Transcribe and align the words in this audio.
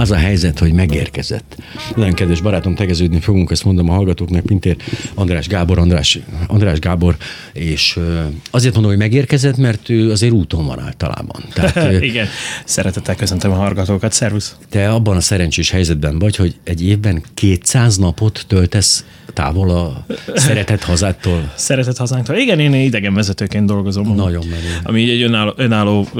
az 0.00 0.10
a 0.10 0.16
helyzet, 0.16 0.58
hogy 0.58 0.72
megérkezett. 0.72 1.56
Nagyon 1.96 2.14
kedves 2.14 2.40
barátom, 2.40 2.74
tegeződni 2.74 3.20
fogunk, 3.20 3.50
ezt 3.50 3.64
mondom 3.64 3.90
a 3.90 3.92
hallgatóknak, 3.92 4.44
Pintér 4.44 4.76
András 5.14 5.46
Gábor, 5.46 5.78
András, 5.78 6.18
András 6.46 6.78
Gábor, 6.78 7.16
és 7.52 7.98
azért 8.50 8.72
mondom, 8.72 8.90
hogy 8.90 9.00
megérkezett, 9.00 9.56
mert 9.56 9.88
ő 9.88 10.10
azért 10.10 10.32
úton 10.32 10.66
van 10.66 10.80
általában. 10.80 11.44
Tehát, 11.52 12.02
Igen, 12.02 12.26
szeretettel 12.64 13.14
köszöntöm 13.14 13.50
a 13.50 13.54
hallgatókat, 13.54 14.12
szervusz. 14.12 14.56
Te 14.68 14.90
abban 14.90 15.16
a 15.16 15.20
szerencsés 15.20 15.70
helyzetben 15.70 16.18
vagy, 16.18 16.36
hogy 16.36 16.54
egy 16.64 16.86
évben 16.86 17.22
200 17.34 17.96
napot 17.96 18.44
töltesz 18.46 19.04
távol 19.32 19.70
a 19.70 20.04
szeretett 20.34 20.82
hazától. 20.82 21.52
Szeretett 21.56 21.96
hazánktól. 21.96 22.36
Igen, 22.36 22.60
én 22.60 22.74
idegenvezetőként 22.74 23.66
dolgozom. 23.66 24.14
Nagyon 24.14 24.46
menő. 24.46 24.78
Ami 24.82 25.10
egy 25.10 25.22
önálló, 25.22 25.52
önálló 25.56 26.08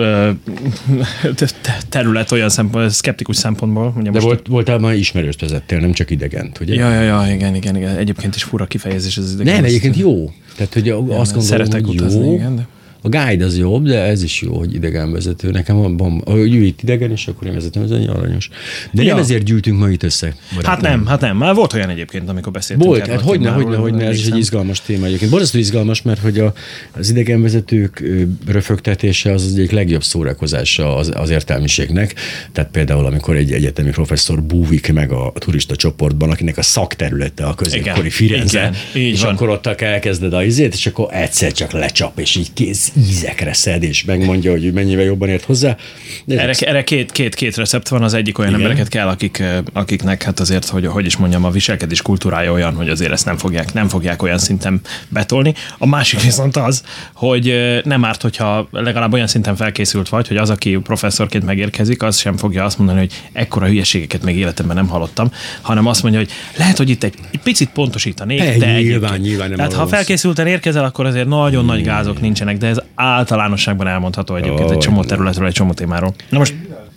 terület 1.88 2.32
olyan 2.32 2.48
szempont, 2.48 2.90
szkeptikus 2.90 3.36
szempontból. 3.74 4.02
Ugye 4.02 4.10
De 4.10 4.10
most 4.10 4.24
volt, 4.24 4.46
voltál 4.46 4.78
már 4.78 4.94
ismerős 4.94 5.36
vezettél, 5.40 5.78
nem 5.78 5.92
csak 5.92 6.10
idegent, 6.10 6.60
ugye? 6.60 6.74
Ja, 6.74 6.92
ja, 6.92 7.00
ja, 7.00 7.34
igen, 7.34 7.54
igen, 7.54 7.76
igen. 7.76 7.96
Egyébként 7.96 8.34
is 8.34 8.42
fura 8.42 8.66
kifejezés 8.66 9.18
az 9.18 9.32
idegen. 9.32 9.54
Nem, 9.54 9.64
egyébként 9.64 9.96
jó. 9.96 10.32
Tehát, 10.56 10.72
hogy 10.72 10.88
azt 10.88 11.08
gondolom, 11.08 11.40
Szeretek 11.40 11.84
hogy 11.84 12.12
jó. 12.12 12.32
igen, 12.32 12.56
de... 12.56 12.66
A 13.02 13.08
guide 13.08 13.44
az 13.44 13.58
jobb, 13.58 13.86
de 13.86 13.98
ez 14.00 14.22
is 14.22 14.40
jó, 14.40 14.58
hogy 14.58 14.74
idegenvezető. 14.74 15.50
Nekem 15.50 15.76
van, 15.76 15.96
van 15.96 16.22
hogy 16.24 16.54
ő 16.54 16.62
itt 16.62 16.82
idegen, 16.82 17.10
és 17.10 17.26
akkor 17.26 17.46
én 17.46 17.54
vezetem, 17.54 17.82
ez 17.82 17.90
egy 17.90 18.08
aranyos. 18.08 18.48
De 18.92 19.02
ja. 19.02 19.08
nem 19.08 19.22
ezért 19.22 19.44
gyűltünk 19.44 19.78
ma 19.78 19.90
itt 19.90 20.02
össze. 20.02 20.34
Barátom. 20.54 20.70
Hát 20.70 20.80
nem, 20.80 21.06
hát 21.06 21.20
nem. 21.20 21.36
Már 21.36 21.54
volt 21.54 21.72
olyan 21.72 21.88
egyébként, 21.88 22.28
amikor 22.28 22.52
beszéltünk. 22.52 22.88
Volt, 22.88 23.06
hát 23.06 23.20
hogyne, 23.20 23.50
hogyne, 23.50 23.76
hogyne, 23.76 24.04
ez 24.04 24.18
is 24.18 24.26
egy 24.26 24.38
izgalmas 24.38 24.80
téma 24.80 25.06
egyébként. 25.06 25.30
Borzasztó 25.30 25.58
izgalmas, 25.58 26.02
mert 26.02 26.20
hogy 26.20 26.38
a, 26.38 26.52
az 26.92 27.10
idegenvezetők 27.10 28.02
röfögtetése 28.46 29.32
az 29.32 29.44
az 29.44 29.54
egyik 29.54 29.70
legjobb 29.70 30.02
szórakozása 30.02 30.96
az, 30.96 31.12
az 31.14 31.30
értelmiségnek. 31.30 32.14
Tehát 32.52 32.70
például, 32.70 33.06
amikor 33.06 33.36
egy 33.36 33.52
egyetemi 33.52 33.90
professzor 33.90 34.42
búvik 34.42 34.92
meg 34.92 35.12
a 35.12 35.32
turista 35.38 35.76
csoportban, 35.76 36.30
akinek 36.30 36.58
a 36.58 36.62
szakterülete 36.62 37.44
a 37.44 37.54
középkori 37.54 38.10
Firenze, 38.10 38.70
Igen, 38.92 39.06
és 39.06 39.22
van. 39.22 39.34
akkor 39.34 39.48
ott 39.48 39.66
elkezded 39.66 40.32
a 40.32 40.44
izét, 40.44 40.74
és 40.74 40.86
akkor 40.86 41.08
egyszer 41.10 41.52
csak 41.52 41.72
lecsap, 41.72 42.18
és 42.18 42.36
így 42.36 42.52
kész 42.52 42.89
ízekre 42.96 43.52
szed, 43.52 43.82
és 43.82 44.04
megmondja, 44.04 44.50
hogy 44.50 44.72
mennyivel 44.72 45.04
jobban 45.04 45.28
ért 45.28 45.44
hozzá. 45.44 45.76
De 46.24 46.40
erre, 46.40 46.52
erre 46.60 46.84
két, 46.84 47.12
két, 47.12 47.34
két 47.34 47.56
recept 47.56 47.88
van, 47.88 48.02
az 48.02 48.14
egyik 48.14 48.38
olyan 48.38 48.50
Igen. 48.50 48.62
embereket 48.62 48.90
kell, 48.90 49.08
akik, 49.08 49.42
akiknek 49.72 50.22
hát 50.22 50.40
azért, 50.40 50.68
hogy, 50.68 50.86
hogy 50.86 51.06
is 51.06 51.16
mondjam, 51.16 51.44
a 51.44 51.50
viselkedés 51.50 52.02
kultúrája 52.02 52.52
olyan, 52.52 52.74
hogy 52.74 52.88
azért 52.88 53.12
ezt 53.12 53.24
nem 53.24 53.36
fogják, 53.36 53.72
nem 53.72 53.88
fogják 53.88 54.22
olyan 54.22 54.38
szinten 54.38 54.80
betolni. 55.08 55.54
A 55.78 55.86
másik 55.86 56.22
viszont 56.22 56.56
az, 56.56 56.84
hogy 57.14 57.54
nem 57.84 58.04
árt, 58.04 58.22
hogyha 58.22 58.68
legalább 58.70 59.12
olyan 59.12 59.26
szinten 59.26 59.56
felkészült 59.56 60.08
vagy, 60.08 60.28
hogy 60.28 60.36
az, 60.36 60.50
aki 60.50 60.78
professzorként 60.82 61.44
megérkezik, 61.44 62.02
az 62.02 62.18
sem 62.18 62.36
fogja 62.36 62.64
azt 62.64 62.78
mondani, 62.78 62.98
hogy 62.98 63.12
ekkora 63.32 63.66
hülyeségeket 63.66 64.22
még 64.22 64.36
életemben 64.36 64.76
nem 64.76 64.88
hallottam, 64.88 65.32
hanem 65.60 65.86
azt 65.86 66.02
mondja, 66.02 66.20
hogy 66.20 66.30
lehet, 66.56 66.76
hogy 66.76 66.90
itt 66.90 67.04
egy, 67.04 67.14
egy 67.30 67.40
picit 67.40 67.68
pontosítanék, 67.68 68.38
de 68.38 68.46
nyilván, 68.46 68.80
nyilván, 68.80 69.20
nyilván 69.20 69.48
nem 69.48 69.56
Tehát 69.56 69.72
ha 69.72 69.86
felkészülten 69.86 70.46
érkezel, 70.46 70.84
akkor 70.84 71.06
azért 71.06 71.28
nagyon 71.28 71.64
nagy 71.64 71.82
gázok 71.82 72.20
nincsenek, 72.20 72.58
de 72.58 72.66
ez 72.66 72.79
általánosságban 72.94 73.86
elmondható 73.86 74.36
egyébként 74.36 74.68
oh, 74.68 74.72
egy 74.72 74.78
csomó 74.78 75.04
területről, 75.04 75.46
egy 75.46 75.52
csomó 75.52 75.72
témáról. 75.72 76.14
Na 76.28 76.38
most 76.38 76.54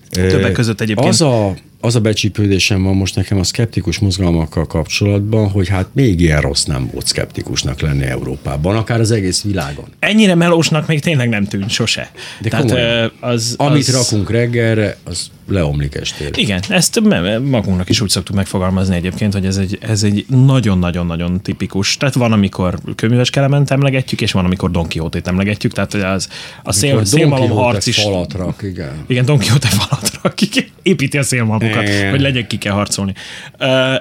többek 0.10 0.52
között 0.52 0.82
egyébként... 0.82 1.08
Az 1.08 1.22
a 1.22 1.54
az 1.84 1.96
a 1.96 2.00
becsípődésem 2.00 2.84
van 2.84 2.96
most 2.96 3.16
nekem 3.16 3.40
a 3.40 3.44
szkeptikus 3.44 4.00
mozgalmakkal 4.00 4.68
kapcsolatban, 4.68 5.50
hogy 5.50 5.68
hát 5.68 5.88
még 5.94 6.20
ilyen 6.20 6.42
rossz 6.42 6.64
nem 6.64 6.90
volt 6.92 7.08
szkeptikusnak 7.08 7.82
lenni 7.82 8.04
Európában, 8.04 8.76
akár 8.76 9.00
az 9.00 9.12
egész 9.12 9.42
világon. 9.42 9.86
Ennyire 10.00 10.36
melósnak 10.36 10.88
még 10.88 11.00
tényleg 11.00 11.30
nem 11.30 11.46
tűnt 11.46 11.70
sose. 11.70 12.12
De 12.42 12.50
Tehát, 12.50 12.66
komolyan, 12.66 13.12
az, 13.20 13.56
amit 13.58 13.88
az... 13.88 13.94
rakunk 13.94 14.30
reggelre, 14.30 14.98
az 15.04 15.32
leomlik 15.48 15.96
estére. 15.96 16.30
Igen, 16.36 16.62
ezt 16.70 17.00
magunknak 17.44 17.90
is 17.90 18.02
úgy 18.02 18.10
szoktuk 18.10 18.36
megfogalmazni 18.36 18.96
egyébként, 18.96 19.34
hogy 19.34 19.46
ez 19.46 19.58
egy, 19.58 19.78
ez 19.82 20.04
egy 20.04 20.26
nagyon-nagyon-nagyon 20.30 21.42
tipikus. 21.42 21.98
Tehát 21.98 22.14
van, 22.14 22.32
amikor 22.32 22.80
köműves 22.96 23.30
kelement 23.30 23.72
emlegetjük, 23.72 24.22
és 24.22 24.32
van, 24.32 24.46
amikor 24.46 24.72
Don 24.72 24.84
Quixote-t 24.90 25.28
emlegetjük, 25.28 25.74
tehát 25.74 25.92
hogy 25.92 26.02
az 26.02 26.28
a 26.64 26.72
szél, 26.72 27.06
szélmalom 27.06 27.50
harc 27.50 27.86
is. 27.86 28.02
Falat 28.02 28.34
rak, 28.34 28.62
igen. 28.62 29.04
Igen, 29.08 29.26
Don 29.26 29.38
Quixote 29.38 29.68
falat 29.68 30.20
rak, 30.22 30.42
igen. 30.42 30.66
építi 30.84 31.18
a 31.18 31.24
szélmalom 31.24 31.72
szélmalmokat, 31.76 32.10
hogy 32.10 32.22
legyek 32.22 32.48
ki 32.48 32.58
kell 32.58 32.74
harcolni. 32.74 33.14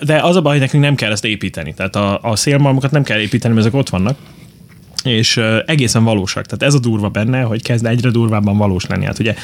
De 0.00 0.20
az 0.22 0.36
a 0.36 0.40
baj, 0.40 0.52
hogy 0.52 0.60
nekünk 0.60 0.82
nem 0.82 0.94
kell 0.94 1.10
ezt 1.10 1.24
építeni. 1.24 1.74
Tehát 1.74 1.96
a, 1.96 2.18
a 2.22 2.36
szélmalmokat 2.36 2.90
nem 2.90 3.02
kell 3.02 3.18
építeni, 3.18 3.54
mert 3.54 3.66
ezek 3.66 3.78
ott 3.78 3.88
vannak 3.88 4.16
és 5.04 5.40
egészen 5.66 6.04
valósak. 6.04 6.46
Tehát 6.46 6.62
ez 6.62 6.74
a 6.74 6.78
durva 6.78 7.08
benne, 7.08 7.42
hogy 7.42 7.62
kezd 7.62 7.86
egyre 7.86 8.10
durvábban 8.10 8.56
valós 8.56 8.86
lenni. 8.86 9.04
Hát 9.04 9.18
ugye 9.18 9.34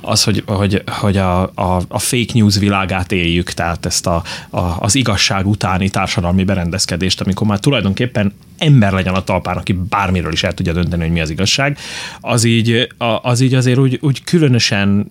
az, 0.00 0.24
hogy, 0.24 0.42
hogy, 0.46 0.82
hogy 0.86 1.16
a, 1.16 1.42
a, 1.42 1.82
a 1.88 1.98
fake 1.98 2.32
news 2.34 2.58
világát 2.58 3.12
éljük, 3.12 3.50
tehát 3.50 3.86
ezt 3.86 4.06
a, 4.06 4.22
a, 4.50 4.60
az 4.60 4.94
igazság 4.94 5.46
utáni 5.46 5.88
társadalmi 5.88 6.44
berendezkedést, 6.44 7.20
amikor 7.20 7.46
már 7.46 7.58
tulajdonképpen 7.58 8.32
ember 8.58 8.92
legyen 8.92 9.14
a 9.14 9.24
talpán, 9.24 9.56
aki 9.56 9.72
bármiről 9.72 10.32
is 10.32 10.42
el 10.42 10.54
tudja 10.54 10.72
dönteni, 10.72 11.02
hogy 11.02 11.12
mi 11.12 11.20
az 11.20 11.30
igazság, 11.30 11.78
az 12.20 12.44
így, 12.44 12.88
az 13.22 13.40
így 13.40 13.54
azért 13.54 13.78
úgy, 13.78 13.98
úgy 14.02 14.24
különösen 14.24 15.08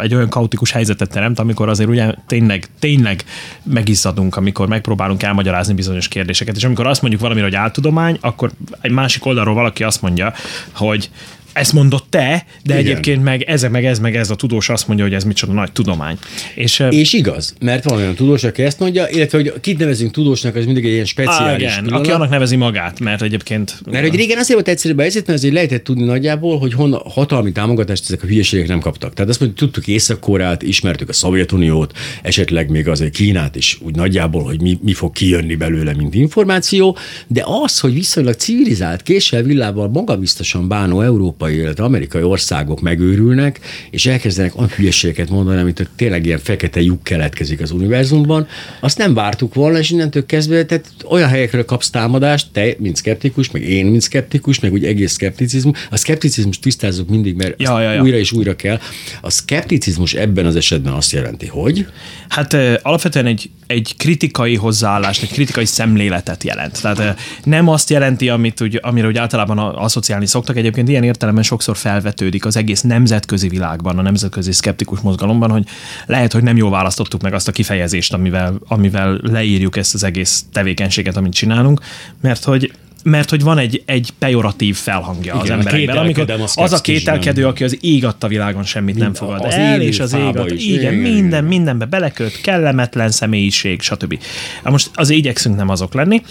egy 0.00 0.14
olyan 0.14 0.28
kaotikus 0.28 0.70
helyzetet 0.70 1.10
teremt, 1.10 1.38
amikor 1.38 1.68
azért 1.68 1.88
ugye 1.88 2.14
tényleg, 2.26 2.68
tényleg 2.78 3.24
megizzadunk, 3.62 4.36
amikor 4.36 4.68
megpróbálunk 4.68 5.22
elmagyarázni 5.22 5.74
bizonyos 5.74 6.08
kérdéseket, 6.08 6.56
és 6.56 6.64
amikor 6.64 6.86
azt 6.86 7.00
mondjuk 7.00 7.22
valamire, 7.22 7.46
hogy 7.46 7.54
áltudomány, 7.54 8.18
akkor 8.20 8.50
egy 8.80 8.90
másik 8.90 9.24
oldalról 9.48 9.54
valaki 9.54 9.84
azt 9.84 10.02
mondja, 10.02 10.32
hogy 10.72 11.10
ezt 11.54 11.72
mondott 11.72 12.06
te, 12.10 12.46
de 12.64 12.78
Igen. 12.78 12.86
egyébként 12.86 13.22
meg 13.22 13.42
ez, 13.42 13.62
meg 13.62 13.84
ez, 13.84 13.98
meg 13.98 14.16
ez 14.16 14.30
a 14.30 14.34
tudós 14.34 14.68
azt 14.68 14.86
mondja, 14.86 15.04
hogy 15.04 15.14
ez 15.14 15.24
micsoda 15.24 15.52
nagy 15.52 15.72
tudomány. 15.72 16.18
És, 16.54 16.82
és 16.90 17.12
igaz, 17.12 17.54
mert 17.60 17.84
van 17.84 17.96
olyan 17.96 18.14
tudós, 18.14 18.44
aki 18.44 18.62
ezt 18.62 18.78
mondja, 18.78 19.08
illetve 19.08 19.38
hogy 19.38 19.52
kit 19.60 19.78
nevezünk 19.78 20.10
tudósnak, 20.10 20.54
az 20.54 20.64
mindig 20.64 20.84
egy 20.84 20.92
ilyen 20.92 21.04
speciális. 21.04 21.72
igen, 21.72 21.86
aki 21.86 22.10
annak 22.10 22.30
nevezi 22.30 22.56
magát, 22.56 23.00
mert 23.00 23.22
egyébként. 23.22 23.80
Mert 23.90 24.08
hogy 24.08 24.16
régen 24.16 24.38
azért 24.38 24.54
volt 24.54 24.68
egyszerűbb 24.68 24.98
a 24.98 25.00
helyzet, 25.00 25.26
mert 25.26 25.38
azért 25.38 25.54
lehetett 25.54 25.84
tudni 25.84 26.04
nagyjából, 26.04 26.58
hogy 26.58 26.72
hon 26.72 26.92
hatalmi 26.92 27.52
támogatást 27.52 28.04
ezek 28.04 28.22
a 28.22 28.26
hülyeségek 28.26 28.68
nem 28.68 28.80
kaptak. 28.80 29.14
Tehát 29.14 29.30
azt 29.30 29.40
mondjuk, 29.40 29.60
tudtuk 29.60 29.86
Észak-Koreát, 29.86 30.62
ismertük 30.62 31.08
a 31.08 31.12
Szovjetuniót, 31.12 31.92
esetleg 32.22 32.70
még 32.70 32.88
azért 32.88 33.12
Kínát 33.12 33.56
is 33.56 33.78
úgy 33.80 33.94
nagyjából, 33.94 34.42
hogy 34.42 34.60
mi, 34.60 34.78
mi 34.82 34.92
fog 34.92 35.12
kijönni 35.12 35.54
belőle, 35.54 35.94
mint 35.94 36.14
információ, 36.14 36.96
de 37.26 37.44
az, 37.64 37.80
hogy 37.80 37.94
viszonylag 37.94 38.34
civilizált, 38.34 39.02
késsel 39.02 39.42
villával 39.42 39.88
magabiztosan 39.88 40.68
bánó 40.68 41.00
Európa 41.00 41.43
európai, 41.44 41.64
illetve 41.64 41.84
amerikai 41.84 42.22
országok 42.22 42.80
megőrülnek, 42.80 43.60
és 43.90 44.06
elkezdenek 44.06 44.56
olyan 44.56 44.70
hülyeségeket 44.76 45.30
mondani, 45.30 45.60
amit 45.60 45.90
tényleg 45.96 46.26
ilyen 46.26 46.38
fekete 46.38 46.80
lyuk 46.80 47.02
keletkezik 47.02 47.60
az 47.60 47.70
univerzumban, 47.70 48.46
azt 48.80 48.98
nem 48.98 49.14
vártuk 49.14 49.54
volna, 49.54 49.78
és 49.78 49.90
innentől 49.90 50.26
kezdve 50.26 50.64
tehát 50.64 50.90
olyan 51.08 51.28
helyekről 51.28 51.64
kapsz 51.64 51.90
támadást, 51.90 52.46
te, 52.52 52.74
mint 52.78 52.96
szkeptikus, 52.96 53.50
meg 53.50 53.62
én, 53.62 53.86
mint 53.86 54.02
szkeptikus, 54.02 54.60
meg 54.60 54.72
úgy 54.72 54.84
egész 54.84 55.12
szkepticizmus. 55.12 55.88
A 55.90 55.96
szkepticizmus 55.96 56.58
tisztázzuk 56.58 57.08
mindig, 57.08 57.34
mert 57.36 57.62
ja, 57.62 57.80
ja, 57.80 57.92
ja. 57.92 58.02
újra 58.02 58.16
és 58.16 58.32
újra 58.32 58.56
kell. 58.56 58.78
A 59.20 59.30
szkepticizmus 59.30 60.14
ebben 60.14 60.46
az 60.46 60.56
esetben 60.56 60.92
azt 60.92 61.12
jelenti, 61.12 61.46
hogy? 61.46 61.86
Hát 62.28 62.56
alapvetően 62.82 63.26
egy, 63.26 63.50
egy 63.66 63.94
kritikai 63.96 64.56
hozzáállást, 64.56 65.22
egy 65.22 65.32
kritikai 65.32 65.64
szemléletet 65.64 66.44
jelent. 66.44 66.80
Tehát 66.82 67.18
nem 67.44 67.68
azt 67.68 67.90
jelenti, 67.90 68.28
amit 68.28 68.60
úgy, 68.60 68.78
amire 68.82 69.06
úgy 69.06 69.18
általában 69.18 69.58
asszociálni 69.58 70.26
szoktak. 70.26 70.56
Egyébként 70.56 70.88
ilyen 70.88 71.02
értelem 71.02 71.33
értelemben 71.34 71.42
sokszor 71.42 71.76
felvetődik 71.76 72.44
az 72.44 72.56
egész 72.56 72.80
nemzetközi 72.80 73.48
világban, 73.48 73.98
a 73.98 74.02
nemzetközi 74.02 74.52
szkeptikus 74.52 75.00
mozgalomban, 75.00 75.50
hogy 75.50 75.66
lehet, 76.06 76.32
hogy 76.32 76.42
nem 76.42 76.56
jól 76.56 76.70
választottuk 76.70 77.22
meg 77.22 77.34
azt 77.34 77.48
a 77.48 77.52
kifejezést, 77.52 78.12
amivel, 78.12 78.58
amivel 78.68 79.18
leírjuk 79.22 79.76
ezt 79.76 79.94
az 79.94 80.04
egész 80.04 80.44
tevékenységet, 80.52 81.16
amit 81.16 81.32
csinálunk, 81.32 81.80
mert 82.20 82.44
hogy 82.44 82.72
mert 83.04 83.30
hogy 83.30 83.42
van 83.42 83.58
egy, 83.58 83.82
egy 83.86 84.12
pejoratív 84.18 84.76
felhangja 84.76 85.34
Igen, 85.34 85.40
az 85.40 85.50
emberekben, 85.50 85.96
amikor 85.96 86.50
az 86.54 86.72
a 86.72 86.80
kételkedő, 86.80 87.46
aki 87.46 87.64
az 87.64 87.78
ég 87.80 88.04
adta 88.04 88.28
világon 88.28 88.64
semmit 88.64 88.96
nem 88.96 89.14
fogad 89.14 89.44
az 89.44 89.54
el, 89.54 89.80
és 89.80 90.00
az 90.00 90.12
ég 90.12 90.36
ad, 90.36 90.52
igen, 90.52 90.94
minden, 90.94 91.44
mindenbe 91.44 91.84
beleköt, 91.84 92.40
kellemetlen 92.40 93.10
személyiség, 93.10 93.80
stb. 93.80 94.18
Most 94.62 94.90
az 94.94 95.10
igyekszünk 95.10 95.56
nem 95.56 95.68
azok 95.68 95.94
lenni, 95.94 96.22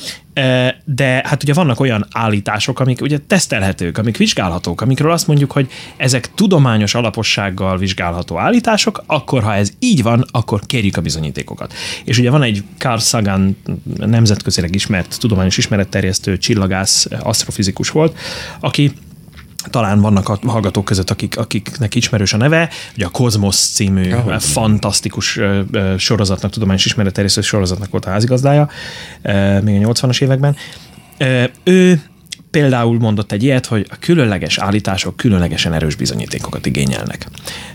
de 0.86 1.22
hát 1.26 1.44
ugye 1.44 1.54
vannak 1.54 1.80
olyan 1.80 2.08
állítások, 2.12 2.80
amik 2.80 3.02
ugye 3.02 3.18
tesztelhetők, 3.18 3.98
amik 3.98 4.18
vizsgálhatók, 4.18 4.82
amikről 4.82 5.12
azt 5.12 5.28
mondjuk, 5.28 5.52
hogy 5.52 5.68
ezek 5.98 6.34
tudományos 6.36 6.96
alapossággal 6.96 7.78
vizsgálható 7.78 8.38
állítások, 8.38 9.04
akkor 9.06 9.44
ha 9.44 9.54
ez 9.54 9.72
így 9.80 10.04
van, 10.04 10.26
akkor 10.32 10.62
kérjük 10.66 10.98
a 10.98 11.02
bizonyítékokat. 11.02 11.74
És 12.04 12.18
ugye 12.18 12.30
van 12.30 12.44
egy 12.44 12.64
Carl 12.78 13.00
Sagan 13.00 13.58
nemzetközileg 13.98 14.76
ismert, 14.76 15.20
tudományos 15.20 15.58
ismeretterjesztő 15.58 16.38
csillagász, 16.64 17.08
asztrofizikus 17.20 17.90
volt, 17.90 18.18
aki 18.60 18.94
talán 19.70 20.02
vannak 20.02 20.30
a 20.30 20.40
hallgatók 20.46 20.86
között, 20.86 21.10
akik, 21.10 21.38
akiknek 21.38 21.96
ismerős 21.96 22.34
a 22.34 22.38
neve, 22.38 22.70
ugye 22.96 23.06
a 23.06 23.10
Kozmos 23.10 23.56
című 23.56 24.12
Ahogy. 24.12 24.44
fantasztikus 24.44 25.40
sorozatnak, 25.98 26.52
tudományos 26.52 26.86
ismeretterjesztő 26.86 27.42
sorozatnak 27.42 27.92
volt 27.92 28.06
a 28.06 28.10
házigazdája, 28.10 28.70
még 29.62 29.86
a 29.86 29.92
80-as 29.92 30.22
években. 30.22 30.56
Ő 31.64 32.02
például 32.52 33.00
mondott 33.00 33.32
egy 33.32 33.44
ilyet, 33.44 33.66
hogy 33.66 33.88
a 33.90 33.96
különleges 34.00 34.58
állítások 34.58 35.18
különlegesen 35.18 35.74
erős 35.74 35.96
bizonyítékokat 35.96 36.66
igényelnek. 36.66 37.28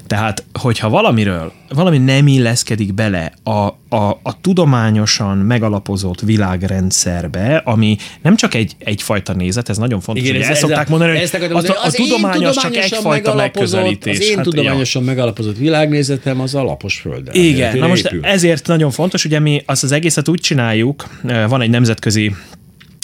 Tehát, 0.09 0.45
hogyha 0.53 0.89
valamiről, 0.89 1.53
valami 1.69 1.99
nem 1.99 2.27
illeszkedik 2.27 2.95
bele 2.95 3.33
a, 3.43 3.51
a, 3.97 4.19
a 4.23 4.41
tudományosan 4.41 5.39
megalapozott 5.39 6.21
világrendszerbe, 6.21 7.63
ami 7.65 7.97
nem 8.23 8.37
csak 8.37 8.55
egy, 8.55 8.77
egyfajta 8.79 9.33
nézet, 9.33 9.69
ez 9.69 9.79
nagyon 9.79 10.01
fontos, 10.01 10.25
Igen, 10.25 10.37
hogy 10.37 10.45
ez, 10.45 10.51
ezt 10.51 10.61
szokták 10.61 10.89
mondani, 10.89 11.19
hogy 11.19 11.51
a, 11.53 11.57
a, 11.57 11.87
a 11.87 11.91
tudományos 11.91 12.57
csak 12.57 12.77
egyfajta 12.77 13.35
megközelítés. 13.35 14.19
Az 14.19 14.25
én 14.25 14.37
hát, 14.37 14.45
tudományosan 14.45 15.03
ja. 15.03 15.09
megalapozott 15.09 15.57
világnézetem 15.57 16.41
az 16.41 16.55
a 16.55 16.63
lapos 16.63 16.99
földön. 17.01 17.35
Igen, 17.35 17.79
na 17.79 17.87
most 17.87 18.07
épül. 18.07 18.25
ezért 18.25 18.67
nagyon 18.67 18.91
fontos, 18.91 19.25
ugye 19.25 19.39
mi 19.39 19.63
azt 19.67 19.83
az 19.83 19.93
egészet 19.93 20.29
úgy 20.29 20.41
csináljuk, 20.41 21.05
van 21.49 21.61
egy 21.61 21.71
nemzetközi 21.71 22.35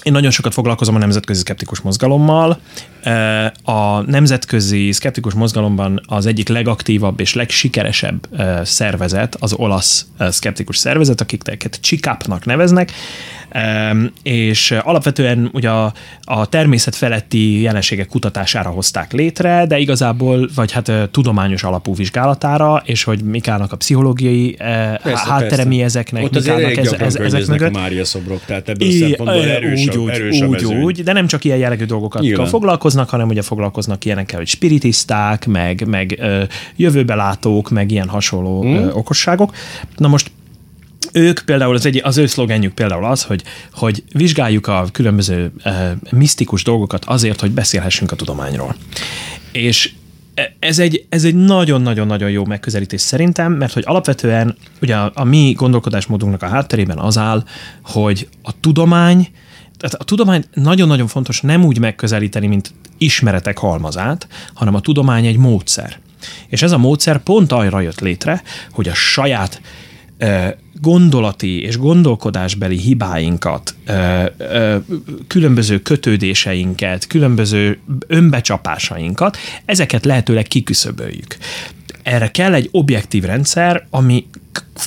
én 0.04 0.12
nagyon 0.12 0.30
sokat 0.30 0.52
foglalkozom 0.52 0.94
a 0.94 0.98
nemzetközi 0.98 1.40
szkeptikus 1.40 1.80
mozgalommal. 1.80 2.60
A 3.64 4.00
nemzetközi 4.00 4.92
szkeptikus 4.92 5.34
mozgalomban 5.34 6.00
az 6.06 6.26
egyik 6.26 6.48
legaktívabb 6.48 7.20
és 7.20 7.34
legsikeresebb 7.34 8.28
szervezet 8.62 9.36
az 9.40 9.52
olasz 9.52 10.06
szkeptikus 10.18 10.76
szervezet, 10.76 11.20
akiket 11.20 11.78
Csikápnak 11.80 12.44
neveznek, 12.44 12.92
és 14.22 14.70
alapvetően 14.70 15.50
ugye 15.52 15.70
a, 15.70 15.92
a 16.24 16.46
természet 16.46 16.94
feletti 16.94 17.60
jelenségek 17.60 18.06
kutatására 18.06 18.70
hozták 18.70 19.12
létre, 19.12 19.66
de 19.66 19.78
igazából, 19.78 20.48
vagy 20.54 20.72
hát 20.72 20.92
tudományos 21.10 21.62
alapú 21.62 21.94
vizsgálatára, 21.94 22.82
és 22.84 23.04
hogy 23.04 23.22
mik 23.22 23.48
állnak 23.48 23.72
a 23.72 23.76
pszichológiai 23.76 24.54
persze, 24.58 25.26
háttere 25.26 25.48
persze. 25.48 25.64
mi 25.64 25.82
ezeknek, 25.82 26.24
Ott 26.24 26.34
mik 26.34 26.48
állnak 26.48 26.76
ez, 26.76 26.92
ez, 26.92 27.14
ezek 27.14 27.46
mögött. 27.46 27.74
a 27.74 27.78
Mária 27.78 28.04
szobrok, 28.04 28.44
tehát 28.44 28.68
ebből 28.68 28.88
I, 28.88 28.98
szempontból 28.98 29.44
erős, 29.44 29.86
úgy, 29.86 29.96
úgy, 29.96 30.42
úgy, 30.42 30.64
úgy, 30.64 31.02
de 31.02 31.12
nem 31.12 31.26
csak 31.26 31.44
ilyen 31.44 31.58
jellegű 31.58 31.84
dolgokat 31.84 32.22
Nyilván. 32.22 32.46
foglalkoznak, 32.46 33.08
hanem 33.08 33.28
ugye 33.28 33.42
foglalkoznak 33.42 34.04
ilyenekkel, 34.04 34.38
hogy 34.38 34.48
spiritisták, 34.48 35.46
meg, 35.46 35.86
meg 35.86 36.20
jövőbelátók, 36.76 37.70
meg 37.70 37.90
ilyen 37.90 38.08
hasonló 38.08 38.60
hmm. 38.60 38.90
okosságok. 38.92 39.54
Na 39.96 40.08
most 40.08 40.30
ők 41.14 41.40
például, 41.44 41.75
az, 41.75 41.87
egy, 41.87 42.00
az 42.05 42.16
ő 42.16 42.26
szlogenjük 42.26 42.75
például 42.75 43.05
az, 43.05 43.22
hogy, 43.22 43.43
hogy 43.72 44.02
vizsgáljuk 44.12 44.66
a 44.66 44.87
különböző 44.93 45.52
e, 45.62 45.96
misztikus 46.11 46.62
dolgokat 46.62 47.05
azért, 47.05 47.40
hogy 47.40 47.50
beszélhessünk 47.50 48.12
a 48.12 48.16
tudományról. 48.16 48.76
És 49.52 49.93
ez 50.58 50.78
egy, 50.78 51.06
ez 51.08 51.25
egy 51.25 51.34
nagyon-nagyon-nagyon 51.34 52.31
jó 52.31 52.44
megközelítés 52.44 53.00
szerintem, 53.00 53.52
mert 53.52 53.72
hogy 53.72 53.82
alapvetően 53.87 54.56
ugye 54.82 54.96
a, 54.96 55.12
a 55.14 55.25
mi 55.25 55.52
gondolkodásmódunknak 55.52 56.43
a 56.43 56.49
hátterében 56.49 56.99
az 56.99 57.19
áll, 57.19 57.44
hogy 57.82 58.28
a 58.43 58.61
tudomány, 58.61 59.28
tehát 59.78 59.94
a 59.94 60.05
tudomány 60.05 60.44
nagyon-nagyon 60.55 61.06
fontos 61.06 61.40
nem 61.40 61.64
úgy 61.64 61.78
megközelíteni, 61.78 62.46
mint 62.46 62.72
ismeretek 62.99 63.58
halmazát, 63.58 64.28
hanem 64.55 64.75
a 64.75 64.81
tudomány 64.81 65.26
egy 65.26 65.37
módszer. 65.37 65.99
És 66.49 66.62
ez 66.62 66.72
a 66.72 66.78
módszer 66.78 67.22
pont 67.22 67.52
arra 67.52 67.81
jött 67.81 68.00
létre, 68.00 68.43
hogy 68.70 68.88
a 68.88 68.94
saját 68.94 69.61
gondolati 70.81 71.62
és 71.62 71.76
gondolkodásbeli 71.76 72.76
hibáinkat, 72.76 73.75
különböző 75.26 75.79
kötődéseinket, 75.79 77.06
különböző 77.06 77.79
önbecsapásainkat, 78.06 79.37
ezeket 79.65 80.05
lehetőleg 80.05 80.47
kiküszöböljük. 80.47 81.37
Erre 82.03 82.31
kell 82.31 82.55
egy 82.55 82.69
objektív 82.71 83.25
rendszer, 83.25 83.87
ami 83.91 84.26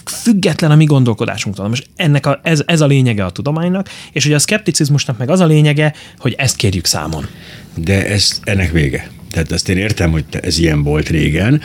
független 0.06 0.72
a 0.72 0.76
mi 0.76 0.86
gondolkodásunktól. 0.86 1.68
Most 1.68 1.90
ennek 1.96 2.26
a, 2.26 2.40
ez, 2.44 2.64
ez 2.66 2.82
a 2.82 2.86
lényege 2.86 3.26
a 3.26 3.30
tudománynak, 3.30 3.90
és 4.12 4.24
hogy 4.24 4.34
a 4.34 4.40
szkepticizmusnak 4.40 5.18
meg 5.18 5.30
az 5.30 5.40
a 5.40 5.46
lényege, 5.46 5.94
hogy 6.18 6.36
ezt 6.38 6.56
kérjük 6.56 6.86
számon. 6.86 7.28
De 7.76 8.08
ez 8.08 8.40
ennek 8.44 8.72
vége. 8.72 9.10
Tehát 9.32 9.52
ezt 9.52 9.70
én 9.70 9.78
értem, 9.78 10.12
hogy 10.12 10.26
ez 10.32 10.58
ilyen 10.58 10.84
volt 10.84 11.10
régen, 11.10 11.62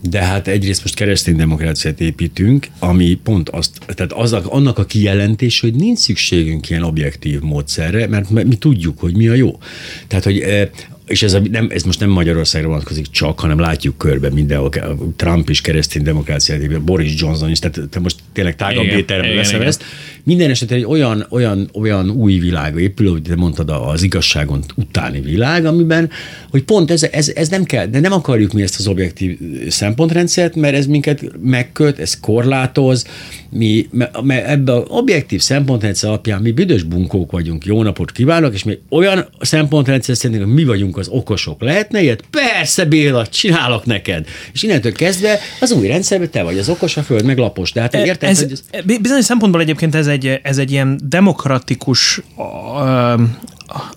de 0.00 0.24
hát 0.24 0.48
egyrészt 0.48 0.82
most 0.82 0.94
keresztény 0.94 1.36
demokráciát 1.36 2.00
építünk, 2.00 2.66
ami 2.78 3.14
pont 3.22 3.48
azt, 3.48 3.78
tehát 3.86 4.12
az, 4.12 4.32
annak 4.32 4.78
a 4.78 4.84
kijelentés, 4.84 5.60
hogy 5.60 5.74
nincs 5.74 5.98
szükségünk 5.98 6.70
ilyen 6.70 6.82
objektív 6.82 7.40
módszerre, 7.40 8.06
mert 8.06 8.30
mi 8.30 8.56
tudjuk, 8.56 8.98
hogy 8.98 9.16
mi 9.16 9.28
a 9.28 9.34
jó. 9.34 9.58
Tehát, 10.06 10.24
hogy 10.24 10.38
eh, 10.38 10.68
és 11.08 11.22
ez, 11.22 11.34
a, 11.34 11.40
nem, 11.50 11.68
ez 11.70 11.82
most 11.82 12.00
nem 12.00 12.10
Magyarországra 12.10 12.68
vonatkozik 12.68 13.06
csak, 13.10 13.40
hanem 13.40 13.58
látjuk 13.58 13.98
körbe 13.98 14.30
mindenhol, 14.30 14.70
Trump 15.16 15.48
is 15.48 15.60
keresztény 15.60 16.02
demokráciát, 16.02 16.82
Boris 16.82 17.20
Johnson 17.20 17.50
is, 17.50 17.58
tehát 17.58 17.88
te 17.90 18.00
most 18.00 18.16
tényleg 18.32 18.56
tágabb 18.56 18.84
étterembe 18.84 19.34
veszem 19.34 19.62
ezt. 19.62 19.84
Minden 20.28 20.50
esetben 20.50 20.78
egy 20.78 20.84
olyan, 20.84 21.26
olyan, 21.30 21.70
olyan 21.74 22.10
új 22.10 22.38
világ 22.38 22.76
épül, 22.76 23.10
hogy 23.10 23.22
te 23.22 23.36
mondtad, 23.36 23.70
az 23.70 24.02
igazságon 24.02 24.64
utáni 24.74 25.20
világ, 25.20 25.64
amiben, 25.64 26.10
hogy 26.50 26.62
pont 26.62 26.90
ez, 26.90 27.02
ez, 27.02 27.28
ez 27.28 27.48
nem 27.48 27.64
kell, 27.64 27.86
de 27.86 28.00
nem 28.00 28.12
akarjuk 28.12 28.52
mi 28.52 28.62
ezt 28.62 28.78
az 28.78 28.86
objektív 28.86 29.38
szempontrendszert, 29.68 30.54
mert 30.54 30.74
ez 30.74 30.86
minket 30.86 31.24
megköt, 31.42 31.98
ez 31.98 32.20
korlátoz, 32.20 33.06
mi, 33.50 33.88
mert 34.22 34.46
ebbe 34.46 34.72
az 34.72 34.84
objektív 34.88 35.40
szempontrendszer 35.40 36.08
alapján 36.08 36.42
mi 36.42 36.50
büdös 36.50 36.82
bunkók 36.82 37.30
vagyunk, 37.30 37.64
jó 37.64 37.82
napot 37.82 38.12
kívánok, 38.12 38.54
és 38.54 38.64
mi 38.64 38.78
olyan 38.90 39.28
szempontrendszer 39.40 40.16
szerint, 40.16 40.42
hogy 40.42 40.52
mi 40.52 40.64
vagyunk 40.64 40.96
az 40.96 41.08
okosok. 41.08 41.62
Lehetne 41.62 42.02
ilyet? 42.02 42.24
Persze, 42.30 42.84
Béla, 42.84 43.26
csinálok 43.26 43.84
neked. 43.84 44.26
És 44.52 44.62
innentől 44.62 44.92
kezdve 44.92 45.38
az 45.60 45.72
új 45.72 45.86
rendszerben 45.86 46.30
te 46.30 46.42
vagy 46.42 46.58
az 46.58 46.68
okos, 46.68 46.96
a 46.96 47.02
föld 47.02 47.24
meg 47.24 47.38
lapos. 47.38 47.72
De 47.72 47.80
hát 47.80 47.94
e, 47.94 48.04
érted, 48.04 48.28
ez, 48.28 48.38
hogy 48.38 48.52
ez... 48.70 48.84
Bizonyos 49.00 49.24
szempontból 49.24 49.60
egyébként 49.60 49.94
ez 49.94 50.06
egy, 50.06 50.17
ez 50.24 50.58
egy 50.58 50.70
ilyen 50.70 51.00
demokratikus 51.04 52.20
uh, 52.36 53.20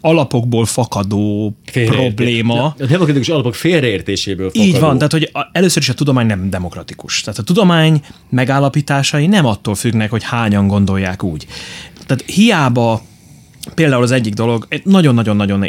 alapokból 0.01 0.65
fakadó 0.65 1.55
probléma. 1.85 2.75
A 2.79 2.85
demokratikus 2.85 3.29
alapok 3.29 3.55
félreértéséből 3.55 4.49
fakadó. 4.49 4.65
Így 4.65 4.79
van, 4.79 4.95
tehát 4.95 5.11
hogy 5.11 5.31
először 5.51 5.81
is 5.81 5.89
a 5.89 5.93
tudomány 5.93 6.25
nem 6.25 6.49
demokratikus. 6.49 7.21
Tehát 7.21 7.39
a 7.39 7.43
tudomány 7.43 8.01
megállapításai 8.29 9.27
nem 9.27 9.45
attól 9.45 9.75
függnek, 9.75 10.09
hogy 10.09 10.23
hányan 10.23 10.67
gondolják 10.67 11.23
úgy. 11.23 11.47
Tehát 12.05 12.23
hiába 12.25 13.01
Például 13.75 14.03
az 14.03 14.11
egyik 14.11 14.33
dolog, 14.33 14.65
egy 14.69 14.81
nagyon-nagyon-nagyon 14.85 15.65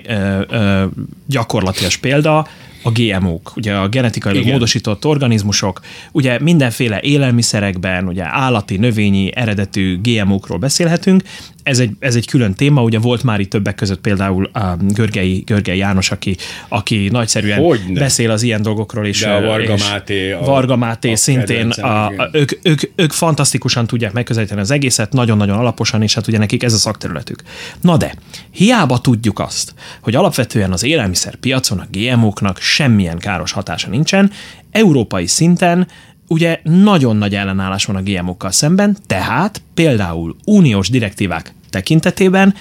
gyakorlatias 1.27 1.97
példa, 1.97 2.47
a 2.83 2.91
GMO-k, 2.91 3.57
ugye 3.57 3.75
a 3.75 3.89
genetikai 3.89 4.45
módosított 4.51 5.05
organizmusok, 5.05 5.81
ugye 6.13 6.39
mindenféle 6.41 7.01
élelmiszerekben, 7.01 8.09
ugye 8.09 8.25
állati, 8.25 8.77
növényi, 8.77 9.37
eredetű 9.37 10.01
GMO-król 10.01 10.59
beszélhetünk, 10.59 11.23
ez 11.63 11.79
egy, 11.79 11.91
ez 11.99 12.15
egy 12.15 12.27
külön 12.27 12.55
téma, 12.55 12.83
ugye 12.83 12.99
volt 12.99 13.23
már 13.23 13.41
itt 13.41 13.51
többek 13.51 13.75
között 13.75 14.01
például 14.01 14.51
a 14.53 14.77
Görgei, 14.81 15.43
Görgei 15.47 15.77
János, 15.77 16.11
aki, 16.11 16.37
aki 16.69 17.09
nagyszerűen 17.11 17.59
Hogyne. 17.59 18.01
beszél 18.01 18.31
az 18.31 18.43
ilyen 18.43 18.63
dolgokról 18.63 19.07
is. 19.07 19.21
De 19.21 19.31
a 19.31 19.41
Varga 19.41 19.77
Máté. 19.77 20.33
A, 20.33 20.41
Varga 20.41 20.77
Máté 20.77 21.13
a 21.13 21.17
szintén, 21.17 21.71
a, 21.71 22.07
a, 22.07 22.29
ők, 22.33 22.51
ők, 22.63 22.81
ők 22.95 23.13
fantasztikusan 23.13 23.87
tudják 23.87 24.13
megközelíteni 24.13 24.61
az 24.61 24.71
egészet, 24.71 25.13
nagyon-nagyon 25.13 25.59
alaposan, 25.59 26.03
és 26.03 26.15
hát 26.15 26.27
ugye 26.27 26.39
nekik 26.39 26.63
ez 26.63 26.73
a 26.73 26.79
szakterületük. 26.79 27.43
Na 27.81 27.97
de, 27.97 28.15
hiába 28.51 28.99
tudjuk 28.99 29.39
azt, 29.39 29.75
hogy 30.01 30.15
alapvetően 30.15 30.73
az 30.73 30.83
élelmiszerpiacon 30.83 31.79
a 31.79 31.87
GMO-knak 31.91 32.61
semmilyen 32.61 33.19
káros 33.19 33.53
hatása 33.53 33.89
nincsen, 33.89 34.31
európai 34.71 35.27
szinten 35.27 35.87
ugye 36.33 36.61
nagyon 36.63 37.17
nagy 37.17 37.35
ellenállás 37.35 37.85
van 37.85 37.97
a 37.97 38.03
GMO-kkal 38.03 38.51
szemben, 38.51 38.97
tehát 39.07 39.63
például 39.75 40.37
uniós 40.45 40.89
direktívák 40.91 41.55
tekintetében 41.71 42.55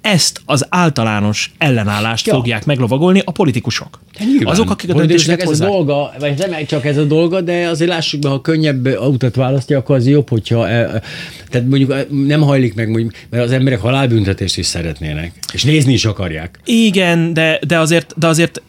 ezt 0.00 0.40
az 0.44 0.66
általános 0.68 1.52
ellenállást 1.58 2.26
ja. 2.26 2.34
fogják 2.34 2.64
meglovagolni 2.64 3.22
a 3.24 3.30
politikusok. 3.30 4.00
Nyilván. 4.18 4.52
Azok, 4.52 4.70
akik 4.70 4.90
a 4.90 4.94
döntéseket 4.94 5.50
ez 5.50 5.60
a 5.60 5.66
dolga, 5.66 6.12
vagy 6.18 6.38
nem 6.38 6.66
csak 6.66 6.84
ez 6.84 6.96
a 6.96 7.04
dolga, 7.04 7.40
de 7.40 7.68
azért 7.68 7.90
lássuk 7.90 8.20
be, 8.20 8.28
ha 8.28 8.40
könnyebb 8.40 8.86
autót 8.86 9.34
választja, 9.34 9.78
akkor 9.78 9.96
az 9.96 10.06
jobb, 10.06 10.28
hogyha 10.28 10.68
e, 10.68 11.02
tehát 11.48 11.68
mondjuk 11.68 11.90
e, 11.90 12.06
nem 12.10 12.40
hajlik 12.40 12.74
meg, 12.74 12.88
mondjuk, 12.88 13.12
mert 13.30 13.44
az 13.44 13.52
emberek 13.52 13.80
halálbüntetést 13.80 14.58
is 14.58 14.66
szeretnének, 14.66 15.32
és 15.52 15.64
nézni 15.64 15.92
is 15.92 16.04
akarják. 16.04 16.60
Igen, 16.64 17.34
de, 17.34 17.60
de, 17.66 17.78
azért, 17.78 18.14
de 18.16 18.26
azért 18.26 18.62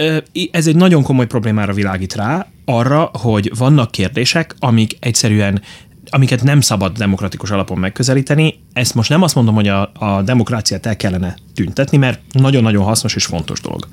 ez 0.52 0.68
egy 0.68 0.76
nagyon 0.76 1.04
komoly 1.04 1.28
problémára 1.28 1.74
világít 1.74 2.16
rá, 2.16 2.48
arra, 2.66 3.12
hogy 3.14 3.52
vannak 3.58 3.92
kérdések, 3.92 4.56
amik 4.60 4.98
egyszerűen 5.00 5.62
amiket 6.12 6.44
nem 6.44 6.62
szabad 6.62 6.98
demokratikus 6.98 7.52
alapon 7.52 7.78
megközelíteni. 7.78 8.60
Ezt 8.74 8.96
most 8.96 9.10
nem 9.10 9.22
azt 9.22 9.36
mondom, 9.36 9.56
hogy 9.56 9.68
a, 9.68 9.92
a 9.94 10.22
demokráciát 10.22 10.86
el 10.86 10.96
kellene 10.96 11.36
tüntetni, 11.54 11.98
mert 11.98 12.20
nagyon-nagyon 12.32 12.84
hasznos 12.84 13.16
és 13.16 13.26
fontos 13.26 13.62
dolog 13.62 13.88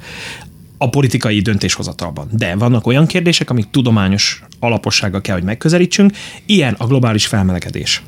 a 0.79 0.89
politikai 0.89 1.41
döntéshozatalban. 1.41 2.29
De 2.33 2.57
vannak 2.57 2.87
olyan 2.87 3.07
kérdések, 3.07 3.51
amik 3.51 3.71
tudományos 3.71 4.43
alapossággal 4.61 5.21
kell, 5.21 5.35
hogy 5.35 5.45
megközelítsünk, 5.45 6.13
ilyen 6.47 6.75
a 6.79 6.87
globális 6.87 7.27
felmelegedés. 7.27 8.03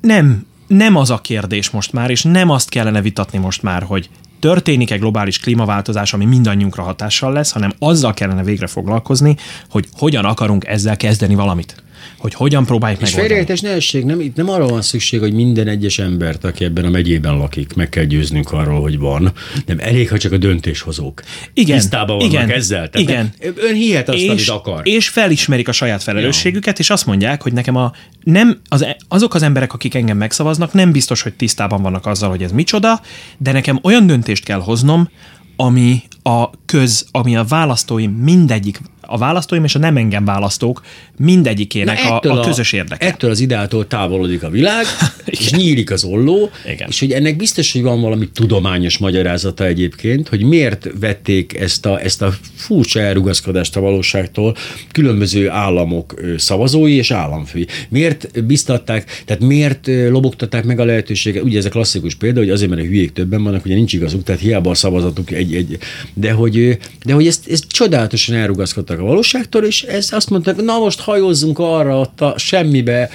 Nem, 0.00 0.46
nem 0.66 0.96
az 0.96 1.10
a 1.10 1.20
kérdés 1.20 1.70
most 1.70 1.92
már, 1.92 2.10
és 2.10 2.22
nem 2.22 2.50
azt 2.50 2.68
kellene 2.68 3.02
vitatni 3.02 3.38
most 3.38 3.62
már, 3.62 3.82
hogy 3.82 4.10
történik-e 4.40 4.96
globális 4.96 5.38
klímaváltozás, 5.38 6.12
ami 6.12 6.24
mindannyiunkra 6.24 6.82
hatással 6.82 7.32
lesz, 7.32 7.50
hanem 7.52 7.72
azzal 7.78 8.14
kellene 8.14 8.42
végre 8.42 8.66
foglalkozni, 8.66 9.36
hogy 9.70 9.88
hogyan 9.92 10.24
akarunk 10.24 10.66
ezzel 10.66 10.96
kezdeni 10.96 11.34
valamit. 11.34 11.84
Hogy 12.18 12.34
hogyan 12.34 12.64
próbáljuk 12.64 13.00
És 13.00 13.06
megoldani. 13.06 13.28
félreértés 13.28 13.70
ne 13.70 13.76
esség, 13.76 14.04
nem, 14.04 14.20
itt 14.20 14.36
nem 14.36 14.48
arra 14.50 14.66
van 14.66 14.82
szükség, 14.82 15.20
hogy 15.20 15.32
minden 15.32 15.68
egyes 15.68 15.98
embert, 15.98 16.44
aki 16.44 16.64
ebben 16.64 16.84
a 16.84 16.90
megyében 16.90 17.36
lakik, 17.36 17.74
meg 17.74 17.88
kell 17.88 18.04
győznünk 18.04 18.52
arról, 18.52 18.80
hogy 18.80 18.98
van. 18.98 19.32
Nem 19.66 19.76
elég, 19.80 20.08
ha 20.08 20.18
csak 20.18 20.32
a 20.32 20.36
döntéshozók 20.36 21.22
Igen, 21.54 21.78
tisztában 21.78 22.16
vannak 22.16 22.32
igen, 22.32 22.50
ezzel. 22.50 22.90
Tehát 22.90 23.08
igen. 23.08 23.32
Ön 23.56 23.74
hihet 23.74 24.08
azt, 24.08 24.18
és, 24.18 24.28
amit 24.28 24.48
akar. 24.48 24.80
és 24.86 25.08
felismerik 25.08 25.68
a 25.68 25.72
saját 25.72 26.02
felelősségüket, 26.02 26.78
és 26.78 26.90
azt 26.90 27.06
mondják, 27.06 27.42
hogy 27.42 27.52
nekem 27.52 27.76
a, 27.76 27.92
nem, 28.22 28.60
az, 28.68 28.82
e- 28.82 28.96
azok 29.08 29.34
az 29.34 29.42
emberek, 29.42 29.72
akik 29.72 29.94
engem 29.94 30.16
megszavaznak, 30.16 30.72
nem 30.72 30.92
biztos, 30.92 31.22
hogy 31.22 31.34
tisztában 31.34 31.82
vannak 31.82 32.06
azzal, 32.06 32.30
hogy 32.30 32.42
ez 32.42 32.52
micsoda, 32.52 33.00
de 33.38 33.52
nekem 33.52 33.78
olyan 33.82 34.06
döntést 34.06 34.44
kell 34.44 34.60
hoznom, 34.60 35.08
ami 35.56 36.02
a 36.22 36.50
köz, 36.66 37.06
ami 37.10 37.36
a 37.36 37.44
választóim 37.44 38.10
mindegyik, 38.10 38.80
a 39.06 39.18
választóim 39.18 39.64
és 39.64 39.74
a 39.74 39.78
nem 39.78 39.96
engem 39.96 40.24
választók 40.24 40.82
mindegyikének 41.18 41.98
a, 42.04 42.20
a 42.28 42.40
közös 42.40 42.72
érdeke. 42.72 43.06
Ettől 43.06 43.30
az 43.30 43.40
ideától 43.40 43.86
távolodik 43.86 44.42
a 44.42 44.50
világ, 44.50 44.84
és 45.24 45.50
nyílik 45.50 45.90
az 45.90 46.04
olló, 46.04 46.50
Igen. 46.66 46.88
és 46.88 47.00
hogy 47.00 47.12
ennek 47.12 47.36
biztos, 47.36 47.72
hogy 47.72 47.82
van 47.82 48.00
valami 48.00 48.28
tudományos 48.28 48.98
magyarázata 48.98 49.66
egyébként, 49.66 50.28
hogy 50.28 50.42
miért 50.42 50.88
vették 51.00 51.58
ezt 51.58 51.86
a, 51.86 52.00
ezt 52.00 52.22
a 52.22 52.34
furcsa 52.54 53.00
elrugaszkodást 53.00 53.76
a 53.76 53.80
valóságtól 53.80 54.56
különböző 54.92 55.50
államok 55.50 56.14
szavazói 56.36 56.94
és 56.94 57.10
államfői. 57.10 57.66
Miért 57.88 58.44
biztatták, 58.44 59.22
tehát 59.24 59.42
miért 59.42 59.86
lobogtatták 59.86 60.64
meg 60.64 60.78
a 60.78 60.84
lehetőséget, 60.84 61.42
ugye 61.42 61.58
ez 61.58 61.64
a 61.64 61.68
klasszikus 61.68 62.14
példa, 62.14 62.38
hogy 62.38 62.50
azért, 62.50 62.70
mert 62.70 62.82
a 62.82 62.84
hülyék 62.84 63.12
többen 63.12 63.42
vannak, 63.42 63.64
ugye 63.64 63.74
nincs 63.74 63.92
igazuk, 63.92 64.22
tehát 64.22 64.40
hiába 64.40 64.70
a 64.70 64.74
szavazatuk 64.74 65.30
egy, 65.30 65.54
egy 65.54 65.78
de 66.14 66.32
hogy, 66.32 66.78
de 67.04 67.12
hogy 67.12 67.26
ezt, 67.26 67.48
ezt 67.48 67.66
csodálatosan 67.68 68.36
elrugaszkodtak 68.36 68.95
a 69.00 69.04
valóságtól, 69.04 69.64
és 69.64 69.82
ez 69.82 70.08
azt 70.12 70.30
mondták, 70.30 70.56
na 70.56 70.78
most 70.78 71.00
hajózzunk 71.00 71.58
arra 71.58 71.98
ott 71.98 72.20
a 72.20 72.34
semmibe 72.38 73.10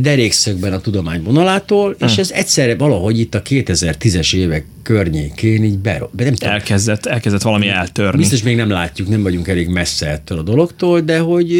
derékszögben 0.00 0.72
a 0.72 0.80
tudomány 0.80 1.22
vonalától, 1.22 1.96
és 2.06 2.18
ez 2.18 2.30
egyszerre 2.30 2.76
valahogy 2.76 3.18
itt 3.18 3.34
a 3.34 3.42
2010-es 3.42 4.34
évek 4.34 4.64
környékén 4.82 5.64
így 5.64 5.78
be, 5.78 6.08
nem 6.16 6.34
tudom, 6.34 6.52
Elkezdett, 6.52 7.06
elkezdett 7.06 7.42
valami 7.42 7.68
eltörni. 7.68 8.18
Biztos 8.18 8.42
még 8.42 8.56
nem 8.56 8.70
látjuk, 8.70 9.08
nem 9.08 9.22
vagyunk 9.22 9.48
elég 9.48 9.68
messze 9.68 10.06
ettől 10.06 10.38
a 10.38 10.42
dologtól, 10.42 11.00
de 11.00 11.18
hogy 11.18 11.50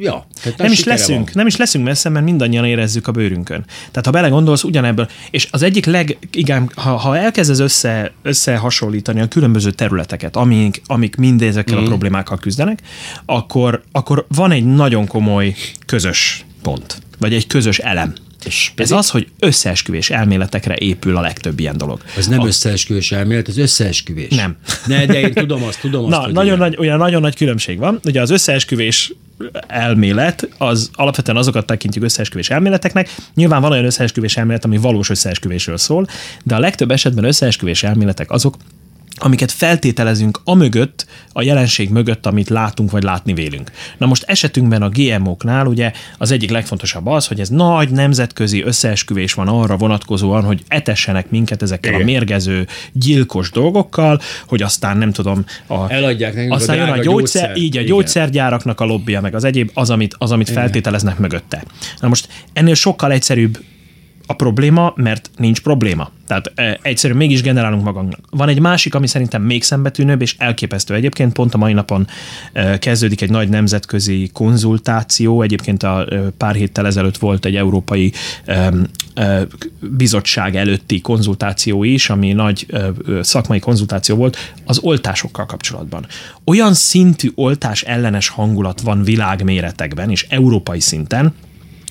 ja. 0.00 0.26
Tehát 0.42 0.58
nem 0.58 0.72
is 0.72 0.84
leszünk, 0.84 1.24
van. 1.24 1.32
nem 1.34 1.46
is 1.46 1.56
leszünk 1.56 1.84
messze, 1.84 2.08
mert 2.08 2.24
mindannyian 2.24 2.64
érezzük 2.64 3.06
a 3.06 3.12
bőrünkön. 3.12 3.64
Tehát 3.66 4.06
ha 4.06 4.10
belegondolsz, 4.10 4.64
ugyanebből, 4.64 5.08
és 5.30 5.48
az 5.50 5.62
egyik 5.62 5.84
leg, 5.84 6.18
igen, 6.32 6.70
ha, 6.74 6.96
ha 6.96 7.16
elkezdesz 7.16 7.58
össze, 7.58 8.12
összehasonlítani 8.22 9.20
a 9.20 9.28
különböző 9.28 9.70
területeket, 9.70 10.36
amik, 10.36 10.82
amik 10.86 11.16
mindezekkel 11.16 11.80
mm. 11.80 11.84
a 11.84 11.86
problémákkal 11.86 12.38
küzdenek, 12.38 12.78
akkor, 13.24 13.82
akkor 13.92 14.26
van 14.28 14.50
egy 14.50 14.64
nagyon 14.64 15.06
komoly 15.06 15.54
közös 15.86 16.44
pont, 16.62 17.02
vagy 17.18 17.34
egy 17.34 17.46
közös 17.46 17.78
elem. 17.78 18.14
És 18.44 18.72
ez 18.74 18.90
az, 18.90 19.10
hogy 19.10 19.28
összeesküvés 19.38 20.10
elméletekre 20.10 20.76
épül 20.78 21.16
a 21.16 21.20
legtöbb 21.20 21.60
ilyen 21.60 21.76
dolog. 21.76 22.00
Ez 22.16 22.26
nem 22.26 22.46
összeesküvés 22.46 23.12
elmélet, 23.12 23.48
ez 23.48 23.58
összeesküvés. 23.58 24.34
Nem. 24.34 24.56
Ne, 24.86 25.06
de 25.06 25.20
én 25.20 25.32
tudom 25.32 25.62
azt, 25.62 25.80
tudom 25.80 26.04
azt, 26.04 26.16
Na, 26.16 26.22
hogy 26.22 26.32
nagyon 26.32 26.58
nagy, 26.58 26.76
olyan 26.78 26.98
nagyon 26.98 27.20
nagy 27.20 27.36
különbség 27.36 27.78
van. 27.78 28.00
Ugye 28.04 28.20
az 28.20 28.30
összeesküvés 28.30 29.12
elmélet, 29.66 30.48
az 30.58 30.90
alapvetően 30.92 31.36
azokat 31.36 31.66
tekintjük 31.66 32.04
összeesküvés 32.04 32.50
elméleteknek. 32.50 33.08
Nyilván 33.34 33.60
van 33.60 33.72
olyan 33.72 33.84
összeesküvés 33.84 34.36
elmélet, 34.36 34.64
ami 34.64 34.76
valós 34.76 35.10
összeesküvésről 35.10 35.76
szól, 35.76 36.06
de 36.44 36.54
a 36.54 36.58
legtöbb 36.58 36.90
esetben 36.90 37.24
összeesküvés 37.24 37.82
elméletek 37.82 38.30
azok, 38.30 38.56
amiket 39.18 39.52
feltételezünk 39.52 40.40
a 40.44 40.54
mögött, 40.54 41.06
a 41.32 41.42
jelenség 41.42 41.90
mögött, 41.90 42.26
amit 42.26 42.48
látunk 42.48 42.90
vagy 42.90 43.02
látni 43.02 43.32
vélünk. 43.32 43.70
Na 43.98 44.06
most 44.06 44.22
esetünkben 44.22 44.82
a 44.82 44.88
GMO-knál 44.88 45.66
ugye 45.66 45.92
az 46.18 46.30
egyik 46.30 46.50
legfontosabb 46.50 47.06
az, 47.06 47.26
hogy 47.26 47.40
ez 47.40 47.48
nagy 47.48 47.90
nemzetközi 47.90 48.62
összeesküvés 48.62 49.34
van 49.34 49.48
arra 49.48 49.76
vonatkozóan, 49.76 50.44
hogy 50.44 50.62
etessenek 50.68 51.30
minket 51.30 51.62
ezekkel 51.62 51.90
Igen. 51.92 52.02
a 52.02 52.04
mérgező, 52.04 52.66
gyilkos 52.92 53.50
dolgokkal, 53.50 54.20
hogy 54.46 54.62
aztán 54.62 54.96
nem 54.96 55.12
tudom, 55.12 55.44
a, 55.66 55.92
Eladják 55.92 56.34
nekünk 56.34 56.52
a 56.52 56.54
aztán 56.54 56.76
jön 56.76 56.88
a 56.88 56.96
gyógyszer, 56.96 57.42
gyógyszer. 57.42 57.56
így 57.56 57.76
a 57.76 57.80
Igen. 57.80 57.92
gyógyszergyáraknak 57.92 58.80
a 58.80 58.84
lobbija, 58.84 59.20
meg 59.20 59.34
az 59.34 59.44
egyéb, 59.44 59.70
az, 59.74 59.90
amit, 59.90 60.14
az, 60.18 60.32
amit 60.32 60.50
feltételeznek 60.50 61.18
mögötte. 61.18 61.64
Na 62.00 62.08
most 62.08 62.28
ennél 62.52 62.74
sokkal 62.74 63.12
egyszerűbb 63.12 63.58
a 64.30 64.34
probléma, 64.34 64.92
mert 64.96 65.30
nincs 65.36 65.60
probléma. 65.60 66.10
Tehát 66.26 66.52
e, 66.54 66.78
egyszerűen 66.82 67.18
mégis 67.18 67.42
generálunk 67.42 67.84
magunknak. 67.84 68.20
Van 68.30 68.48
egy 68.48 68.60
másik, 68.60 68.94
ami 68.94 69.06
szerintem 69.06 69.42
még 69.42 69.62
szembetűnőbb, 69.62 70.22
és 70.22 70.34
elképesztő 70.38 70.94
egyébként. 70.94 71.32
Pont 71.32 71.54
a 71.54 71.58
mai 71.58 71.72
napon 71.72 72.06
e, 72.52 72.78
kezdődik 72.78 73.20
egy 73.20 73.30
nagy 73.30 73.48
nemzetközi 73.48 74.30
konzultáció. 74.32 75.42
Egyébként 75.42 75.82
a 75.82 76.06
e, 76.10 76.20
pár 76.36 76.54
héttel 76.54 76.86
ezelőtt 76.86 77.18
volt 77.18 77.44
egy 77.44 77.56
európai 77.56 78.12
e, 78.44 78.72
e, 79.14 79.46
bizottság 79.80 80.56
előtti 80.56 81.00
konzultáció 81.00 81.84
is, 81.84 82.10
ami 82.10 82.32
nagy 82.32 82.66
e, 82.68 82.80
szakmai 83.22 83.58
konzultáció 83.58 84.16
volt 84.16 84.36
az 84.64 84.78
oltásokkal 84.78 85.46
kapcsolatban. 85.46 86.06
Olyan 86.44 86.74
szintű 86.74 87.30
oltás 87.34 87.82
ellenes 87.82 88.28
hangulat 88.28 88.80
van 88.80 89.02
világméretekben 89.02 90.10
és 90.10 90.26
európai 90.28 90.80
szinten, 90.80 91.34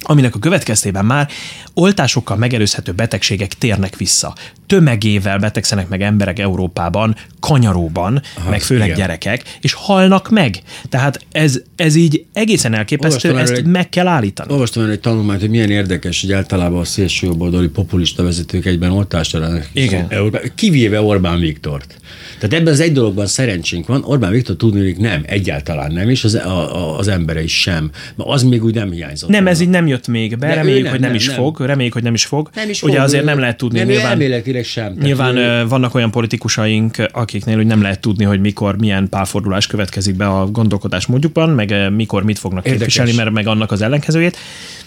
aminek 0.03 0.35
a 0.35 0.39
következtében 0.39 1.05
már 1.05 1.29
oltásokkal 1.73 2.37
megelőzhető 2.37 2.91
betegségek 2.91 3.53
térnek 3.53 3.95
vissza. 3.95 4.35
Tömegével 4.67 5.38
betegszenek 5.39 5.88
meg 5.88 6.01
emberek 6.01 6.39
Európában, 6.39 7.15
kanyaróban, 7.39 8.21
Aha, 8.38 8.50
meg 8.50 8.62
főleg 8.62 8.86
igen. 8.86 8.97
gyerekek, 9.00 9.57
és 9.62 9.74
halnak 9.74 10.29
meg. 10.29 10.62
Tehát 10.89 11.25
ez, 11.31 11.62
ez 11.75 11.95
így 11.95 12.25
egészen 12.33 12.74
elképesztő, 12.74 13.29
Olvastam 13.29 13.53
ezt 13.55 13.65
egy- 13.65 13.71
meg 13.71 13.89
kell 13.89 14.07
állítani. 14.07 14.51
Olvastam 14.51 14.81
erről 14.81 14.93
egy 14.93 15.00
tanulmányt, 15.01 15.39
hogy 15.39 15.50
milyen 15.50 15.69
érdekes, 15.71 16.21
hogy 16.21 16.31
általában 16.31 16.79
a 16.79 16.83
szélsőjobboldali 16.83 17.67
populista 17.67 18.24
vezetők 18.24 18.65
egyben 18.65 18.91
oltást 18.91 19.36
ellenek. 19.36 19.69
Igen. 19.74 20.07
Kivéve 20.55 21.01
Orbán 21.01 21.39
Viktort. 21.39 21.95
Tehát 22.39 22.55
ebben 22.55 22.74
az 22.74 22.79
egy 22.79 22.91
dologban 22.91 23.25
szerencsénk 23.27 23.88
van, 23.88 24.03
Orbán 24.03 24.31
Viktor 24.31 24.55
tudni, 24.55 24.83
hogy 24.83 24.97
nem, 24.97 25.24
egyáltalán 25.25 25.91
nem, 25.91 26.09
és 26.09 26.24
az, 26.24 26.33
a, 26.33 26.75
a, 26.75 26.97
az 26.97 27.07
embere 27.07 27.43
is 27.43 27.62
sem. 27.62 27.89
Az 28.15 28.43
még 28.43 28.63
úgy 28.63 28.74
nem 28.74 28.91
hiányzott. 28.91 29.29
Nem, 29.29 29.38
volna. 29.43 29.50
ez 29.55 29.62
így 29.62 29.69
nem 29.69 29.88
jött 29.88 30.07
még 30.07 30.38
be, 30.38 30.47
De 30.47 30.53
reméljük, 30.53 30.81
nem, 30.83 30.91
hogy 30.91 31.00
nem, 31.00 31.09
nem, 31.09 31.17
is 31.19 31.25
nem. 31.27 31.36
fog, 31.36 31.59
reméljük, 31.59 31.93
hogy 31.93 32.03
nem 32.03 32.13
is 32.13 32.25
fog. 32.25 32.50
nem 32.55 32.69
is 32.69 32.83
Ugye 32.83 32.93
fog, 32.95 33.03
azért 33.03 33.24
nem 33.24 33.39
lehet 33.39 33.57
tudni, 33.57 33.77
nem, 33.79 33.88
nyilván, 33.88 34.09
elméletileg 34.12 34.56
sem. 34.65 34.83
Tehát 34.85 35.03
Nyilván 35.03 35.37
ő- 35.37 35.67
vannak 35.67 35.95
olyan 35.95 36.11
politikusaink, 36.11 36.95
akiknél 37.11 37.55
hogy 37.55 37.65
nem 37.65 37.81
lehet 37.81 37.99
tudni, 37.99 38.23
hogy 38.23 38.39
mikor 38.39 38.77
milyen 38.77 39.09
pálfordulás 39.09 39.67
következik 39.67 40.15
be 40.15 40.27
a 40.27 40.45
gondolkodás 40.51 41.05
módjukban, 41.05 41.49
meg 41.49 41.93
mikor 41.95 42.23
mit 42.23 42.39
fognak 42.39 42.65
Érdekes. 42.65 42.93
képviselni, 42.93 43.23
mert 43.23 43.35
meg 43.35 43.47
annak 43.47 43.71
az 43.71 43.81
ellenkezőjét. 43.81 44.37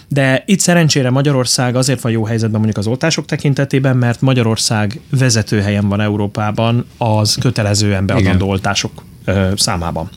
De 0.07 0.43
itt 0.45 0.59
szerencsére 0.59 1.09
Magyarország 1.09 1.75
azért 1.75 2.01
van 2.01 2.11
jó 2.11 2.23
helyzetben 2.25 2.59
mondjuk 2.59 2.77
az 2.77 2.87
oltások 2.87 3.25
tekintetében, 3.25 3.97
mert 3.97 4.21
Magyarország 4.21 4.99
vezető 5.09 5.61
helyen 5.61 5.89
van 5.89 6.01
Európában 6.01 6.85
az 6.97 7.37
kötelezően 7.39 8.05
beadandó 8.05 8.29
Igen. 8.29 8.47
oltások 8.47 9.03
ö, 9.25 9.47
számában. 9.55 10.09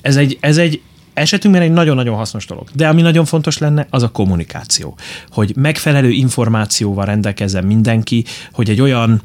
Ez 0.00 0.16
egy, 0.16 0.36
ez 0.40 0.56
egy 0.56 0.80
esetünkben 1.14 1.62
egy 1.64 1.72
nagyon-nagyon 1.72 2.16
hasznos 2.16 2.46
dolog. 2.46 2.68
De 2.74 2.88
ami 2.88 3.02
nagyon 3.02 3.24
fontos 3.24 3.58
lenne, 3.58 3.86
az 3.90 4.02
a 4.02 4.08
kommunikáció. 4.08 4.96
Hogy 5.30 5.52
megfelelő 5.56 6.10
információval 6.10 7.04
rendelkezzen 7.04 7.64
mindenki, 7.64 8.24
hogy 8.52 8.70
egy 8.70 8.80
olyan 8.80 9.22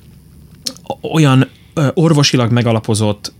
olyan 1.02 1.50
orvosilag 1.94 2.52
megalapozott, 2.52 3.34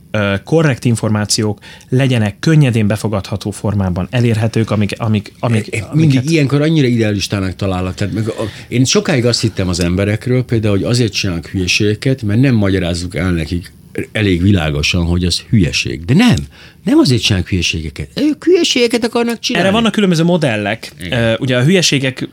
korrekt 0.44 0.86
információk 0.86 1.60
legyenek 1.90 2.40
könnyedén 2.40 2.88
befogadható 2.88 3.52
formában 3.52 4.08
elérhetők, 4.12 4.72
amik, 4.72 4.94
amik, 4.98 5.34
amik, 5.40 5.68
amiket- 5.70 5.94
mindig 5.94 6.32
ilyenkor 6.32 6.62
annyira 6.62 6.88
idealistának 6.88 7.56
találok. 7.56 7.94
Tehát 7.94 8.14
meg 8.14 8.28
a, 8.28 8.44
én 8.68 8.86
sokáig 8.86 9.26
azt 9.26 9.42
hittem 9.42 9.68
az 9.68 9.80
emberekről, 9.80 10.44
például, 10.44 10.76
hogy 10.76 10.84
azért 10.84 11.14
csinálnak 11.14 11.46
hülyeségeket, 11.46 12.22
mert 12.22 12.40
nem 12.40 12.56
magyarázzuk 12.56 13.16
el 13.16 13.32
nekik 13.32 13.72
elég 14.12 14.42
világosan, 14.42 15.06
hogy 15.06 15.24
az 15.24 15.40
hülyeség. 15.50 16.06
De 16.06 16.14
nem, 16.14 16.36
nem 16.84 16.98
azért 16.98 17.22
csinálnak 17.22 17.50
hülyeségeket. 17.50 18.10
Ők 18.16 18.44
hülyeségeket 18.44 19.04
akarnak 19.04 19.40
csinálni. 19.40 19.68
Erre 19.68 19.78
vannak 19.78 19.92
különböző 19.92 20.24
modellek. 20.24 20.92
Igen. 21.00 21.34
Uh, 21.34 21.42
ugye 21.42 21.58
a 21.58 21.64
hülyeségek... 21.64 22.30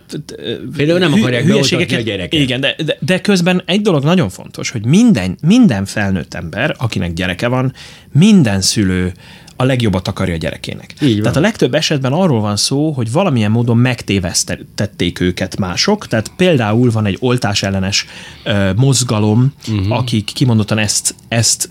Például 0.77 0.99
nem 0.99 1.13
akarják 1.13 1.47
beoltatni 1.47 1.95
a 1.95 2.01
gyereket. 2.01 2.41
Igen, 2.41 2.61
de, 2.61 2.75
de, 2.85 2.97
de 3.01 3.21
közben 3.21 3.63
egy 3.67 3.81
dolog 3.81 4.05
nagyon 4.05 4.29
fontos, 4.29 4.71
hogy 4.71 4.85
minden, 4.85 5.39
minden 5.43 5.85
felnőtt 5.85 6.35
ember, 6.35 6.75
akinek 6.79 7.13
gyereke 7.13 7.49
van, 7.49 7.73
minden 8.13 8.61
szülő 8.61 9.13
a 9.57 9.65
legjobbat 9.65 10.09
akarja 10.09 10.35
a 10.35 10.39
gyerekének. 10.39 10.95
Így 11.01 11.13
van. 11.13 11.23
Tehát 11.23 11.37
a 11.37 11.41
legtöbb 11.41 11.75
esetben 11.75 12.13
arról 12.13 12.41
van 12.41 12.57
szó, 12.57 12.91
hogy 12.91 13.13
valamilyen 13.13 13.51
módon 13.51 13.77
megtévesztették 13.77 15.21
őket 15.21 15.57
mások, 15.57 16.07
tehát 16.07 16.33
például 16.37 16.91
van 16.91 17.07
egy 17.07 17.17
oltás 17.21 17.63
ellenes 17.63 18.07
ö, 18.45 18.71
mozgalom, 18.77 19.53
uh-huh. 19.69 19.97
akik 19.99 20.25
kimondottan 20.25 20.79
ezt, 20.79 21.15
ezt 21.29 21.71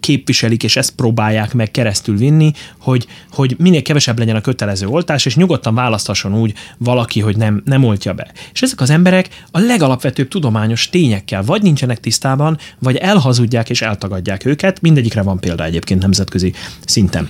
képviselik, 0.00 0.62
és 0.62 0.76
ezt 0.76 0.94
próbálják 0.94 1.54
meg 1.54 1.70
keresztül 1.70 2.16
vinni, 2.16 2.52
hogy, 2.78 3.06
hogy 3.30 3.54
minél 3.58 3.82
kevesebb 3.82 4.18
legyen 4.18 4.36
a 4.36 4.40
kötelező 4.40 4.86
oltás, 4.86 5.26
és 5.26 5.36
nyugodtan 5.36 5.74
választhasson 5.74 6.38
úgy 6.38 6.54
valaki, 6.78 7.20
hogy 7.20 7.36
nem, 7.36 7.62
nem 7.64 7.84
oltja 7.84 8.12
be. 8.12 8.30
És 8.52 8.62
ezek 8.62 8.80
az 8.80 8.90
emberek 8.90 9.28
a 9.50 9.58
legalapvetőbb 9.58 10.28
tudományos 10.28 10.88
tényekkel 10.88 11.42
vagy 11.42 11.62
nincsenek 11.62 12.00
tisztában, 12.00 12.58
vagy 12.78 12.96
elhazudják 12.96 13.70
és 13.70 13.82
eltagadják 13.82 14.44
őket. 14.44 14.80
Mindegyikre 14.80 15.22
van 15.22 15.40
példa 15.40 15.64
egyébként 15.64 16.00
nemzetközi 16.00 16.52
szinten. 16.84 17.28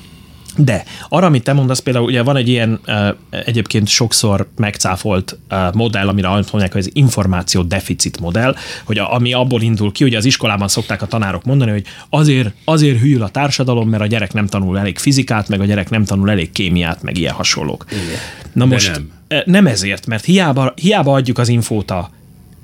De 0.57 0.85
arra, 1.09 1.27
amit 1.27 1.43
te 1.43 1.53
mondasz, 1.53 1.79
például 1.79 2.05
ugye 2.05 2.23
van 2.23 2.37
egy 2.37 2.49
ilyen 2.49 2.81
egyébként 3.31 3.89
sokszor 3.89 4.49
megcáfolt 4.57 5.39
modell, 5.73 6.09
amire 6.09 6.31
azt 6.31 6.53
mondják, 6.53 6.73
hogy 6.73 6.81
ez 6.81 6.89
információ 6.93 7.63
deficit 7.63 8.21
modell, 8.21 8.57
hogy 8.85 8.99
a, 8.99 9.15
ami 9.15 9.33
abból 9.33 9.63
indul 9.63 9.93
ki, 9.93 10.03
hogy 10.03 10.15
az 10.15 10.25
iskolában 10.25 10.69
szokták 10.69 11.03
a 11.03 11.07
tanárok 11.07 11.45
mondani, 11.45 11.71
hogy 11.71 11.85
azért, 12.11 12.55
azért 12.65 12.99
hűl 12.99 13.23
a 13.23 13.29
társadalom, 13.29 13.89
mert 13.89 14.03
a 14.03 14.07
gyerek 14.07 14.33
nem 14.33 14.47
tanul 14.47 14.79
elég 14.79 14.99
fizikát, 14.99 15.49
meg 15.49 15.61
a 15.61 15.65
gyerek 15.65 15.91
nem 15.91 16.05
tanul 16.05 16.31
elég 16.31 16.53
kémiát, 16.53 17.03
meg 17.03 17.19
ilyen 17.19 17.35
hasonlók. 17.35 17.85
Igen. 17.89 18.03
Na 18.53 18.65
De 18.65 18.73
most 18.73 18.93
nem. 18.93 19.11
nem. 19.29 19.43
nem 19.47 19.67
ezért, 19.67 20.07
mert 20.07 20.25
hiába, 20.25 20.73
hiába 20.77 21.13
adjuk 21.13 21.39
az 21.39 21.49
infót 21.49 21.91
a 21.91 22.11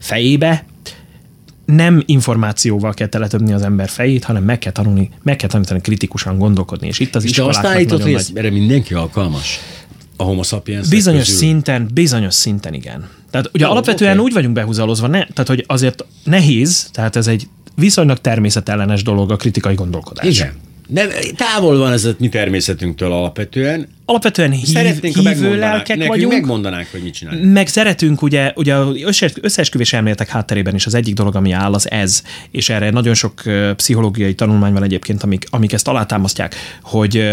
fejébe, 0.01 0.65
nem 1.73 2.03
információval 2.07 2.95
kell 2.95 3.07
teletöbni 3.07 3.53
az 3.53 3.63
ember 3.63 3.89
fejét, 3.89 4.25
hanem 4.25 4.43
meg 4.43 4.59
kell 4.59 4.73
tanulni, 4.73 5.11
meg 5.23 5.37
kell 5.37 5.49
tanítani 5.49 5.81
kritikusan 5.81 6.39
gondolkodni. 6.39 6.87
És 6.87 6.99
itt 6.99 7.15
az 7.15 7.25
És 7.25 7.31
te 7.31 7.43
azt 7.43 7.51
iskoláknak 7.51 7.77
állítod, 7.77 8.03
hogy 8.03 8.13
nagy... 8.13 8.31
erre 8.35 8.51
mindenki 8.51 8.95
alkalmas? 8.95 9.59
A 10.17 10.23
homo 10.23 10.43
sapiens 10.43 10.89
Bizonyos 10.89 11.25
közül? 11.25 11.39
szinten, 11.39 11.89
bizonyos 11.95 12.35
szinten 12.35 12.75
igen. 12.75 13.09
Tehát 13.31 13.51
ugye 13.55 13.65
Jó, 13.65 13.71
alapvetően 13.71 14.13
oké. 14.13 14.21
úgy 14.21 14.33
vagyunk 14.33 14.55
behúzalozva, 14.55 15.07
ne, 15.07 15.25
tehát 15.25 15.47
hogy 15.47 15.65
azért 15.67 16.05
nehéz, 16.25 16.89
tehát 16.93 17.17
ez 17.17 17.27
egy 17.27 17.49
viszonylag 17.75 18.19
természetellenes 18.19 19.03
dolog 19.03 19.31
a 19.31 19.37
kritikai 19.37 19.75
gondolkodás. 19.75 20.39
Igen. 20.39 20.53
Nem, 20.89 21.09
távol 21.37 21.79
van 21.79 21.93
ez 21.93 22.05
a 22.05 22.15
mi 22.19 22.29
természetünktől 22.29 23.13
alapvetően. 23.13 23.89
Alapvetően 24.05 24.51
hív, 24.51 24.65
Szeretnénk, 24.65 25.15
hívő 25.15 25.29
megmondanák, 25.29 25.71
lelkek 25.71 25.97
nekünk 25.97 26.09
vagyunk, 26.15 26.33
megmondanánk, 26.33 26.89
hogy 26.91 27.03
mit 27.03 27.15
csinálunk. 27.15 27.53
meg 27.53 27.67
szeretünk, 27.67 28.23
ugye, 28.23 28.53
ugye 28.55 28.75
az 28.75 29.33
összeesküvés 29.41 29.93
elméletek 29.93 30.29
hátterében 30.29 30.75
is 30.75 30.87
az 30.87 30.95
egyik 30.95 31.15
dolog, 31.15 31.37
ami 31.37 31.53
áll, 31.53 31.73
az 31.73 31.91
ez, 31.91 32.23
és 32.51 32.69
erre 32.69 32.91
nagyon 32.91 33.15
sok 33.15 33.43
pszichológiai 33.77 34.35
tanulmány 34.35 34.73
van 34.73 34.83
egyébként, 34.83 35.23
amik, 35.23 35.45
amik 35.51 35.73
ezt 35.73 35.89
alátámasztják, 35.89 36.55
hogy 36.83 37.25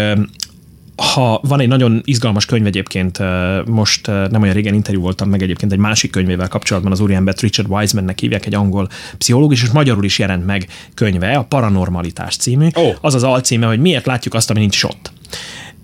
ha 0.96 1.40
van 1.42 1.60
egy 1.60 1.68
nagyon 1.68 2.00
izgalmas 2.04 2.46
könyv 2.46 2.66
egyébként, 2.66 3.18
most 3.66 4.06
nem 4.06 4.42
olyan 4.42 4.54
régen 4.54 4.74
interjú 4.74 5.00
voltam 5.00 5.28
meg 5.28 5.42
egyébként 5.42 5.72
egy 5.72 5.78
másik 5.78 6.10
könyvével 6.10 6.48
kapcsolatban, 6.48 6.92
az 6.92 7.00
úriembert 7.00 7.40
Richard 7.40 7.70
Wisemannek 7.70 8.18
hívják, 8.18 8.46
egy 8.46 8.54
angol 8.54 8.88
pszichológus, 9.18 9.62
és 9.62 9.70
magyarul 9.70 10.04
is 10.04 10.18
jelent 10.18 10.46
meg 10.46 10.66
könyve, 10.94 11.32
a 11.36 11.42
Paranormalitás 11.42 12.36
című. 12.36 12.66
Ó. 12.78 12.90
Az 13.00 13.14
az 13.14 13.22
alcíme, 13.22 13.66
hogy 13.66 13.80
miért 13.80 14.06
látjuk 14.06 14.34
azt, 14.34 14.50
ami 14.50 14.58
nincs 14.60 14.84
ott. 14.84 15.12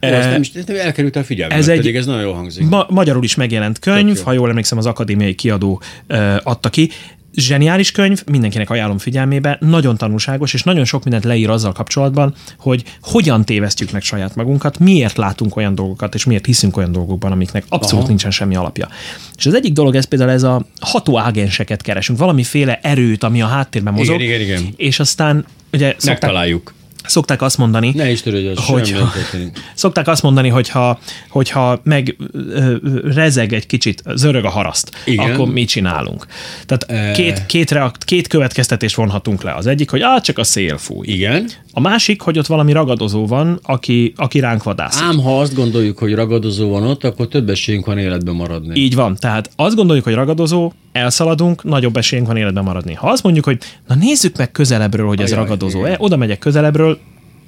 Ó, 0.04 0.08
ez 0.08 0.24
nem, 0.26 0.40
is- 0.40 0.52
nem 0.52 0.76
elkerült 0.76 1.16
a 1.16 1.24
figyelmet, 1.24 1.56
ez 1.58 1.62
ez 1.62 1.68
egy- 1.68 1.76
pedig 1.76 1.96
ez 1.96 2.06
nagyon 2.06 2.22
jól 2.22 2.34
hangzik. 2.34 2.68
Ma- 2.68 2.86
magyarul 2.88 3.24
is 3.24 3.34
megjelent 3.34 3.78
könyv, 3.78 4.06
Tök 4.08 4.16
jó. 4.18 4.22
ha 4.24 4.32
jól 4.32 4.48
emlékszem, 4.48 4.78
az 4.78 4.86
akadémiai 4.86 5.34
kiadó 5.34 5.82
ö, 6.06 6.36
adta 6.42 6.68
ki. 6.68 6.90
Zseniális 7.34 7.92
könyv, 7.92 8.22
mindenkinek 8.30 8.70
ajánlom 8.70 8.98
figyelmébe, 8.98 9.56
nagyon 9.60 9.96
tanulságos, 9.96 10.54
és 10.54 10.62
nagyon 10.62 10.84
sok 10.84 11.04
mindent 11.04 11.24
leír 11.24 11.50
azzal 11.50 11.72
kapcsolatban, 11.72 12.34
hogy 12.58 12.84
hogyan 13.02 13.44
tévesztjük 13.44 13.90
meg 13.90 14.02
saját 14.02 14.34
magunkat, 14.34 14.78
miért 14.78 15.16
látunk 15.16 15.56
olyan 15.56 15.74
dolgokat, 15.74 16.14
és 16.14 16.24
miért 16.24 16.46
hiszünk 16.46 16.76
olyan 16.76 16.92
dolgokban, 16.92 17.32
amiknek 17.32 17.64
abszolút 17.68 17.98
Aha. 17.98 18.08
nincsen 18.08 18.30
semmi 18.30 18.56
alapja. 18.56 18.88
És 19.36 19.46
az 19.46 19.54
egyik 19.54 19.72
dolog 19.72 19.94
ez 19.94 20.04
például 20.04 20.30
ez 20.30 20.42
a 20.42 20.66
hatóágenseket 20.80 21.82
keresünk, 21.82 22.18
valamiféle 22.18 22.78
erőt, 22.82 23.22
ami 23.22 23.42
a 23.42 23.46
háttérben 23.46 23.94
mozog, 23.94 24.20
igen, 24.20 24.40
igen. 24.40 24.62
és 24.76 25.00
aztán 25.00 25.44
ugye 25.72 25.88
szokták, 25.88 26.20
Megtaláljuk. 26.20 26.74
Szokták 27.12 27.42
azt 27.42 27.58
mondani, 27.58 27.92
Ne 27.94 28.10
is 28.10 28.22
törődj, 28.22 28.46
az 28.46 28.66
Hogy- 28.66 28.86
semmi 28.86 28.98
nem 28.98 29.10
történik. 29.14 29.58
Szokták 29.74 30.08
azt 30.08 30.22
mondani, 30.22 30.48
hogyha, 30.48 30.98
hogyha 31.28 31.80
meg 31.84 32.16
ö, 32.32 32.76
rezeg 33.14 33.52
egy 33.52 33.66
kicsit, 33.66 34.02
zörög 34.14 34.44
a 34.44 34.48
haraszt, 34.48 34.90
Igen. 35.04 35.30
akkor 35.32 35.48
mit 35.52 35.68
csinálunk? 35.68 36.26
Tehát 36.66 37.06
Eh. 37.08 37.14
két, 37.14 37.46
két, 37.46 37.70
reakt, 37.70 38.04
két 38.04 38.26
következtetést 38.26 38.94
vonhatunk 38.94 39.42
le. 39.42 39.54
Az 39.54 39.66
egyik, 39.66 39.90
hogy 39.90 40.00
á, 40.00 40.20
csak 40.20 40.38
a 40.38 40.44
szél 40.44 40.78
fúj. 40.78 41.06
Igen. 41.06 41.48
A 41.72 41.80
másik, 41.80 42.20
hogy 42.20 42.38
ott 42.38 42.46
valami 42.46 42.72
ragadozó 42.72 43.26
van, 43.26 43.58
aki, 43.62 44.12
aki 44.16 44.40
ránk 44.40 44.62
vadászik. 44.62 45.02
Ám 45.02 45.18
ha 45.20 45.40
azt 45.40 45.54
gondoljuk, 45.54 45.98
hogy 45.98 46.14
ragadozó 46.14 46.68
van 46.70 46.82
ott, 46.82 47.04
akkor 47.04 47.28
több 47.28 47.48
esélyünk 47.50 47.86
van 47.86 47.98
életben 47.98 48.34
maradni. 48.34 48.80
Így 48.80 48.94
van. 48.94 49.16
Tehát 49.16 49.50
azt 49.56 49.74
gondoljuk, 49.76 50.04
hogy 50.04 50.14
ragadozó, 50.14 50.72
elszaladunk, 50.92 51.64
nagyobb 51.64 51.96
esélyünk 51.96 52.28
van 52.28 52.36
életben 52.36 52.64
maradni. 52.64 52.94
Ha 52.94 53.10
azt 53.10 53.22
mondjuk, 53.22 53.44
hogy 53.44 53.58
na 53.86 53.94
nézzük 53.94 54.36
meg 54.36 54.50
közelebbről, 54.52 55.06
hogy 55.06 55.20
ez 55.20 55.30
Ajaj, 55.32 55.42
ragadozó, 55.44 55.78
igen. 55.78 55.92
e, 55.92 55.96
oda 55.98 56.16
megyek 56.16 56.38
közelebbről, 56.38 56.98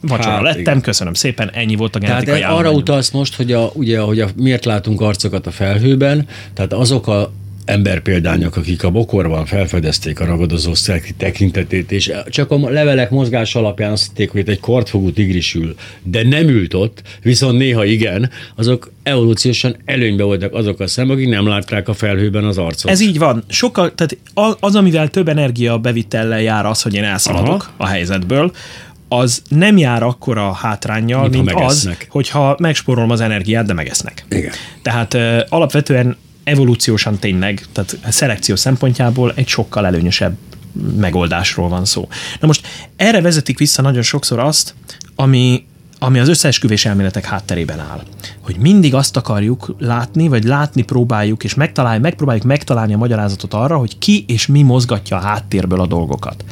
vacsora 0.00 0.30
Hát, 0.30 0.42
lettem, 0.42 0.60
igen. 0.60 0.80
köszönöm 0.80 1.14
szépen, 1.14 1.50
ennyi 1.50 1.76
volt 1.76 1.96
a 1.96 1.98
Tehát 1.98 2.14
genetikai 2.14 2.42
arra 2.42 2.52
állományom. 2.52 2.78
utalsz 2.78 3.10
most, 3.10 3.34
hogy 3.34 3.52
a, 3.52 3.70
ugye, 3.74 4.00
hogy 4.00 4.20
a, 4.20 4.28
miért 4.36 4.64
látunk 4.64 5.00
arcokat 5.00 5.46
a 5.46 5.50
felhőben, 5.50 6.26
tehát 6.54 6.72
azok 6.72 7.06
a 7.06 7.32
emberpéldányok, 7.64 8.56
akik 8.56 8.84
a 8.84 8.90
bokorban 8.90 9.46
felfedezték 9.46 10.20
a 10.20 10.24
ragadozó 10.24 10.74
szelki 10.74 11.12
tekintetét, 11.12 11.92
és 11.92 12.12
csak 12.28 12.50
a 12.50 12.70
levelek 12.70 13.10
mozgás 13.10 13.54
alapján 13.54 13.92
azt 13.92 14.06
hitték, 14.06 14.30
hogy 14.30 14.40
itt 14.40 14.48
egy 14.48 14.60
kortfogú 14.60 15.12
tigris 15.12 15.54
ül, 15.54 15.74
de 16.02 16.22
nem 16.22 16.48
ült 16.48 16.74
ott, 16.74 17.02
viszont 17.22 17.58
néha 17.58 17.84
igen, 17.84 18.30
azok 18.54 18.92
evolúciósan 19.02 19.76
előnybe 19.84 20.24
voltak 20.24 20.54
azok 20.54 20.80
a 20.80 20.86
szemek, 20.86 21.16
akik 21.16 21.28
nem 21.28 21.46
látták 21.46 21.88
a 21.88 21.94
felhőben 21.94 22.44
az 22.44 22.58
arcot. 22.58 22.90
Ez 22.90 23.00
így 23.00 23.18
van. 23.18 23.44
Sokkal, 23.48 23.94
tehát 23.94 24.16
az, 24.60 24.74
amivel 24.74 25.08
több 25.08 25.28
energia 25.28 25.78
bevitellel 25.78 26.40
jár 26.40 26.66
az, 26.66 26.82
hogy 26.82 26.94
én 26.94 27.04
elszaladok 27.04 27.62
Aha. 27.62 27.72
A 27.76 27.86
helyzetből, 27.86 28.52
az 29.08 29.42
nem 29.48 29.76
jár 29.76 30.02
akkora 30.02 30.52
hátrányjal, 30.52 31.20
Mint 31.20 31.34
ha 31.34 31.42
mint, 31.42 31.54
mint 31.54 31.70
az, 31.70 31.88
hogyha 32.08 32.56
megspórolom 32.58 33.10
az 33.10 33.20
energiát, 33.20 33.66
de 33.66 33.72
megesznek. 33.72 34.24
Igen. 34.30 34.52
Tehát 34.82 35.14
ö, 35.14 35.40
alapvetően 35.48 36.16
evolúciósan 36.44 37.18
tényleg, 37.18 37.66
tehát 37.72 37.98
szelekció 38.08 38.56
szempontjából 38.56 39.32
egy 39.34 39.48
sokkal 39.48 39.86
előnyösebb 39.86 40.36
megoldásról 40.96 41.68
van 41.68 41.84
szó. 41.84 42.08
Na 42.40 42.46
most 42.46 42.66
erre 42.96 43.20
vezetik 43.20 43.58
vissza 43.58 43.82
nagyon 43.82 44.02
sokszor 44.02 44.38
azt, 44.38 44.74
ami, 45.14 45.64
ami 45.98 46.18
az 46.18 46.28
összeesküvés 46.28 46.84
elméletek 46.84 47.24
hátterében 47.24 47.80
áll. 47.80 48.02
Hogy 48.40 48.56
mindig 48.56 48.94
azt 48.94 49.16
akarjuk 49.16 49.74
látni, 49.78 50.28
vagy 50.28 50.44
látni 50.44 50.82
próbáljuk, 50.82 51.44
és 51.44 51.54
megtaláljuk, 51.54 52.02
megpróbáljuk 52.02 52.44
megtalálni 52.44 52.94
a 52.94 52.98
magyarázatot 52.98 53.54
arra, 53.54 53.76
hogy 53.76 53.98
ki 53.98 54.24
és 54.28 54.46
mi 54.46 54.62
mozgatja 54.62 55.16
a 55.16 55.20
háttérből 55.20 55.80
a 55.80 55.86
dolgokat. 55.86 56.44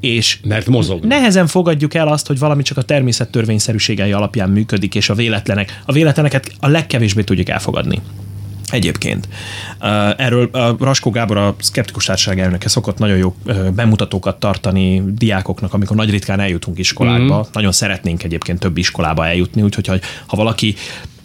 És 0.00 0.38
Mert 0.44 0.66
mozog. 0.66 1.04
nehezen 1.04 1.46
fogadjuk 1.46 1.94
el 1.94 2.08
azt, 2.08 2.26
hogy 2.26 2.38
valami 2.38 2.62
csak 2.62 2.76
a 2.76 2.82
természet 2.82 3.30
törvényszerűségei 3.30 4.12
alapján 4.12 4.50
működik, 4.50 4.94
és 4.94 5.08
a 5.08 5.14
véletlenek, 5.14 5.82
a 5.84 5.92
véletleneket 5.92 6.52
a 6.60 6.68
legkevésbé 6.68 7.22
tudjuk 7.22 7.48
elfogadni. 7.48 8.00
Egyébként. 8.72 9.28
Erről 10.16 10.48
a 10.52 10.76
Raskó 10.80 11.10
Gábor, 11.10 11.36
a 11.36 11.54
Szkeptikus 11.58 12.04
Társaság 12.04 12.40
elnöke 12.40 12.68
szokott 12.68 12.98
nagyon 12.98 13.16
jó 13.16 13.34
bemutatókat 13.74 14.40
tartani 14.40 15.02
diákoknak, 15.06 15.74
amikor 15.74 15.96
nagy 15.96 16.10
ritkán 16.10 16.40
eljutunk 16.40 16.78
iskolákba. 16.78 17.38
Mm. 17.38 17.50
Nagyon 17.52 17.72
szeretnénk 17.72 18.22
egyébként 18.22 18.58
több 18.58 18.76
iskolába 18.78 19.26
eljutni, 19.26 19.62
úgyhogy 19.62 19.86
ha, 19.86 19.94
ha 20.26 20.36
valaki 20.36 20.74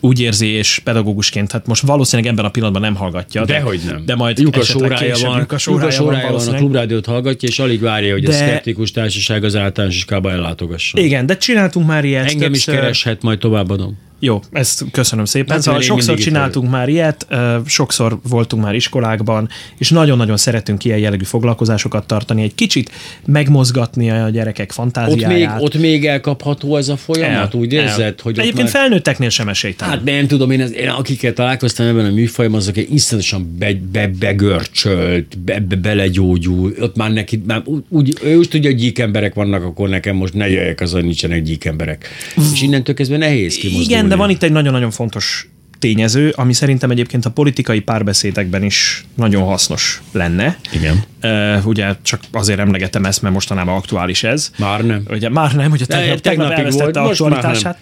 úgy 0.04 0.20
érzi, 0.22 0.48
és 0.48 0.82
pedagógusként, 0.84 1.52
hát 1.52 1.68
most 1.68 1.82
valószínűleg 1.82 2.32
ebben 2.32 2.46
a 2.46 2.50
pillanatban 2.50 2.82
nem 2.82 2.96
hallgatja. 2.96 3.46
de- 3.46 3.54
Dehogy 3.54 3.80
nem. 3.86 4.06
De 4.06 4.16
majd 4.16 4.40
Lyukas 4.40 4.76
órája 4.76 5.16
van, 5.22 5.38
Lyukas 5.40 5.66
Lyukas 5.66 6.00
órája 6.00 6.00
van 6.00 6.08
órája 6.08 6.46
van, 6.46 6.54
a 6.54 6.58
klubrádiót 6.58 7.06
hallgatja, 7.06 7.50
és 7.50 7.60
alig 7.60 7.82
várja, 7.82 8.14
hogy 8.14 8.26
a 8.26 8.30
De- 8.30 8.36
szkeptikus 8.36 8.92
társaság 8.92 9.44
az 9.44 9.56
általános 9.56 9.96
iskolába 9.96 10.32
ellátogasson. 10.32 11.04
Igen, 11.04 11.26
de 11.26 11.38
csináltunk 11.38 11.88
már 11.88 12.06
ilyet. 12.06 12.30
Engem 12.30 12.54
is 12.54 12.64
többször. 12.64 12.82
kereshet, 12.82 13.22
majd 13.22 13.40
továbbadom. 13.40 13.98
Jó, 14.24 14.40
ezt 14.52 14.84
köszönöm 14.92 15.26
szépen. 15.26 15.50
Hát, 15.56 15.62
szóval 15.62 15.82
sokszor 15.82 16.18
itt 16.18 16.24
csináltunk 16.24 16.70
már 16.70 16.90
ilyet, 16.90 17.28
sokszor 17.66 18.20
voltunk 18.30 18.64
már 18.64 18.76
iskolákban, 18.76 19.50
és 19.78 19.90
nagyon-nagyon 19.90 20.38
szeretünk 20.38 20.86
ilyen 20.86 20.98
jellegű 20.98 21.24
foglalkozásokat 21.24 22.08
tartani, 22.08 22.44
egy 22.44 22.56
kicsit 22.56 22.92
megmozgatni 23.26 24.12
a 24.12 24.30
gyerekek 24.30 24.66
Ott 24.70 24.74
fantáziáját. 24.76 25.54
még, 25.54 25.64
ott 25.64 25.78
még 25.78 26.06
elkapható 26.06 26.78
ez 26.78 26.90
a 26.90 26.98
folyamat? 26.98 27.54
Úgy 27.54 27.74
érzed, 27.74 28.20
hogy 28.22 28.32
ott 28.32 28.40
Egyébként 28.40 28.74
már... 28.74 28.82
felnőtteknél 28.82 29.30
sem 29.30 29.50
esélytelen. 29.50 29.94
Hát 29.94 30.04
nem 30.04 30.28
tudom, 30.28 30.52
én, 30.52 30.62
ez, 30.62 30.74
én 30.74 30.90
akikkel 30.90 31.34
találkoztam 31.34 31.86
ebben 31.88 32.06
a 32.06 32.12
műfajban, 32.12 32.58
azok 32.60 32.78
egy 32.78 32.94
iszonyatosan 32.94 33.56
be, 33.60 33.74
be, 33.92 34.08
begörcsölt, 34.20 35.38
be, 35.40 35.60
be, 35.60 35.76
belegyógyul, 35.76 36.74
ott 36.80 36.96
már 36.96 37.12
neki, 37.12 37.42
már 37.48 37.64
úgy- 37.90 38.20
ő 38.24 38.36
úgy 38.38 38.50
tudja, 38.50 38.70
hogy 38.70 38.80
gyík 38.80 39.00
emberek 39.00 39.34
vannak, 39.34 39.64
akkor 39.64 39.90
nekem 39.90 40.16
most 40.16 40.34
ne 40.34 40.50
jöjjek 40.50 40.82
az, 40.82 40.92
hogy 40.92 41.04
nincsenek 41.04 41.44
gyík 41.44 41.66
emberek. 41.66 42.08
És 42.54 42.62
innentől 42.62 42.96
kezdve 42.96 43.18
nehéz 43.18 43.56
kimozdulni. 43.56 43.86
Igen, 43.94 44.11
de 44.12 44.18
van 44.18 44.30
itt 44.30 44.44
egy 44.44 44.52
nagyon-nagyon 44.52 44.92
fontos 44.92 45.50
tényező, 45.82 46.34
ami 46.36 46.54
szerintem 46.54 46.90
egyébként 46.90 47.26
a 47.26 47.30
politikai 47.30 47.80
párbeszédekben 47.80 48.64
is 48.64 49.06
nagyon 49.16 49.44
hasznos 49.44 50.02
lenne. 50.12 50.58
Igen. 50.72 51.04
Uh, 51.24 51.68
ugye 51.68 51.96
csak 52.02 52.20
azért 52.32 52.60
emlegetem 52.60 53.06
ezt, 53.06 53.22
mert 53.22 53.34
mostanában 53.34 53.76
aktuális 53.76 54.24
ez. 54.24 54.52
Már 54.58 54.86
nem. 54.86 55.04
Ugye 55.10 55.30
már 55.30 55.54
nem, 55.54 55.70
hogy 55.70 55.82
a 55.82 55.86
tegnap, 55.86 56.20
tegnap 56.20 56.52
elvesztette 56.52 57.00
volt, 57.00 57.12
aktualitását, 57.12 57.78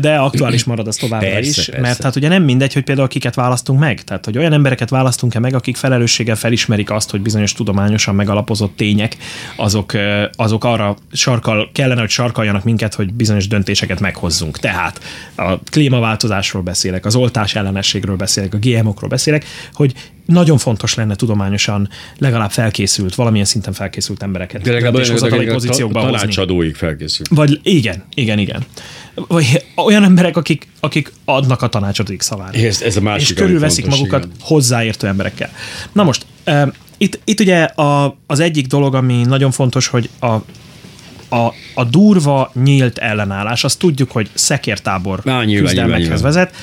de 0.00 0.16
aktuális 0.16 0.64
marad 0.64 0.86
az 0.86 0.96
továbbra 0.96 1.28
Persze, 1.28 1.48
is, 1.48 1.56
persze. 1.56 1.80
mert 1.80 2.02
hát 2.02 2.16
ugye 2.16 2.28
nem 2.28 2.42
mindegy, 2.42 2.72
hogy 2.72 2.84
például 2.84 3.08
kiket 3.08 3.34
választunk 3.34 3.78
meg, 3.78 4.02
tehát 4.02 4.24
hogy 4.24 4.38
olyan 4.38 4.52
embereket 4.52 4.90
választunk-e 4.90 5.38
meg, 5.38 5.54
akik 5.54 5.76
felelősséggel 5.76 6.36
felismerik 6.36 6.90
azt, 6.90 7.10
hogy 7.10 7.20
bizonyos 7.20 7.52
tudományosan 7.52 8.14
megalapozott 8.14 8.76
tények, 8.76 9.16
azok, 9.56 9.92
azok 10.32 10.64
arra 10.64 10.96
sarkal, 11.12 11.70
kellene, 11.72 12.00
hogy 12.00 12.10
sarkaljanak 12.10 12.64
minket, 12.64 12.94
hogy 12.94 13.12
bizonyos 13.12 13.48
döntéseket 13.48 14.00
meghozzunk. 14.00 14.58
Tehát 14.58 15.00
a 15.36 15.58
klímaváltozásról 15.70 16.62
beszélek, 16.62 17.04
az 17.04 17.13
az 17.14 17.20
oltás 17.20 17.54
ellenességről 17.54 18.16
beszélek, 18.16 18.54
a 18.54 18.58
GMO-król 18.60 19.08
beszélek, 19.08 19.44
hogy 19.72 19.92
nagyon 20.26 20.58
fontos 20.58 20.94
lenne 20.94 21.14
tudományosan 21.14 21.88
legalább 22.18 22.50
felkészült, 22.50 23.14
valamilyen 23.14 23.46
szinten 23.46 23.72
felkészült 23.72 24.22
embereket. 24.22 24.62
De 24.62 24.72
legalább 24.72 24.94
döntéshozatali 24.94 25.46
pozíciókba 25.46 26.00
ta, 26.00 26.06
tanácsadóig 26.06 26.74
felkészült. 26.74 27.28
Vagy 27.28 27.60
igen, 27.62 28.04
igen, 28.14 28.38
igen. 28.38 28.64
Vagy 29.14 29.64
olyan 29.76 30.04
emberek, 30.04 30.36
akik, 30.36 30.68
akik 30.80 31.12
adnak 31.24 31.62
a 31.62 31.68
tanácsadóik 31.68 32.20
szavára. 32.22 32.58
Ez- 32.58 32.82
ez 32.82 32.96
a 32.96 33.00
másik, 33.00 33.28
És 33.28 33.34
körülveszik 33.34 33.84
fontos, 33.84 34.00
magukat 34.00 34.24
igen. 34.24 34.36
hozzáértő 34.40 35.06
emberekkel. 35.06 35.50
Na 35.92 36.02
most, 36.02 36.26
eh, 36.44 36.68
itt, 36.98 37.20
itt 37.24 37.40
ugye 37.40 37.62
a, 37.62 38.16
az 38.26 38.40
egyik 38.40 38.66
dolog, 38.66 38.94
ami 38.94 39.22
nagyon 39.24 39.50
fontos, 39.50 39.86
hogy 39.86 40.08
a, 40.18 40.26
a, 41.28 41.52
a 41.74 41.84
durva, 41.84 42.50
nyílt 42.62 42.98
ellenállás, 42.98 43.64
azt 43.64 43.78
tudjuk, 43.78 44.10
hogy 44.10 44.30
szekértábor 44.34 45.20
Á, 45.24 45.44
nyilván, 45.44 45.64
küzdelmekhez 45.66 46.06
nyilván, 46.08 46.22
vezet. 46.22 46.54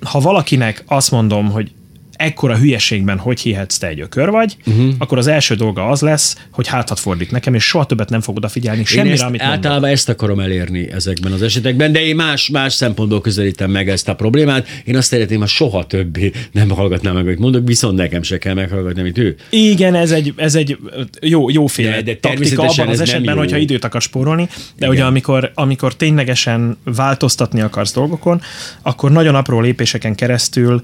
Ha 0.00 0.20
valakinek 0.20 0.84
azt 0.86 1.10
mondom, 1.10 1.50
hogy 1.50 1.72
ekkora 2.20 2.56
hülyeségben 2.56 3.18
hogy 3.18 3.40
hihetsz 3.40 3.78
te 3.78 3.86
egy 3.86 4.00
ökör 4.00 4.30
vagy, 4.30 4.56
uh-huh. 4.66 4.94
akkor 4.98 5.18
az 5.18 5.26
első 5.26 5.54
dolga 5.54 5.88
az 5.88 6.00
lesz, 6.00 6.36
hogy 6.50 6.66
hátat 6.66 6.98
fordít 6.98 7.30
nekem, 7.30 7.54
és 7.54 7.64
soha 7.64 7.86
többet 7.86 8.08
nem 8.08 8.20
fog 8.20 8.36
odafigyelni 8.36 8.84
semmire, 8.84 9.12
ezt, 9.14 9.22
amit 9.22 9.40
mondok. 9.40 9.56
általában 9.56 9.90
ezt 9.90 10.08
akarom 10.08 10.40
elérni 10.40 10.90
ezekben 10.92 11.32
az 11.32 11.42
esetekben, 11.42 11.92
de 11.92 12.00
én 12.04 12.16
más, 12.16 12.48
más 12.48 12.72
szempontból 12.72 13.20
közelítem 13.20 13.70
meg 13.70 13.88
ezt 13.88 14.08
a 14.08 14.14
problémát. 14.14 14.68
Én 14.84 14.96
azt 14.96 15.08
szeretném, 15.08 15.40
ha 15.40 15.46
soha 15.46 15.86
többé 15.86 16.32
nem 16.52 16.70
hallgatnám 16.70 17.14
meg, 17.14 17.26
amit 17.26 17.38
mondok, 17.38 17.66
viszont 17.66 17.96
nekem 17.96 18.22
se 18.22 18.38
kell 18.38 18.54
meghallgatni, 18.54 19.00
amit 19.00 19.18
ő. 19.18 19.36
Igen, 19.50 19.94
ez 19.94 20.10
egy, 20.10 20.32
ez 20.36 20.54
egy 20.54 20.78
jó, 21.20 21.50
jóféle 21.50 21.90
De- 21.90 22.02
de, 22.02 22.12
de 22.12 22.18
taktika 22.20 22.62
abban 22.62 22.88
az 22.88 23.00
esetben, 23.00 23.34
jó. 23.34 23.40
hogyha 23.40 23.56
időt 23.56 23.84
akar 23.84 24.02
spórolni, 24.02 24.44
de 24.44 24.52
Igen. 24.76 24.90
ugye 24.90 25.04
amikor, 25.04 25.50
amikor 25.54 25.94
ténylegesen 25.94 26.76
változtatni 26.84 27.60
akarsz 27.60 27.92
dolgokon, 27.92 28.40
akkor 28.82 29.10
nagyon 29.10 29.34
apró 29.34 29.60
lépéseken 29.60 30.14
keresztül 30.14 30.80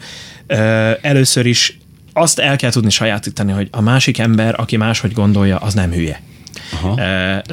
ö, 0.46 0.90
először 1.26 1.46
is 1.46 1.78
azt 2.12 2.38
el 2.38 2.56
kell 2.56 2.70
tudni 2.70 2.90
sajátítani, 2.90 3.52
hogy 3.52 3.68
a 3.70 3.80
másik 3.80 4.18
ember, 4.18 4.54
aki 4.60 4.76
máshogy 4.76 5.12
gondolja, 5.12 5.56
az 5.56 5.74
nem 5.74 5.92
hülye. 5.92 6.20
Aha. 6.72 6.88
Uh, 6.90 6.96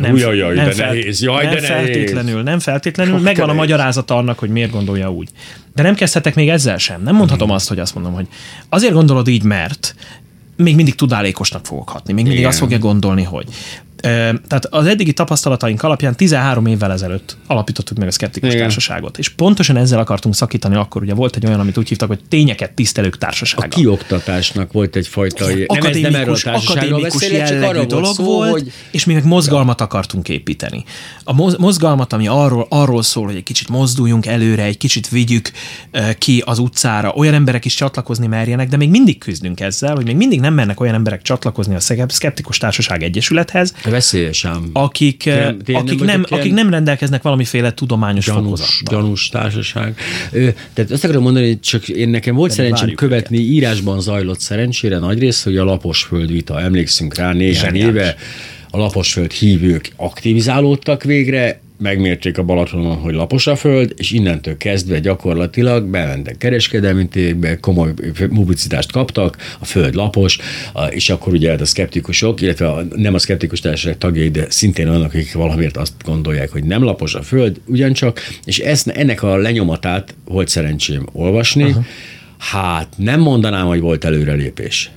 nem, 0.02 0.12
Ujjaj, 0.14 0.38
jaj, 0.38 0.56
de 0.56 0.74
nehéz, 0.76 1.22
jaj, 1.22 1.44
nem 1.46 1.54
de 1.54 1.62
nehéz. 1.62 1.68
feltétlenül, 1.70 2.42
nem 2.44 2.60
feltétlenül, 2.60 3.14
Hogy 3.14 3.22
megvan 3.24 3.44
a 3.44 3.46
nehéz. 3.54 3.60
magyarázata 3.62 4.18
annak, 4.18 4.40
hogy 4.40 4.50
miért 4.50 4.72
gondolja 4.72 5.12
úgy. 5.12 5.30
De 5.76 5.84
nem 5.84 5.96
kezdhetek 5.96 6.36
még 6.36 6.50
ezzel 6.50 6.78
sem. 6.78 7.04
Nem 7.04 7.16
mondhatom 7.16 7.48
Mhm. 7.48 7.56
azt, 7.56 7.68
hogy 7.68 7.80
azt 7.80 7.94
mondom, 7.96 8.14
hogy 8.14 8.28
azért 8.70 8.94
gondolod 8.94 9.28
így, 9.28 9.44
mert 9.44 9.96
még 10.58 10.76
mindig 10.76 10.96
tudálékosnak 10.96 11.66
fogok 11.66 11.90
hatni. 11.90 12.14
Még 12.14 12.16
mindig 12.24 12.40
Igen. 12.40 12.50
azt 12.50 12.60
fogja 12.60 12.78
gondolni, 12.78 13.24
hogy. 13.24 13.46
Tehát 14.04 14.66
az 14.70 14.86
eddigi 14.86 15.14
tapasztalataink 15.14 15.84
alapján 15.84 16.16
13 16.16 16.66
évvel 16.66 16.92
ezelőtt 16.92 17.38
alapítottuk 17.48 17.98
meg 17.98 18.08
a 18.08 18.12
Skeptikus 18.12 18.50
Igen. 18.50 18.62
Társaságot. 18.62 19.18
És 19.18 19.30
pontosan 19.30 19.78
ezzel 19.78 20.00
akartunk 20.00 20.36
szakítani 20.36 20.76
akkor, 20.76 21.02
ugye 21.02 21.14
volt 21.14 21.36
egy 21.36 21.46
olyan, 21.46 21.60
amit 21.60 21.78
úgy 21.78 21.88
hívtak, 21.88 22.08
hogy 22.08 22.20
tényeket 22.30 22.72
tisztelők 22.72 23.18
társasága. 23.18 23.66
A 23.66 23.68
kioktatásnak 23.68 24.72
volt 24.72 24.96
egyfajta... 24.96 25.46
Nem, 25.46 25.56
ez 25.56 25.58
nem 25.58 25.78
akadémikus, 25.78 26.44
társaságról 26.44 27.04
akadémikus 27.04 27.30
jellegű 27.30 27.86
dolog 27.86 28.04
volt 28.04 28.16
szó, 28.16 28.24
volt, 28.24 28.52
hogy 28.52 28.72
és 28.92 29.06
mi 29.06 29.14
meg 29.14 29.26
mozgalmat 29.26 29.82
akartunk 29.82 30.30
építeni. 30.30 30.84
A 31.24 31.34
moz- 31.34 31.58
mozgalmat, 31.58 32.14
ami 32.14 32.28
arról, 32.28 32.66
arról 32.70 33.04
szól, 33.04 33.26
hogy 33.26 33.36
egy 33.36 33.44
kicsit 33.44 33.70
mozduljunk 33.70 34.26
előre, 34.26 34.64
egy 34.64 34.78
kicsit 34.78 35.10
vigyük 35.10 35.52
ki 36.18 36.44
az 36.46 36.60
utcára, 36.60 37.14
olyan 37.16 37.34
emberek 37.34 37.66
is 37.66 37.74
csatlakozni 37.74 38.28
merjenek, 38.28 38.70
de 38.70 38.78
még 38.78 38.90
mindig 38.90 39.18
küzdünk 39.18 39.60
ezzel, 39.60 39.96
hogy 39.96 40.06
még 40.06 40.16
mindig 40.16 40.40
nem 40.40 40.54
mernek 40.54 40.80
olyan 40.80 40.94
emberek 40.94 41.22
csatlakozni 41.22 41.76
a 41.76 41.80
Szkeptikus 42.08 42.58
Társaság 42.58 43.04
Egyesülethez, 43.04 43.74
veszélyes 43.94 44.46
ám. 44.46 44.70
akik, 44.74 45.26
eh, 45.26 45.34
Tényleg- 45.36 45.62
tényleg 45.64 45.84
akik, 45.84 45.98
nem 46.00 46.08
nem, 46.08 46.24
ilyen- 46.30 46.40
akik 46.42 46.54
nem 46.54 46.70
rendelkeznek 46.70 47.22
valamiféle 47.22 47.74
tudományos 47.74 48.26
gyanús, 48.26 48.44
fokozattal. 48.44 49.02
gyanús 49.02 49.30
társaság. 49.30 49.96
Tehát 50.74 50.92
azt 50.92 51.04
akarom 51.04 51.24
mondani, 51.24 51.48
hogy 51.48 51.60
csak 51.60 51.90
én 51.90 52.10
nekem 52.10 52.36
volt 52.36 52.52
szerencsém 52.52 52.80
várjuk 52.80 52.98
követni, 53.00 53.38
írásban 53.38 54.02
zajlott 54.02 54.40
szerencsére 54.40 54.98
nagy 54.98 55.20
rész, 55.20 55.44
hogy 55.44 55.58
a 55.58 55.64
Laposföld 55.64 56.32
vita, 56.32 56.62
emlékszünk 56.62 57.16
rá 57.16 57.34
néhány 57.34 57.54
Zseniális. 57.54 57.94
éve, 57.96 58.16
a 58.70 58.78
Laposföld 58.78 59.32
hívők 59.32 59.92
aktivizálódtak 59.96 61.04
végre, 61.04 61.62
megmérték 61.84 62.38
a 62.38 62.44
Balatonon, 62.44 62.96
hogy 62.96 63.14
lapos 63.14 63.48
a 63.48 63.56
föld, 63.56 63.94
és 63.98 64.12
innentől 64.12 64.58
kezdve 64.58 65.00
gyakorlatilag 65.00 65.86
bementek 65.86 66.38
kereskedelmi 66.38 67.08
tévekbe, 67.08 67.60
komoly 67.60 67.94
publicitást 68.28 68.92
kaptak, 68.92 69.38
a 69.60 69.66
föld 69.66 69.96
lapos, 69.96 70.38
és 70.90 71.10
akkor 71.10 71.34
ugye 71.34 71.50
hát 71.50 71.62
a 71.62 71.66
szkeptikusok, 71.66 72.42
illetve 72.42 72.70
a, 72.70 72.84
nem 72.96 73.14
a 73.14 73.20
szkeptikus 73.20 73.60
társaság 73.60 73.98
tagjai, 73.98 74.30
de 74.30 74.46
szintén 74.50 74.88
olyanok, 74.88 75.14
akik 75.14 75.34
valamiért 75.34 75.78
azt 75.78 75.94
gondolják, 76.04 76.52
hogy 76.52 76.64
nem 76.64 76.84
lapos 76.84 77.16
a 77.16 77.22
föld, 77.22 77.62
ugyancsak, 77.66 78.20
és 78.46 78.60
ezt, 78.60 78.88
ennek 78.88 79.24
a 79.24 79.38
lenyomatát 79.38 80.16
volt 80.26 80.48
szerencsém 80.48 81.08
olvasni, 81.12 81.64
uh-huh. 81.64 81.86
hát 82.38 82.88
nem 82.98 83.20
mondanám, 83.20 83.66
hogy 83.66 83.80
volt 83.80 84.04
előrelépés. 84.04 84.92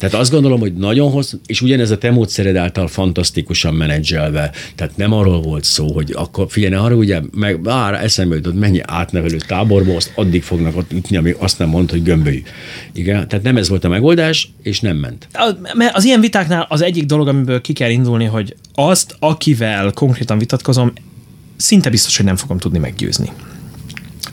Tehát 0.00 0.14
azt 0.14 0.30
gondolom, 0.30 0.60
hogy 0.60 0.74
nagyon 0.74 1.10
hosszú, 1.10 1.38
és 1.46 1.62
ugyanez 1.62 1.90
a 1.90 1.98
te 1.98 2.10
módszered 2.10 2.56
által 2.56 2.88
fantasztikusan 2.88 3.74
menedzselve. 3.74 4.50
Tehát 4.74 4.96
nem 4.96 5.12
arról 5.12 5.40
volt 5.40 5.64
szó, 5.64 5.92
hogy 5.92 6.12
akkor 6.16 6.46
figyelj, 6.48 6.74
arra 6.74 6.94
ugye, 6.94 7.20
meg 7.34 7.60
már 7.62 7.94
eszembe 7.94 8.34
jutott, 8.34 8.58
mennyi 8.58 8.80
átnevelő 8.84 9.36
táborba, 9.36 9.96
azt 9.96 10.12
addig 10.14 10.42
fognak 10.42 10.76
ott 10.76 10.92
ütni, 10.92 11.16
amíg 11.16 11.36
azt 11.38 11.58
nem 11.58 11.68
mond, 11.68 11.90
hogy 11.90 12.02
gömbölyű. 12.02 12.42
Igen, 12.92 13.28
tehát 13.28 13.44
nem 13.44 13.56
ez 13.56 13.68
volt 13.68 13.84
a 13.84 13.88
megoldás, 13.88 14.52
és 14.62 14.80
nem 14.80 14.96
ment. 14.96 15.28
A- 15.32 15.56
Mert 15.74 15.96
az 15.96 16.04
ilyen 16.04 16.20
vitáknál 16.20 16.66
az 16.68 16.82
egyik 16.82 17.04
dolog, 17.04 17.28
amiből 17.28 17.60
ki 17.60 17.72
kell 17.72 17.90
indulni, 17.90 18.24
hogy 18.24 18.54
azt, 18.74 19.16
akivel 19.18 19.92
konkrétan 19.92 20.38
vitatkozom, 20.38 20.92
szinte 21.56 21.90
biztos, 21.90 22.16
hogy 22.16 22.26
nem 22.26 22.36
fogom 22.36 22.58
tudni 22.58 22.78
meggyőzni. 22.78 23.30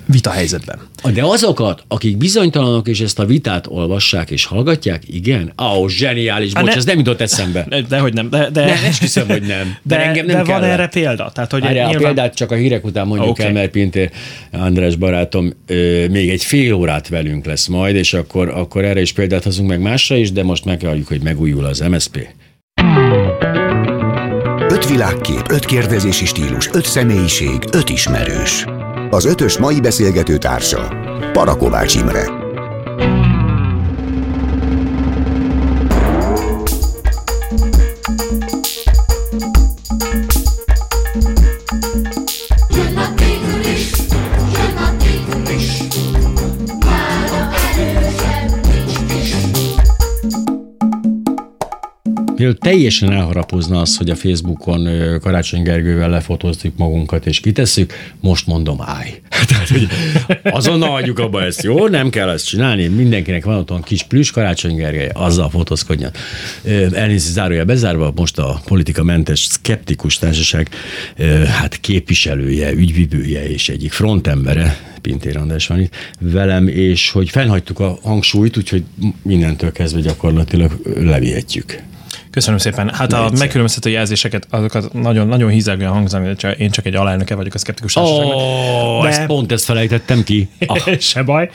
Vita 0.06 0.30
helyzetben. 0.30 0.80
De 1.14 1.24
azokat, 1.24 1.84
akik 1.88 2.18
bizonytalanok 2.18 2.88
és 2.88 3.00
ezt 3.00 3.20
a 3.20 3.26
vitát 3.26 3.68
olvassák 3.68 4.30
és 4.30 4.46
hallgatják, 4.46 5.04
igen? 5.08 5.54
Ó, 5.62 5.66
oh, 5.66 5.90
zseniális, 5.90 6.54
Há, 6.54 6.62
bocs, 6.62 6.70
ne- 6.70 6.78
ez 6.78 6.86
nem 6.86 6.98
jutott 6.98 7.22
eszembe. 7.22 7.66
De, 7.70 7.82
de 7.82 8.00
hogy 8.00 8.14
nem. 8.14 8.30
De, 8.30 8.50
de, 8.50 8.66
Ne, 8.66 8.88
esküszöm, 8.88 9.28
hogy 9.28 9.42
nem. 9.42 9.78
De, 9.84 9.96
De 9.96 10.04
engem 10.04 10.26
nem 10.26 10.44
de 10.44 10.52
van 10.52 10.64
erre 10.64 10.88
példa. 10.88 11.32
Tehát, 11.34 11.52
hogy 11.52 11.62
Várjál, 11.62 11.86
a 11.86 11.90
nyilván, 11.90 12.14
példát 12.14 12.36
csak 12.36 12.52
a 12.52 12.56
hírek 12.56 12.86
után 12.86 13.08
mondjuk 13.08 13.30
okay. 13.30 13.46
el, 13.46 13.52
mert 13.52 13.72
Pintér 13.72 14.12
András 14.52 14.96
barátom 14.96 15.54
ö, 15.68 16.08
még 16.08 16.30
egy 16.30 16.44
fél 16.44 16.74
órát 16.74 17.08
velünk 17.08 17.46
lesz 17.46 17.68
majd, 17.68 17.96
és 17.96 18.14
akkor, 18.14 18.50
akkor 18.50 18.86
erre 18.86 19.02
is 19.02 19.14
példát 19.14 19.44
hozunk 19.44 19.70
meg 19.70 19.82
másra 19.82 20.16
is, 20.16 20.32
de 20.32 20.44
most 20.44 20.66
meghalljuk, 20.66 21.08
hogy 21.08 21.22
megújul 21.22 21.66
az 21.66 21.80
MSP. 21.80 22.28
Öt 24.70 24.90
világkép, 24.90 25.44
öt 25.50 25.66
kérdezési 25.66 26.26
stílus, 26.26 26.70
öt 26.74 26.86
személyiség, 26.86 27.64
öt 27.72 27.90
ismerős. 27.90 28.66
Az 29.10 29.26
ötös 29.26 29.58
mai 29.58 29.80
beszélgető 29.80 30.38
társa 30.38 30.88
Parakovács 31.34 31.96
Imre. 31.96 32.47
Mielőtt 52.48 52.66
teljesen 52.66 53.12
elharapozna 53.12 53.82
az, 53.82 53.98
hogy 53.98 54.10
a 54.10 54.16
Facebookon 54.16 54.88
Karácsony 55.20 55.62
Gergővel 55.62 56.10
lefotóztuk 56.10 56.78
magunkat 56.78 57.26
és 57.26 57.40
kitesszük, 57.40 57.94
most 58.20 58.48
mondom 58.48 58.82
állj. 58.82 59.22
Tehát, 59.48 59.68
hogy 59.68 59.88
azonnal 60.44 60.90
hagyjuk 60.90 61.20
abba 61.20 61.44
ezt, 61.44 61.64
jó? 61.64 61.88
Nem 61.88 62.10
kell 62.10 62.30
ezt 62.30 62.48
csinálni, 62.48 62.88
mindenkinek 62.88 63.46
van 63.46 63.58
otthon 63.58 63.82
kis 63.82 64.04
plüss 64.04 64.32
Karácsony 64.32 64.76
Gergely, 64.76 65.10
azzal 65.14 65.50
fotózkodjon. 65.50 66.12
Elnézést 66.92 67.34
zárója 67.34 67.66
bezárva, 67.66 68.12
most 68.16 68.38
a 68.38 68.62
politikamentes 68.66 69.40
szkeptikus 69.40 70.18
társaság 70.18 70.70
hát 71.48 71.80
képviselője, 71.80 72.72
ügyvivője 72.72 73.50
és 73.50 73.70
egyik 73.70 73.92
frontembere, 73.92 74.78
Pintér 75.02 75.38
András 75.38 75.68
van 75.68 75.80
itt 75.80 75.96
velem, 76.20 76.68
és 76.68 77.12
hogy 77.12 77.30
felhagytuk 77.30 77.80
a 77.80 78.00
hangsúlyt, 78.02 78.58
úgyhogy 78.58 78.84
mindentől 79.22 79.72
kezdve 79.72 80.00
gyakorlatilag 80.00 80.72
levihetjük. 80.96 81.86
Köszönöm 82.38 82.60
szépen. 82.60 82.94
Hát 82.94 83.14
a 83.14 83.32
megkülönböztető 83.38 83.90
jelzéseket, 83.90 84.48
azokat 84.50 84.94
nagyon, 84.94 85.28
nagyon 85.28 85.50
hízelgően 85.50 85.92
hangzani, 85.92 86.26
de 86.26 86.36
csak, 86.36 86.58
én 86.60 86.70
csak 86.70 86.86
egy 86.86 86.96
alelnöke 86.96 87.36
vagyok 87.36 87.54
a 87.54 87.58
szkeptikus 87.58 87.94
társaságnak. 87.94 88.36
Ó, 88.36 89.02
De- 89.02 89.08
ezt 89.08 89.26
pont 89.26 89.52
ezt 89.52 89.66
felejtettem 89.66 90.24
ki. 90.24 90.50
Ah, 90.66 90.98
Se 91.00 91.24
baj. 91.24 91.50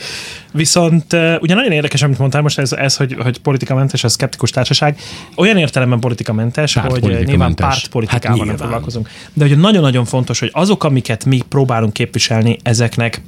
Viszont 0.52 1.12
ugye 1.40 1.54
nagyon 1.54 1.72
érdekes, 1.72 2.02
amit 2.02 2.18
mondtál 2.18 2.42
most, 2.42 2.58
ez, 2.58 2.72
ez 2.72 2.96
hogy, 2.96 3.16
hogy 3.22 3.38
politikamentes, 3.38 4.04
a 4.04 4.08
szkeptikus 4.08 4.50
társaság. 4.50 4.98
Olyan 5.36 5.56
értelemben 5.56 6.00
politikamentes, 6.00 6.74
hogy 6.74 6.82
Pártpolitikamentes. 6.82 7.28
nyilván 7.28 7.48
Hát 7.48 7.70
pártpolitikával 7.70 8.36
nem 8.36 8.46
nyilván. 8.46 8.62
foglalkozunk. 8.62 9.08
De 9.32 9.48
hogy 9.48 9.58
nagyon-nagyon 9.58 10.04
fontos, 10.04 10.38
hogy 10.38 10.50
azok, 10.52 10.84
amiket 10.84 11.24
mi 11.24 11.40
próbálunk 11.48 11.92
képviselni, 11.92 12.56
ezeknek 12.62 13.22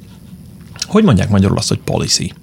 hogy 0.85 1.03
mondják 1.03 1.29
magyarul 1.29 1.57
azt, 1.57 1.67
hogy 1.67 1.79
policy? 1.83 2.33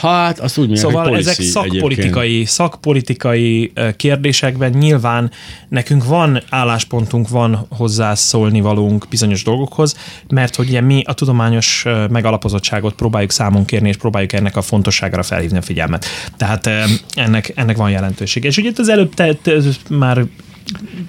Hát, 0.00 0.38
azt 0.38 0.58
úgy 0.58 0.68
mondják, 0.68 0.90
Szóval 0.90 1.16
ezek 1.16 1.40
szakpolitikai, 1.40 2.44
szakpolitikai 2.44 3.70
ö, 3.74 3.88
kérdésekben 3.96 4.70
nyilván 4.70 5.30
nekünk 5.68 6.04
van 6.04 6.42
álláspontunk, 6.50 7.28
van 7.28 7.66
hozzászólni 7.68 8.60
valunk 8.60 9.06
bizonyos 9.10 9.42
dolgokhoz, 9.42 9.96
mert 10.28 10.54
hogy 10.56 10.68
ugye 10.68 10.80
mi 10.80 11.02
a 11.04 11.12
tudományos 11.12 11.84
megalapozottságot 12.10 12.94
próbáljuk 12.94 13.30
számon 13.30 13.64
kérni, 13.64 13.88
és 13.88 13.96
próbáljuk 13.96 14.32
ennek 14.32 14.56
a 14.56 14.62
fontosságára 14.62 15.22
felhívni 15.22 15.58
a 15.58 15.62
figyelmet. 15.62 16.06
Tehát 16.36 16.70
ennek, 17.14 17.52
ennek 17.54 17.76
van 17.76 17.90
jelentősége. 17.90 18.48
És 18.48 18.56
ugye 18.56 18.68
itt 18.68 18.78
az 18.78 18.88
előbb 18.88 19.14
te, 19.14 19.34
te, 19.34 19.52
már 19.90 20.24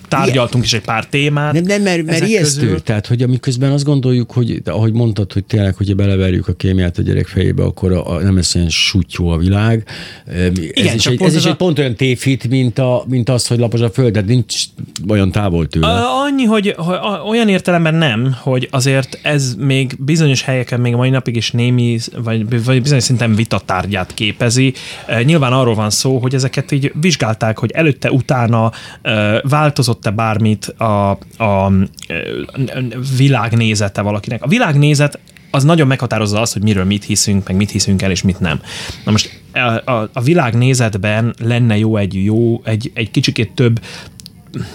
tárgyaltunk 0.08 0.64
is 0.64 0.74
egy 0.74 0.82
pár 0.82 1.06
témát. 1.06 1.54
Nem, 1.54 1.64
nem, 1.64 1.82
mert, 1.82 2.06
mert 2.06 2.28
ijesztő. 2.28 2.60
közül. 2.62 2.82
Tehát, 2.82 3.08
hogy 3.08 3.22
amiközben 3.22 3.72
azt 3.72 3.84
gondoljuk, 3.84 4.32
hogy 4.32 4.62
ahogy 4.66 4.94
mondtad, 4.94 5.34
hogy 5.34 5.44
tényleg, 5.46 5.76
hogyha 5.76 5.96
beleverjük 5.96 6.48
a 6.48 6.54
kémiát 6.54 6.98
a 6.98 7.02
gyerek 7.02 7.28
fejébe, 7.28 7.64
akkor 7.64 7.92
a, 7.92 8.16
a, 8.16 8.22
nem 8.22 8.36
lesz 8.36 8.56
olyan 8.56 8.70
sutyó 8.70 9.30
a 9.30 9.38
világ. 9.38 9.84
Ez 10.26 10.52
Igen, 10.58 10.96
is, 10.96 11.02
csak 11.02 11.12
egy, 11.12 11.18
pont 11.18 11.30
ez 11.30 11.36
ez 11.36 11.42
is 11.42 11.48
a- 11.48 11.50
egy 11.52 11.56
pont 11.56 11.80
olyan 11.80 11.96
tévhit, 11.96 12.48
mint, 12.50 12.80
a, 12.80 13.04
mint 13.08 13.30
az, 13.30 13.48
hogy 13.48 13.60
lapos 13.60 13.80
a 13.82 13.90
föld, 13.90 14.12
de 14.14 14.22
nincs 14.22 14.56
olyan 15.08 15.32
távol 15.32 15.68
tőle. 15.68 15.88
Ö, 15.88 16.00
Annyi, 16.28 16.44
hogy, 16.44 16.74
hogy 16.78 16.96
a- 16.96 17.22
olyan 17.28 17.50
értelemben 17.50 17.96
nem, 17.96 18.36
hogy 18.42 18.68
azért 18.72 19.20
ez 19.22 19.56
még 19.58 19.96
bizonyos 20.00 20.42
helyeken 20.42 20.80
még 20.80 20.94
a 20.94 20.98
mai 20.98 21.10
napig 21.10 21.36
is 21.36 21.52
némi, 21.52 21.98
vagy, 22.24 22.64
vagy 22.64 22.82
bizonyos 22.82 23.04
szinten 23.04 23.36
vitatárgyát 23.36 24.14
képezi. 24.14 24.74
Nyilván 25.24 25.54
arról 25.54 25.76
van 25.76 25.90
szó, 25.90 26.18
hogy 26.18 26.34
ezeket 26.34 26.72
így 26.72 26.92
vizsgálták, 27.02 27.58
hogy 27.58 27.72
előtte, 27.72 28.12
utána 28.12 28.72
változott-e 29.50 30.10
bármit 30.10 30.66
a, 30.66 31.10
a 31.38 31.72
világnézete 33.18 34.02
valakinek. 34.02 34.44
A 34.44 34.48
világnézet 34.48 35.20
az 35.52 35.64
nagyon 35.64 35.88
meghatározza 35.88 36.42
azt, 36.42 36.54
hogy 36.54 36.62
miről 36.62 36.84
mit 36.84 37.04
hiszünk, 37.04 37.48
meg 37.48 37.58
mit 37.58 37.72
hiszünk 37.72 38.02
el, 38.02 38.12
és 38.12 38.22
mit 38.22 38.40
nem. 38.40 38.62
Na 39.06 39.12
most 39.12 39.42
a, 39.54 39.92
a, 39.92 40.10
a 40.14 40.22
világnézetben 40.22 41.36
lenne 41.40 41.78
jó 41.78 41.98
egy 41.98 42.24
jó, 42.24 42.62
egy, 42.64 42.92
egy 42.94 43.12
kicsikét 43.12 43.52
több 43.52 43.80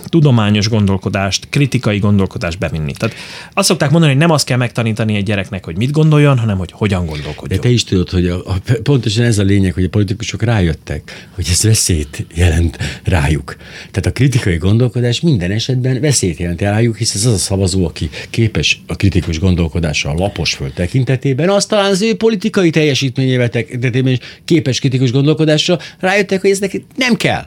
tudományos 0.05 0.69
gondolkodást, 0.69 1.47
kritikai 1.51 1.99
gondolkodást 1.99 2.59
bevinni. 2.59 2.93
Tehát 2.93 3.17
azt 3.53 3.69
szokták 3.69 3.91
mondani, 3.91 4.13
hogy 4.13 4.21
nem 4.21 4.31
azt 4.31 4.45
kell 4.45 4.57
megtanítani 4.57 5.17
egy 5.17 5.25
gyereknek, 5.25 5.65
hogy 5.65 5.77
mit 5.77 5.91
gondoljon, 5.91 6.39
hanem 6.39 6.59
hogy 6.59 6.71
hogyan 6.73 7.05
De 7.05 7.11
gondolkodjon. 7.11 7.61
te 7.61 7.69
is 7.69 7.85
tudod, 7.85 8.11
hogy 8.11 8.27
a, 8.27 8.37
a, 8.47 8.55
pontosan 8.83 9.25
ez 9.25 9.39
a 9.39 9.43
lényeg, 9.43 9.75
hogy 9.75 9.85
a 9.85 9.89
politikusok 9.89 10.43
rájöttek, 10.43 11.29
hogy 11.35 11.47
ez 11.51 11.63
veszélyt 11.63 12.27
jelent 12.35 12.79
rájuk. 13.05 13.57
Tehát 13.79 14.07
a 14.07 14.13
kritikai 14.13 14.57
gondolkodás 14.57 15.21
minden 15.21 15.51
esetben 15.51 16.01
veszélyt 16.01 16.39
jelent 16.39 16.61
rájuk, 16.61 16.97
hisz 16.97 17.15
ez 17.15 17.27
az 17.27 17.33
a 17.33 17.39
szavazó, 17.39 17.87
aki 17.87 18.11
képes 18.31 18.81
a 18.87 18.97
kritikus 18.97 19.39
gondolkodásra 19.39 20.11
a 20.11 20.15
lapos 20.15 20.55
föld 20.55 20.73
tekintetében, 20.73 21.49
az 21.49 21.67
talán 21.67 21.91
az 21.91 22.03
ő 22.03 22.15
politikai 22.15 22.71
teljesítményével 22.71 23.49
tekintetében 23.49 24.13
is 24.13 24.19
képes 24.45 24.79
kritikus 24.79 25.13
gondolkodásra, 25.13 25.79
rájöttek, 25.99 26.41
hogy 26.41 26.51
ez 26.51 26.59
neki 26.59 26.85
nem 26.97 27.17
kell. 27.17 27.45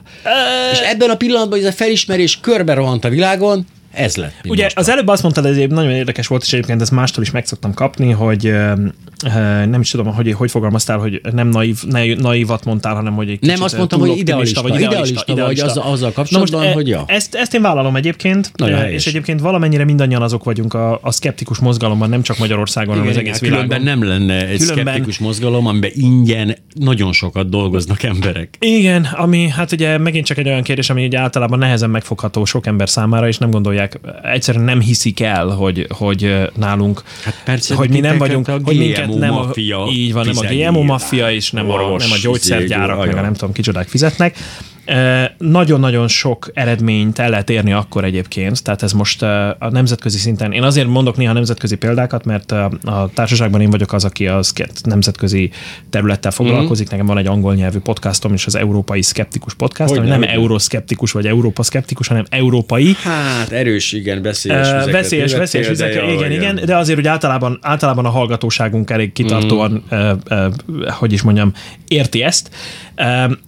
És 0.72 0.78
ebben 0.78 1.10
a 1.10 1.16
pillanatban, 1.16 1.58
hogy 1.58 1.66
ez 1.66 1.72
a 1.72 1.76
felismerés 1.76 2.15
körbe 2.40 2.74
rohant 2.74 3.04
a 3.04 3.08
világon, 3.08 3.66
ez 3.96 4.16
lett. 4.16 4.34
Ugye 4.48 4.68
az 4.74 4.88
előbb 4.88 5.08
azt 5.08 5.22
mondtad, 5.22 5.46
ez 5.46 5.56
nagyon 5.68 5.90
érdekes 5.90 6.26
volt, 6.26 6.42
és 6.42 6.52
egyébként 6.52 6.80
ezt 6.80 6.90
mástól 6.90 7.22
is 7.22 7.30
meg 7.30 7.46
szoktam 7.46 7.74
kapni, 7.74 8.10
hogy 8.10 8.52
nem 9.68 9.80
is 9.80 9.90
tudom, 9.90 10.14
hogy 10.14 10.32
hogy 10.32 10.50
fogalmaztál, 10.50 10.98
hogy 10.98 11.20
nem 11.32 11.48
naív, 11.48 11.82
ne, 11.88 12.14
naívat 12.14 12.64
mondtál, 12.64 12.94
hanem 12.94 13.14
hogy 13.14 13.28
egy 13.30 13.40
Nem, 13.40 13.62
azt 13.62 13.76
mondtam, 13.76 14.00
hogy 14.00 14.08
optimista 14.08 14.60
idealista, 14.68 14.82
idealista 14.82 15.34
vagy 15.34 15.60
azzal- 15.60 15.84
azzal 15.86 16.12
kapcsolatban, 16.12 16.58
Na 16.60 16.64
most, 16.66 16.74
hogy 16.76 16.90
e- 16.90 16.96
ja. 16.96 17.04
Ezt, 17.06 17.34
ezt 17.34 17.54
én 17.54 17.62
vállalom 17.62 17.96
egyébként, 17.96 18.50
Nagyon 18.56 18.78
helyes. 18.78 18.94
és 18.94 19.06
egyébként 19.06 19.40
valamennyire 19.40 19.84
mindannyian 19.84 20.22
azok 20.22 20.44
vagyunk 20.44 20.74
a, 20.74 20.98
a 21.02 21.12
szkeptikus 21.12 21.58
mozgalomban, 21.58 22.08
nem 22.08 22.22
csak 22.22 22.38
Magyarországon, 22.38 22.94
hanem 22.94 23.10
az 23.10 23.16
egész 23.16 23.38
világon. 23.38 23.68
különben 23.68 23.98
nem 23.98 24.08
lenne 24.08 24.46
egy 24.46 24.58
Különben- 24.58 24.84
szkeptikus 24.84 25.18
mozgalom, 25.18 25.66
amiben 25.66 25.90
ingyen 25.94 26.56
nagyon 26.74 27.12
sokat 27.12 27.48
dolgoznak 27.48 28.02
emberek. 28.02 28.54
Igen, 28.58 29.04
ami 29.04 29.48
hát 29.48 29.72
ugye 29.72 29.98
megint 29.98 30.26
csak 30.26 30.38
egy 30.38 30.46
olyan 30.46 30.62
kérdés, 30.62 30.90
ami 30.90 31.06
ugye 31.06 31.18
általában 31.18 31.58
nehezen 31.58 31.90
megfogható 31.90 32.44
sok 32.44 32.66
ember 32.66 32.88
számára, 32.88 33.28
és 33.28 33.38
nem 33.38 33.50
gondolják, 33.50 33.85
egyszerűen 34.22 34.64
nem 34.64 34.80
hiszik 34.80 35.20
el, 35.20 35.46
hogy, 35.46 35.86
hogy 35.88 36.50
nálunk, 36.54 37.02
Hát 37.24 37.42
persze, 37.44 37.74
hogy 37.74 37.90
mi 37.90 38.00
nem 38.00 38.18
vagyunk, 38.18 38.48
a 38.48 38.58
hogy 38.64 38.78
minket 38.78 39.14
nem 39.14 39.34
a, 39.34 39.50
így 39.90 40.12
van, 40.12 40.26
nem 40.26 40.36
a 40.36 40.70
GMO 40.70 40.82
maffia, 40.82 41.30
és 41.30 41.50
nem 41.50 41.70
a, 41.70 41.96
nem 41.96 42.12
a 42.12 42.16
gyógyszergyárak, 42.22 43.06
meg 43.06 43.16
a 43.16 43.20
nem 43.20 43.32
tudom 43.32 43.52
kicsodák 43.52 43.88
fizetnek. 43.88 44.36
Nagyon-nagyon 45.38 46.08
sok 46.08 46.50
eredményt 46.54 47.18
el 47.18 47.30
lehet 47.30 47.50
érni 47.50 47.72
akkor 47.72 48.04
egyébként, 48.04 48.62
tehát 48.62 48.82
ez 48.82 48.92
most 48.92 49.22
a 49.22 49.68
nemzetközi 49.70 50.18
szinten, 50.18 50.52
én 50.52 50.62
azért 50.62 50.86
mondok 50.86 51.16
néha 51.16 51.32
nemzetközi 51.32 51.76
példákat, 51.76 52.24
mert 52.24 52.52
a, 52.52 53.10
társaságban 53.14 53.60
én 53.60 53.70
vagyok 53.70 53.92
az, 53.92 54.04
aki 54.04 54.26
az 54.26 54.52
nemzetközi 54.82 55.50
területtel 55.90 56.30
foglalkozik, 56.30 56.90
nekem 56.90 57.06
van 57.06 57.18
egy 57.18 57.26
angol 57.26 57.54
nyelvű 57.54 57.78
podcastom 57.78 58.32
is, 58.32 58.46
az 58.46 58.54
Európai 58.54 59.02
Skeptikus 59.02 59.54
Podcast, 59.54 59.88
Hogyne, 59.88 60.02
ami 60.02 60.10
nem 60.10 60.20
hogyne. 60.20 60.34
euroszkeptikus 60.34 61.12
vagy 61.12 61.26
Európa 61.26 61.62
szkeptikus, 61.62 62.06
hanem 62.08 62.24
európai, 62.30 62.94
Hát 63.02 63.50
erős, 63.50 63.92
igen, 63.92 64.22
veszélyes 64.22 64.66
vizekre 64.72 64.92
veszélyes, 64.92 65.32
veszélyes 65.32 65.66
de 65.66 65.72
vizek, 65.72 65.94
jaj, 65.94 66.12
igen, 66.12 66.32
igen, 66.32 66.60
de 66.64 66.76
azért, 66.76 66.98
hogy 66.98 67.06
általában, 67.06 67.58
általában 67.62 68.04
a 68.04 68.10
hallgatóságunk 68.10 68.90
elég 68.90 69.12
kitartóan, 69.12 69.84
Mm. 69.94 69.98
ö, 70.28 70.48
hogy 70.88 71.12
is 71.12 71.22
mondjam, 71.22 71.52
érti 71.88 72.22
ezt, 72.22 72.50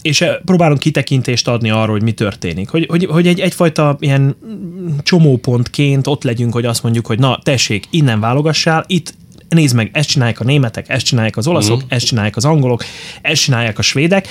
és 0.03 0.25
próbálunk 0.45 0.79
kitekintést 1.29 1.49
adni 1.49 1.71
arról, 1.71 1.93
hogy 1.93 2.03
mi 2.03 2.13
történik. 2.13 2.69
Hogy, 2.69 2.87
hogy, 2.89 3.05
hogy 3.05 3.27
egy, 3.27 3.41
egyfajta 3.41 3.97
ilyen 4.01 4.37
mm, 4.47 4.89
csomópontként 5.03 6.07
ott 6.07 6.23
legyünk, 6.23 6.53
hogy 6.53 6.65
azt 6.65 6.83
mondjuk, 6.83 7.07
hogy 7.07 7.19
na, 7.19 7.39
tessék, 7.43 7.85
innen 7.91 8.21
válogassál, 8.21 8.85
itt 8.87 9.15
nézd 9.49 9.75
meg, 9.75 9.91
ezt 9.93 10.09
csinálják 10.09 10.41
a 10.41 10.45
németek, 10.45 10.89
ezt 10.89 11.05
csinálják 11.05 11.37
az 11.37 11.47
olaszok, 11.47 11.83
ezt 11.89 12.07
csinálják 12.07 12.37
az 12.37 12.45
angolok, 12.45 12.85
ezt 13.23 13.43
csinálják 13.43 13.79
a 13.79 13.83
svédek, 13.83 14.29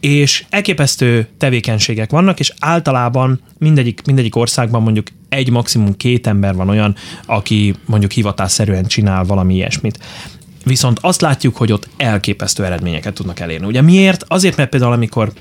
és 0.00 0.44
elképesztő 0.50 1.28
tevékenységek 1.38 2.10
vannak, 2.10 2.40
és 2.40 2.52
általában 2.58 3.40
mindegyik, 3.58 4.00
mindegyik 4.04 4.36
országban 4.36 4.82
mondjuk 4.82 5.06
egy, 5.28 5.50
maximum 5.50 5.96
két 5.96 6.26
ember 6.26 6.54
van 6.54 6.68
olyan, 6.68 6.94
aki 7.26 7.74
mondjuk 7.86 8.10
hivatásszerűen 8.12 8.84
csinál 8.84 9.24
valami 9.24 9.54
ilyesmit. 9.54 9.98
Viszont 10.64 10.98
azt 11.00 11.20
látjuk, 11.20 11.56
hogy 11.56 11.72
ott 11.72 11.88
elképesztő 11.96 12.64
eredményeket 12.64 13.14
tudnak 13.14 13.40
elérni. 13.40 13.66
Ugye 13.66 13.82
miért? 13.82 14.24
Azért, 14.28 14.56
mert 14.56 14.70
például 14.70 14.92
amikor 14.92 15.32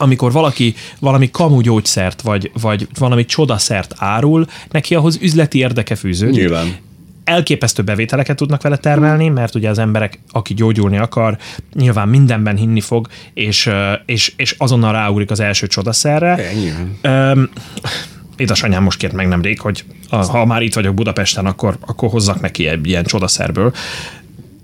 amikor 0.00 0.32
valaki 0.32 0.74
valami 0.98 1.30
kamu 1.30 1.60
gyógyszert, 1.60 2.22
vagy, 2.22 2.50
vagy 2.60 2.88
valami 2.98 3.24
csodaszert 3.24 3.94
árul, 3.96 4.46
neki 4.70 4.94
ahhoz 4.94 5.18
üzleti 5.22 5.58
érdeke 5.58 5.94
fűződik 5.94 6.34
Nyilván. 6.34 6.76
elképesztő 7.24 7.82
bevételeket 7.82 8.36
tudnak 8.36 8.62
vele 8.62 8.76
termelni, 8.76 9.28
mert 9.28 9.54
ugye 9.54 9.68
az 9.68 9.78
emberek, 9.78 10.18
aki 10.30 10.54
gyógyulni 10.54 10.98
akar, 10.98 11.38
nyilván 11.74 12.08
mindenben 12.08 12.56
hinni 12.56 12.80
fog, 12.80 13.08
és, 13.34 13.70
és, 14.06 14.32
és 14.36 14.54
azonnal 14.58 14.92
ráugrik 14.92 15.30
az 15.30 15.40
első 15.40 15.66
csodaszerre. 15.66 16.52
Nyilván. 16.54 16.98
Öm, 17.02 17.50
édesanyám 18.36 18.82
most 18.82 18.98
kért 18.98 19.12
meg 19.12 19.28
nemrég, 19.28 19.60
hogy 19.60 19.84
a, 20.08 20.16
ha 20.16 20.44
már 20.44 20.62
itt 20.62 20.74
vagyok 20.74 20.94
Budapesten, 20.94 21.46
akkor, 21.46 21.76
akkor 21.80 22.10
hozzak 22.10 22.40
neki 22.40 22.66
egy 22.66 22.86
ilyen 22.86 23.04
csodaszerből. 23.04 23.72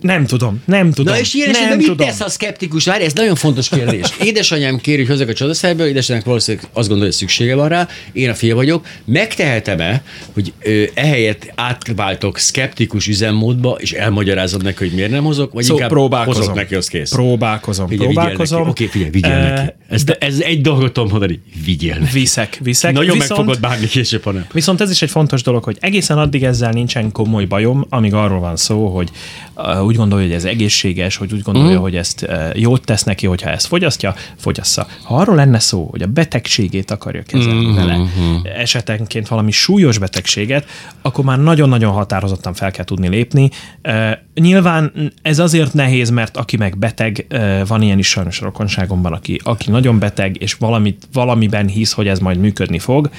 Nem 0.01 0.27
tudom, 0.27 0.63
nem 0.65 0.93
tudom. 0.93 1.15
Na 1.15 1.21
és 1.21 1.35
ilyen 1.35 1.51
nem 1.51 1.63
esetben 1.63 1.87
mit 1.89 1.97
tesz 1.97 2.21
a 2.21 2.29
szkeptikus? 2.29 2.85
Várj, 2.85 3.05
ez 3.05 3.13
nagyon 3.13 3.35
fontos 3.35 3.69
kérdés. 3.69 4.07
Édesanyám 4.25 4.77
kéri, 4.77 4.97
hogy 4.97 5.09
hozzak 5.09 5.29
a 5.29 5.33
csodaszerből, 5.33 5.87
édesanyámnak 5.87 6.29
valószínűleg 6.29 6.69
azt 6.73 6.89
gondolja, 6.89 7.13
hogy 7.13 7.21
szüksége 7.21 7.55
van 7.55 7.69
rá, 7.69 7.89
én 8.13 8.31
a 8.31 8.35
fia 8.35 8.55
vagyok. 8.55 8.87
Megtehetem-e, 9.05 10.03
hogy 10.33 10.53
ö, 10.63 10.83
ehelyett 10.95 11.53
átváltok 11.55 12.39
szkeptikus 12.39 13.07
üzemmódba, 13.07 13.77
és 13.81 13.93
elmagyarázod 13.93 14.63
neki, 14.63 14.85
hogy 14.85 14.93
miért 14.95 15.11
nem 15.11 15.25
hozok, 15.25 15.53
vagy 15.53 15.65
Szó, 15.65 15.75
inkább 15.75 15.89
próbálkozom. 15.89 16.41
hozok 16.41 16.55
neki, 16.57 16.75
az 16.75 16.89
kész. 16.89 17.11
Próbálkozom, 17.11 17.89
Figyelj, 17.89 18.13
próbálkozom. 18.13 18.69
Oké, 18.69 18.87
figyelj, 18.87 19.11
vigyél 19.11 19.31
Eh, 19.31 19.55
neki. 19.55 19.73
Ez, 19.89 20.05
de, 20.05 20.17
ez 20.21 20.41
egy 20.41 20.61
dolgot 20.61 20.93
tudom 20.93 21.09
mondani, 21.11 21.43
vigyél 21.65 21.97
neki. 21.99 22.13
Viszek, 22.13 22.59
viszek. 22.63 22.93
Nagyon 22.93 23.19
viszont, 23.19 23.29
meg 23.29 23.39
fogod 23.39 23.61
bánni 23.61 23.87
később, 23.87 24.23
ha 24.23 24.33
nem. 24.33 24.47
Viszont 24.53 24.81
ez 24.81 24.91
is 24.91 25.03
egy 25.03 25.11
fontos 25.11 25.43
dolog, 25.43 25.65
hogy 25.65 25.77
egészen 25.81 26.19
addig 26.19 26.45
ezzel 26.45 26.71
nincsen 26.71 27.13
komoly 27.13 27.45
bajom, 27.45 27.87
amíg 27.89 28.15
arról 28.15 28.41
van 28.41 28.57
szó, 28.57 28.87
hogy 28.89 29.11
uh, 29.55 29.86
úgy 29.87 29.97
gondolja, 29.97 30.27
hogy 30.27 30.35
ez 30.35 30.45
egészséges, 30.45 31.17
hogy 31.17 31.33
úgy 31.33 31.43
gondolja, 31.43 31.77
uh. 31.77 31.83
hogy 31.83 31.97
ezt 31.97 32.27
uh, 32.29 32.59
jót 32.61 32.85
tesz 32.85 33.03
neki, 33.03 33.27
hogyha 33.27 33.51
ezt 33.51 33.67
fogyasztja, 33.67 34.15
fogyassza. 34.37 34.87
Ha 35.03 35.17
arról 35.17 35.35
lenne 35.35 35.59
szó, 35.59 35.89
hogy 35.91 36.03
a 36.03 36.07
betegségét 36.07 36.91
akarja 36.91 37.23
kezelni 37.23 37.67
Mhm, 37.67 37.79
uh-huh. 37.79 38.43
vele, 38.43 38.55
esetenként 38.57 39.29
valami 39.29 39.51
súlyos 39.51 39.99
betegséget, 39.99 40.67
akkor 41.03 41.25
már 41.25 41.39
nagyon-nagyon 41.39 41.93
határozottan 41.93 42.55
fel 42.55 42.71
kell 42.71 42.85
tudni 42.85 43.09
lépni. 43.09 43.51
Uh, 43.83 44.11
nyilván 44.35 45.13
ez 45.23 45.39
azért 45.39 45.73
nehéz, 45.73 46.11
mert 46.11 46.37
aki 46.37 46.57
meg 46.57 46.79
beteg, 46.79 47.27
uh, 47.31 47.67
van 47.67 47.83
ilyen 47.83 47.99
is 47.99 48.09
sajnos 48.09 48.41
a 48.41 48.45
rokonságomban, 48.45 49.13
aki, 49.13 49.41
aki 49.45 49.71
nagyon 49.71 49.99
beteg, 49.99 50.37
és 50.43 50.55
valamit, 50.55 51.09
valamiben 51.13 51.67
hisz, 51.67 51.93
hogy 51.93 52.09
ez 52.09 52.19
majd 52.19 52.39
működni 52.39 52.79
fog, 52.79 53.11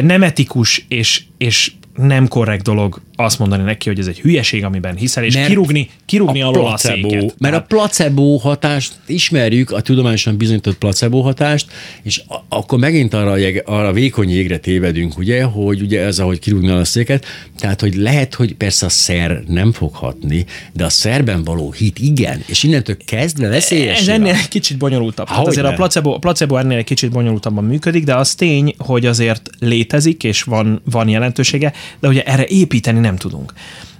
nem 0.00 0.22
etikus 0.22 0.84
és, 0.88 1.22
és 1.38 1.72
nem 1.96 2.28
korrekt 2.28 2.62
dolog 2.62 3.00
azt 3.24 3.38
mondani 3.38 3.62
neki, 3.62 3.88
hogy 3.88 3.98
ez 3.98 4.06
egy 4.06 4.20
hülyeség, 4.20 4.64
amiben 4.64 4.96
hiszel, 4.96 5.24
és 5.24 5.34
Mert 5.34 5.46
kirúgni, 5.46 5.88
kirúgni 6.06 6.42
alól 6.42 6.66
a 6.66 6.76
széket. 6.76 7.34
mert 7.38 7.54
a 7.54 7.62
placebo 7.62 8.36
hatást 8.36 8.92
ismerjük, 9.06 9.70
a 9.70 9.80
tudományosan 9.80 10.36
bizonyított 10.36 10.76
placebo 10.78 11.20
hatást, 11.20 11.66
és 12.02 12.22
a- 12.28 12.44
akkor 12.48 12.78
megint 12.78 13.14
arra, 13.14 13.30
a 13.30 13.38
arra 13.64 13.88
a 13.88 13.92
vékony 13.92 14.30
jégre 14.30 14.58
tévedünk, 14.58 15.18
ugye, 15.18 15.42
hogy 15.42 15.80
ugye 15.82 16.00
ez, 16.00 16.18
ahogy 16.18 16.38
kirúgni 16.38 16.70
a 16.70 16.84
széket, 16.84 17.24
tehát, 17.58 17.80
hogy 17.80 17.94
lehet, 17.94 18.34
hogy 18.34 18.54
persze 18.54 18.86
a 18.86 18.88
szer 18.88 19.42
nem 19.46 19.72
fog 19.72 19.94
hatni, 19.94 20.44
de 20.72 20.84
a 20.84 20.88
szerben 20.88 21.44
való 21.44 21.72
hit 21.72 21.98
igen, 21.98 22.42
és 22.46 22.62
innentől 22.62 22.96
kezdve 23.04 23.48
veszélyes. 23.48 24.00
Ez 24.00 24.08
ennél 24.08 24.34
egy 24.34 24.48
kicsit 24.48 24.76
bonyolultabb. 24.76 25.28
Hogyne. 25.28 25.48
azért 25.50 25.66
a 25.66 25.72
placebo, 25.72 26.10
a 26.14 26.18
placebo 26.18 26.56
ennél 26.56 26.78
egy 26.78 26.84
kicsit 26.84 27.10
bonyolultabban 27.10 27.64
működik, 27.64 28.04
de 28.04 28.14
az 28.14 28.34
tény, 28.34 28.74
hogy 28.78 29.06
azért 29.06 29.50
létezik, 29.58 30.24
és 30.24 30.42
van, 30.42 30.82
van 30.90 31.08
jelentősége, 31.08 31.72
de 32.00 32.08
ugye 32.08 32.22
erre 32.22 32.46
építeni 32.46 32.98
nem 33.00 33.11
tudunk. 33.16 33.52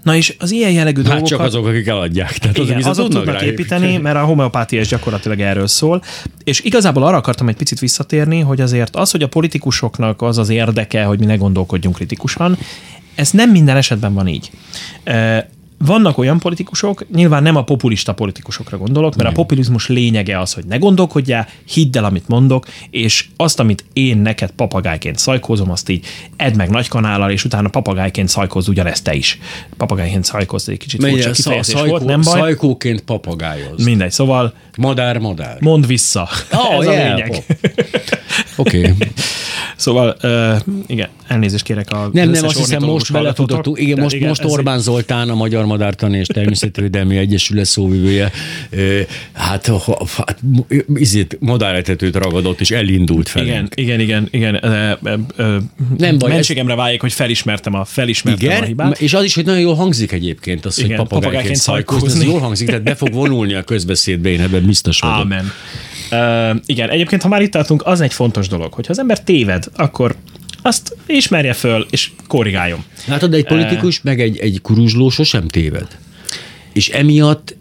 Na 0.02 0.16
és 0.16 0.36
az 0.38 0.50
ilyen 0.50 0.70
jellegű 0.70 1.02
Hát 1.02 1.10
dolgokat... 1.10 1.30
csak 1.30 1.40
azok, 1.40 1.66
akik 1.66 1.86
eladják. 1.86 2.38
Tehát 2.38 2.56
azok, 2.56 2.64
Igen, 2.66 2.76
viszont 2.76 2.98
azok 2.98 3.10
tudnak 3.10 3.34
rá 3.34 3.46
építeni, 3.46 3.96
mert 3.96 4.16
a 4.16 4.24
homeopátia 4.24 4.80
is 4.80 4.88
gyakorlatilag 4.88 5.40
erről 5.40 5.66
szól. 5.66 6.02
És 6.44 6.60
igazából 6.60 7.02
arra 7.02 7.16
akartam 7.16 7.48
egy 7.48 7.56
picit 7.56 7.78
visszatérni, 7.78 8.40
hogy 8.40 8.60
azért 8.60 8.96
az, 8.96 9.10
hogy 9.10 9.22
a 9.22 9.28
politikusoknak 9.28 10.22
az 10.22 10.38
az 10.38 10.48
érdeke, 10.48 11.04
hogy 11.04 11.18
mi 11.18 11.24
ne 11.24 11.36
gondolkodjunk 11.36 11.96
kritikusan, 11.96 12.58
ez 13.14 13.30
nem 13.30 13.50
minden 13.50 13.76
esetben 13.76 14.14
van 14.14 14.26
így. 14.26 14.50
Vannak 15.84 16.18
olyan 16.18 16.38
politikusok, 16.38 17.04
nyilván 17.14 17.42
nem 17.42 17.56
a 17.56 17.62
populista 17.62 18.12
politikusokra 18.12 18.78
gondolok, 18.78 19.16
mert 19.16 19.28
a 19.28 19.32
populizmus 19.32 19.88
lényege 19.88 20.38
az, 20.40 20.52
hogy 20.52 20.64
ne 20.64 20.76
gondolkodjál, 20.76 21.48
hidd 21.64 21.96
el, 21.96 22.04
amit 22.04 22.28
mondok, 22.28 22.66
és 22.90 23.26
azt, 23.36 23.60
amit 23.60 23.84
én 23.92 24.18
neked 24.18 24.50
papagájként 24.50 25.18
szajkózom, 25.18 25.70
azt 25.70 25.88
így 25.88 26.06
edd 26.36 26.56
meg 26.56 26.70
nagy 26.70 26.88
kanállal, 26.88 27.30
és 27.30 27.44
utána 27.44 27.68
papagájként 27.68 28.28
szajkózz 28.28 28.68
ugyanezt 28.68 29.04
te 29.04 29.14
is. 29.14 29.38
Papagájként 29.76 30.24
szajkózz, 30.24 30.68
egy 30.68 30.78
kicsit 30.78 31.00
furcsa 31.00 31.16
Menjen, 31.16 31.32
kifejezés 31.32 31.74
szajkó, 31.74 31.90
volt, 31.90 32.04
nem 32.04 32.20
baj. 32.20 32.40
Szajkóként 32.40 33.00
papagájoz. 33.00 33.84
Mindegy, 33.84 34.12
szóval 34.12 34.54
Madár, 34.76 35.18
madár. 35.18 35.56
mondd 35.60 35.86
vissza. 35.86 36.28
Oh, 36.52 36.80
Ez 36.80 36.86
a 36.86 36.92
yeah, 36.92 37.16
lényeg. 37.16 37.30
pop. 37.30 37.56
Oké. 38.56 38.78
Okay. 38.78 38.92
Szóval, 39.76 40.16
uh, 40.22 40.56
igen, 40.86 41.08
elnézést 41.26 41.64
kérek 41.64 41.90
a 41.90 42.10
Nem, 42.12 42.30
nem, 42.30 42.44
azt 42.44 42.56
hiszem 42.56 42.82
most 42.82 43.12
belefutottunk. 43.12 43.50
hallgatótól, 43.50 43.78
Igen, 43.78 43.98
most, 44.00 44.20
most 44.20 44.40
ez 44.40 44.46
egy- 44.46 44.52
Orbán 44.52 44.78
Zoltán, 44.78 45.28
a 45.28 45.34
Magyar 45.34 45.64
Madártani 45.64 46.18
és 46.18 46.26
Természetvédelmi 46.26 47.16
Egyesület 47.16 47.64
szóvivője, 47.64 48.30
ö, 48.70 49.00
hát, 49.32 49.70
hát 50.16 50.38
izét, 50.94 51.36
madáretetőt 51.40 52.16
ragadott, 52.16 52.60
és 52.60 52.70
elindult 52.70 53.28
fel. 53.28 53.42
Igen, 53.44 53.68
igen, 53.74 54.00
igen, 54.00 54.28
igen. 54.30 54.58
Ö, 54.64 54.92
ö, 55.36 55.56
Nem 55.98 56.18
baj, 56.18 56.30
Mentségemre 56.30 56.74
váljék, 56.74 57.00
hogy 57.00 57.12
felismertem 57.12 57.74
a, 57.74 57.84
felismertem 57.84 58.48
a 58.48 58.52
Igen, 58.52 58.64
hibát. 58.66 59.00
és 59.00 59.14
az 59.14 59.24
is, 59.24 59.34
hogy 59.34 59.44
nagyon 59.44 59.60
jól 59.60 59.74
hangzik 59.74 60.12
egyébként, 60.12 60.64
az, 60.64 60.74
hogy 60.74 60.84
Igen, 60.84 60.96
papagájként 60.96 61.24
papagájként 61.24 61.60
szajkózni, 61.60 62.20
ez 62.20 62.26
jól 62.26 62.40
hangzik, 62.40 62.66
tehát 62.66 62.82
be 62.82 62.94
fog 62.94 63.12
vonulni 63.12 63.54
a 63.54 63.62
közbeszédbe, 63.62 64.28
én 64.28 64.40
ebben 64.40 64.66
biztos 64.66 65.00
vagyok. 65.00 65.16
Ámen. 65.16 65.52
Uh, 66.12 66.56
igen, 66.66 66.90
egyébként, 66.90 67.22
ha 67.22 67.28
már 67.28 67.42
itt 67.42 67.50
tartunk, 67.50 67.86
az 67.86 68.00
egy 68.00 68.12
fontos 68.12 68.48
dolog, 68.48 68.72
hogyha 68.72 68.92
az 68.92 68.98
ember 68.98 69.20
téved, 69.20 69.64
akkor 69.76 70.16
azt 70.62 70.96
ismerje 71.06 71.52
föl, 71.52 71.86
és 71.90 72.10
korrigáljon. 72.26 72.84
Látod, 73.06 73.34
egy 73.34 73.46
politikus, 73.46 74.00
meg 74.02 74.20
egy, 74.20 74.38
egy 74.38 74.60
kuruzsló 74.62 75.08
sosem 75.08 75.48
téved. 75.48 75.86
És 76.72 76.88
emiatt 76.88 77.56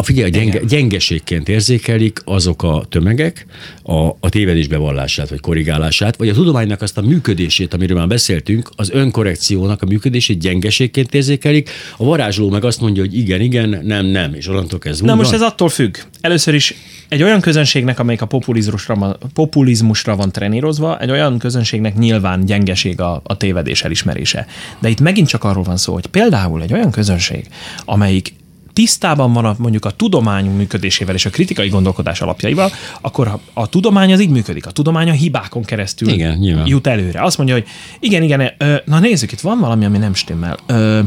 a 0.00 0.02
figyelj, 0.02 0.30
gyenge, 0.30 0.60
gyengeségként 0.68 1.48
érzékelik 1.48 2.20
azok 2.24 2.62
a 2.62 2.84
tömegek 2.88 3.46
a, 3.82 4.06
a 4.20 4.28
tévedés 4.28 4.66
bevallását, 4.66 5.28
vagy 5.28 5.40
korrigálását, 5.40 6.16
vagy 6.16 6.28
a 6.28 6.32
tudománynak 6.32 6.82
azt 6.82 6.98
a 6.98 7.00
működését, 7.00 7.74
amiről 7.74 7.98
már 7.98 8.06
beszéltünk, 8.06 8.70
az 8.76 8.90
önkorrekciónak 8.90 9.82
a 9.82 9.86
működését 9.86 10.38
gyengeségként 10.38 11.14
érzékelik, 11.14 11.70
a 11.96 12.04
varázsló 12.04 12.50
meg 12.50 12.64
azt 12.64 12.80
mondja, 12.80 13.02
hogy 13.02 13.16
igen, 13.16 13.40
igen, 13.40 13.80
nem, 13.82 14.06
nem, 14.06 14.34
és 14.34 14.48
onnantól 14.48 14.78
kezdve 14.78 15.06
Na 15.06 15.14
most 15.14 15.32
ez 15.32 15.42
attól 15.42 15.68
függ. 15.68 15.96
Először 16.20 16.54
is 16.54 16.74
egy 17.08 17.22
olyan 17.22 17.40
közönségnek, 17.40 17.98
amelyik 17.98 18.22
a 18.22 18.26
populizmusra 18.26 18.94
van, 18.94 19.16
populizmusra 19.34 20.16
van 20.16 20.32
trenírozva, 20.32 20.98
egy 20.98 21.10
olyan 21.10 21.38
közönségnek 21.38 21.98
nyilván 21.98 22.44
gyengeség 22.44 23.00
a, 23.00 23.20
a 23.24 23.36
tévedés 23.36 23.82
elismerése. 23.82 24.46
De 24.78 24.88
itt 24.88 25.00
megint 25.00 25.28
csak 25.28 25.44
arról 25.44 25.62
van 25.62 25.76
szó, 25.76 25.92
hogy 25.92 26.06
például 26.06 26.62
egy 26.62 26.72
olyan 26.72 26.90
közönség, 26.90 27.46
amelyik 27.84 28.32
tisztában 28.72 29.32
van 29.32 29.44
a, 29.44 29.54
mondjuk 29.58 29.84
a 29.84 29.90
tudomány 29.90 30.50
működésével 30.50 31.14
és 31.14 31.26
a 31.26 31.30
kritikai 31.30 31.68
gondolkodás 31.68 32.20
alapjaival, 32.20 32.70
akkor 33.00 33.28
a, 33.28 33.40
a 33.52 33.68
tudomány 33.68 34.12
az 34.12 34.20
így 34.20 34.30
működik. 34.30 34.66
A 34.66 34.70
tudomány 34.70 35.08
a 35.08 35.12
hibákon 35.12 35.64
keresztül 35.64 36.08
Igen, 36.08 36.38
nyilván. 36.38 36.66
jut 36.66 36.86
előre. 36.86 37.22
Azt 37.22 37.36
mondja, 37.36 37.54
hogy 37.54 37.66
igen, 38.00 38.22
igen, 38.22 38.52
ö, 38.58 38.74
na 38.84 38.98
nézzük, 38.98 39.32
itt 39.32 39.40
van 39.40 39.58
valami, 39.58 39.84
ami 39.84 39.98
nem 39.98 40.14
stimmel. 40.14 40.56
Ö, 40.66 41.00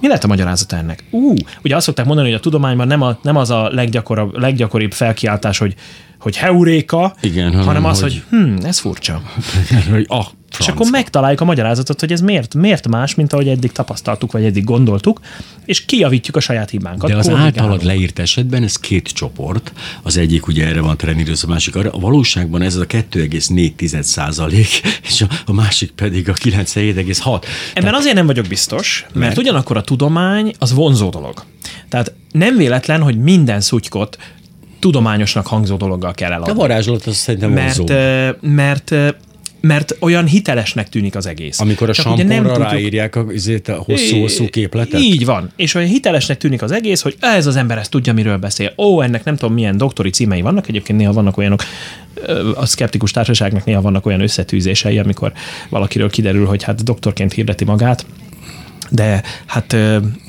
mi 0.00 0.06
lehet 0.08 0.24
a 0.24 0.26
magyarázata 0.26 0.76
ennek? 0.76 1.04
Ú, 1.10 1.34
ugye 1.64 1.76
azt 1.76 1.86
szokták 1.86 2.06
mondani, 2.06 2.28
hogy 2.28 2.36
a 2.36 2.40
tudományban 2.40 2.86
nem, 2.86 3.02
a, 3.02 3.18
nem 3.22 3.36
az 3.36 3.50
a 3.50 3.68
leggyakoribb, 3.72 4.38
leggyakoribb 4.38 4.92
felkiáltás, 4.92 5.58
hogy, 5.58 5.74
hogy 6.18 6.36
heuréka, 6.36 7.14
Igen, 7.20 7.50
hanem, 7.50 7.66
hanem 7.66 7.84
az, 7.84 8.00
hogy- 8.00 8.22
hogy 8.30 8.38
hm, 8.38 8.64
ez 8.66 8.78
furcsa. 8.78 9.22
hogy 9.90 10.04
ah, 10.08 10.26
És 10.58 10.68
akkor 10.68 10.90
megtaláljuk 10.90 11.40
a 11.40 11.44
magyarázatot, 11.44 12.00
hogy 12.00 12.12
ez 12.12 12.20
miért, 12.20 12.54
miért 12.54 12.88
más, 12.88 13.14
mint 13.14 13.32
ahogy 13.32 13.48
eddig 13.48 13.72
tapasztaltuk, 13.72 14.32
vagy 14.32 14.44
eddig 14.44 14.64
gondoltuk, 14.64 15.20
és 15.64 15.84
kijavítjuk 15.84 16.36
a 16.36 16.40
saját 16.40 16.70
hibánkat. 16.70 17.10
De 17.10 17.16
az 17.16 17.28
általad 17.28 17.82
leírt 17.82 18.18
esetben 18.18 18.62
ez 18.62 18.76
két 18.76 19.08
csoport. 19.08 19.72
Az 20.02 20.16
egyik 20.16 20.46
ugye 20.46 20.66
erre 20.66 20.80
van 20.80 20.96
trenírozva, 20.96 21.48
a 21.48 21.50
másik 21.50 21.76
arra. 21.76 21.90
A 21.90 21.98
valóságban 21.98 22.62
ez 22.62 22.76
a 22.76 22.86
2,4 22.86 24.02
százalék, 24.02 24.80
és 25.08 25.20
a, 25.20 25.26
a 25.46 25.52
másik 25.52 25.90
pedig 25.90 26.28
a 26.28 26.32
97,6. 26.32 27.42
Ebben 27.74 27.94
azért 27.94 28.14
nem 28.14 28.26
vagyok 28.26 28.46
biztos, 28.46 29.00
mert, 29.02 29.14
mert 29.26 29.38
ugyanakkor 29.38 29.76
a 29.76 29.82
tudomány 29.82 30.54
az 30.58 30.72
vonzó 30.72 31.08
dolog. 31.08 31.44
Tehát 31.88 32.14
nem 32.32 32.56
véletlen, 32.56 33.02
hogy 33.02 33.18
minden 33.18 33.60
szutykot 33.60 34.18
tudományosnak 34.78 35.46
hangzó 35.46 35.76
dologgal 35.76 36.12
kell 36.12 36.30
A 36.30 36.34
eladni. 36.34 36.54
varázslat 36.54 37.04
az 37.06 37.16
szerintem 37.16 37.54
vonzó. 37.54 37.84
Mert, 37.86 38.40
ö, 38.40 38.46
mert, 38.48 38.90
ö, 38.90 39.08
mert 39.62 39.96
olyan 40.00 40.26
hitelesnek 40.26 40.88
tűnik 40.88 41.16
az 41.16 41.26
egész. 41.26 41.60
Amikor 41.60 41.88
a 41.88 41.92
Csak 41.92 42.04
samponra 42.04 42.42
tudjuk- 42.42 42.70
ráírják 42.70 43.16
a, 43.16 43.24
azért 43.26 43.68
a 43.68 43.74
hosszú-hosszú 43.86 44.46
képletet. 44.48 45.00
Így 45.00 45.24
van. 45.24 45.50
És 45.56 45.74
olyan 45.74 45.88
hitelesnek 45.88 46.36
tűnik 46.36 46.62
az 46.62 46.72
egész, 46.72 47.00
hogy 47.00 47.16
ez 47.20 47.46
az 47.46 47.56
ember 47.56 47.78
ezt 47.78 47.90
tudja, 47.90 48.12
miről 48.12 48.36
beszél. 48.36 48.72
Ó, 48.76 49.00
ennek 49.00 49.24
nem 49.24 49.36
tudom, 49.36 49.54
milyen 49.54 49.76
doktori 49.76 50.10
címei 50.10 50.40
vannak. 50.40 50.68
Egyébként 50.68 50.98
néha 50.98 51.12
vannak 51.12 51.36
olyanok, 51.36 51.62
a 52.54 52.66
szkeptikus 52.66 53.10
társaságnak 53.10 53.64
néha 53.64 53.80
vannak 53.80 54.06
olyan 54.06 54.20
összetűzései, 54.20 54.98
amikor 54.98 55.32
valakiről 55.68 56.10
kiderül, 56.10 56.46
hogy 56.46 56.62
hát 56.62 56.84
doktorként 56.84 57.32
hirdeti 57.32 57.64
magát, 57.64 58.06
de 58.94 59.22
hát 59.46 59.76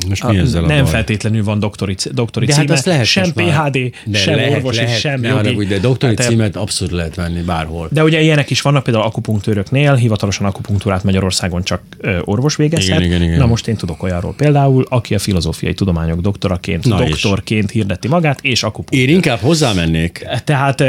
Most 0.10 0.28
mi 0.28 0.38
ezzel 0.38 0.64
a 0.64 0.68
nem 0.68 0.84
baj? 0.84 0.92
feltétlenül 0.92 1.44
van 1.44 1.60
doktori, 1.60 1.96
doktori 2.12 2.46
De 2.46 2.54
hát 2.54 2.62
címe, 2.62 2.74
azt 2.74 2.86
lehet 2.86 3.06
sem. 3.06 3.32
PhD, 3.34 3.92
de 4.06 4.18
sem 4.18 4.36
lehet, 4.36 4.52
orvosi, 4.56 4.82
lehet, 4.84 5.00
sem 5.00 5.24
jogi. 5.24 5.36
haragudj, 5.36 5.68
de 5.68 5.80
doktori 5.80 6.16
Hát, 6.18 6.28
címet 6.28 6.56
abszolút 6.56 6.94
lehet 6.94 7.16
venni 7.16 7.42
bárhol. 7.42 7.88
de 7.92 8.04
ugye 8.04 8.22
ilyenek 8.22 8.50
is 8.50 8.62
vannak, 8.62 8.84
például 8.84 9.06
akupunktőröknél, 9.06 9.94
hivatalosan 9.96 10.46
akupunktúrát 10.46 11.04
Magyarországon 11.04 11.64
csak 11.64 11.82
orvos 12.22 12.56
végezhet. 12.56 13.00
Igen, 13.00 13.04
igen, 13.12 13.24
igen. 13.24 13.38
Na 13.38 13.46
most 13.46 13.68
én 13.68 13.76
tudok 13.76 14.04
olyanról 14.04 14.34
például, 14.38 14.86
aki 14.90 15.16
a 15.16 15.20
filozófiai 15.20 15.74
tudományok 15.74 16.20
doktoraként, 16.22 16.86
Na 16.86 17.04
és? 17.04 17.10
doktorként 17.22 17.72
hirdeti 17.72 18.08
magát, 18.08 18.40
és 18.42 18.64
akupunktúr. 18.64 19.00
Én 19.00 19.10
inkább 19.10 19.40
hozzámennék. 19.40 20.26
Tehát 20.44 20.84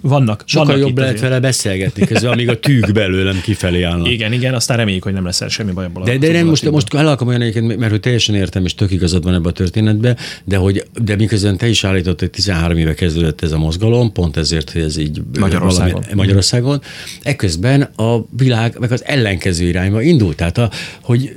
vannak, 0.00 0.42
Sokkal 0.46 0.66
vannak 0.66 0.88
jobb 0.88 0.98
lehet 0.98 1.20
vele 1.20 1.40
beszélgetni 1.40 2.06
közben, 2.06 2.32
amíg 2.32 2.48
a 2.48 2.58
tűk 2.58 2.92
belőlem 2.92 3.40
kifelé 3.42 3.82
állnak. 3.82 4.08
Igen, 4.08 4.32
igen, 4.32 4.54
aztán 4.54 4.76
reméljük, 4.76 5.02
hogy 5.02 5.12
nem 5.12 5.24
lesz 5.24 5.50
semmi 5.50 5.72
baj 5.72 5.84
abból. 5.84 6.04
De, 6.04 6.18
de 6.18 6.32
nem, 6.32 6.46
most, 6.46 6.70
most 6.70 6.94
el 6.94 7.06
akarom 7.06 7.28
olyan 7.28 7.40
egyébként, 7.40 7.76
mert 7.76 7.90
hogy 7.90 8.00
teljesen 8.00 8.34
értem, 8.34 8.64
és 8.64 8.74
tök 8.74 8.90
igazad 8.90 9.24
van 9.24 9.34
ebbe 9.34 9.48
a 9.48 9.52
történetbe, 9.52 10.16
de, 10.44 10.56
hogy, 10.56 10.84
de 11.02 11.16
miközben 11.16 11.56
te 11.56 11.68
is 11.68 11.84
állítottad, 11.84 12.18
hogy 12.18 12.30
13 12.30 12.76
éve 12.76 12.94
kezdődött 12.94 13.42
ez 13.42 13.52
a 13.52 13.58
mozgalom, 13.58 14.12
pont 14.12 14.36
ezért, 14.36 14.70
hogy 14.70 14.82
ez 14.82 14.96
így 14.96 15.22
Magyarországon. 15.38 15.92
valami- 15.92 16.14
Magyarországon. 16.14 16.80
Ekközben 17.22 17.82
a 17.82 18.26
világ 18.36 18.76
meg 18.78 18.92
az 18.92 19.04
ellenkező 19.04 19.66
irányba 19.66 20.02
indult. 20.02 20.36
Tehát, 20.36 20.58
a, 20.58 20.70
hogy 21.02 21.32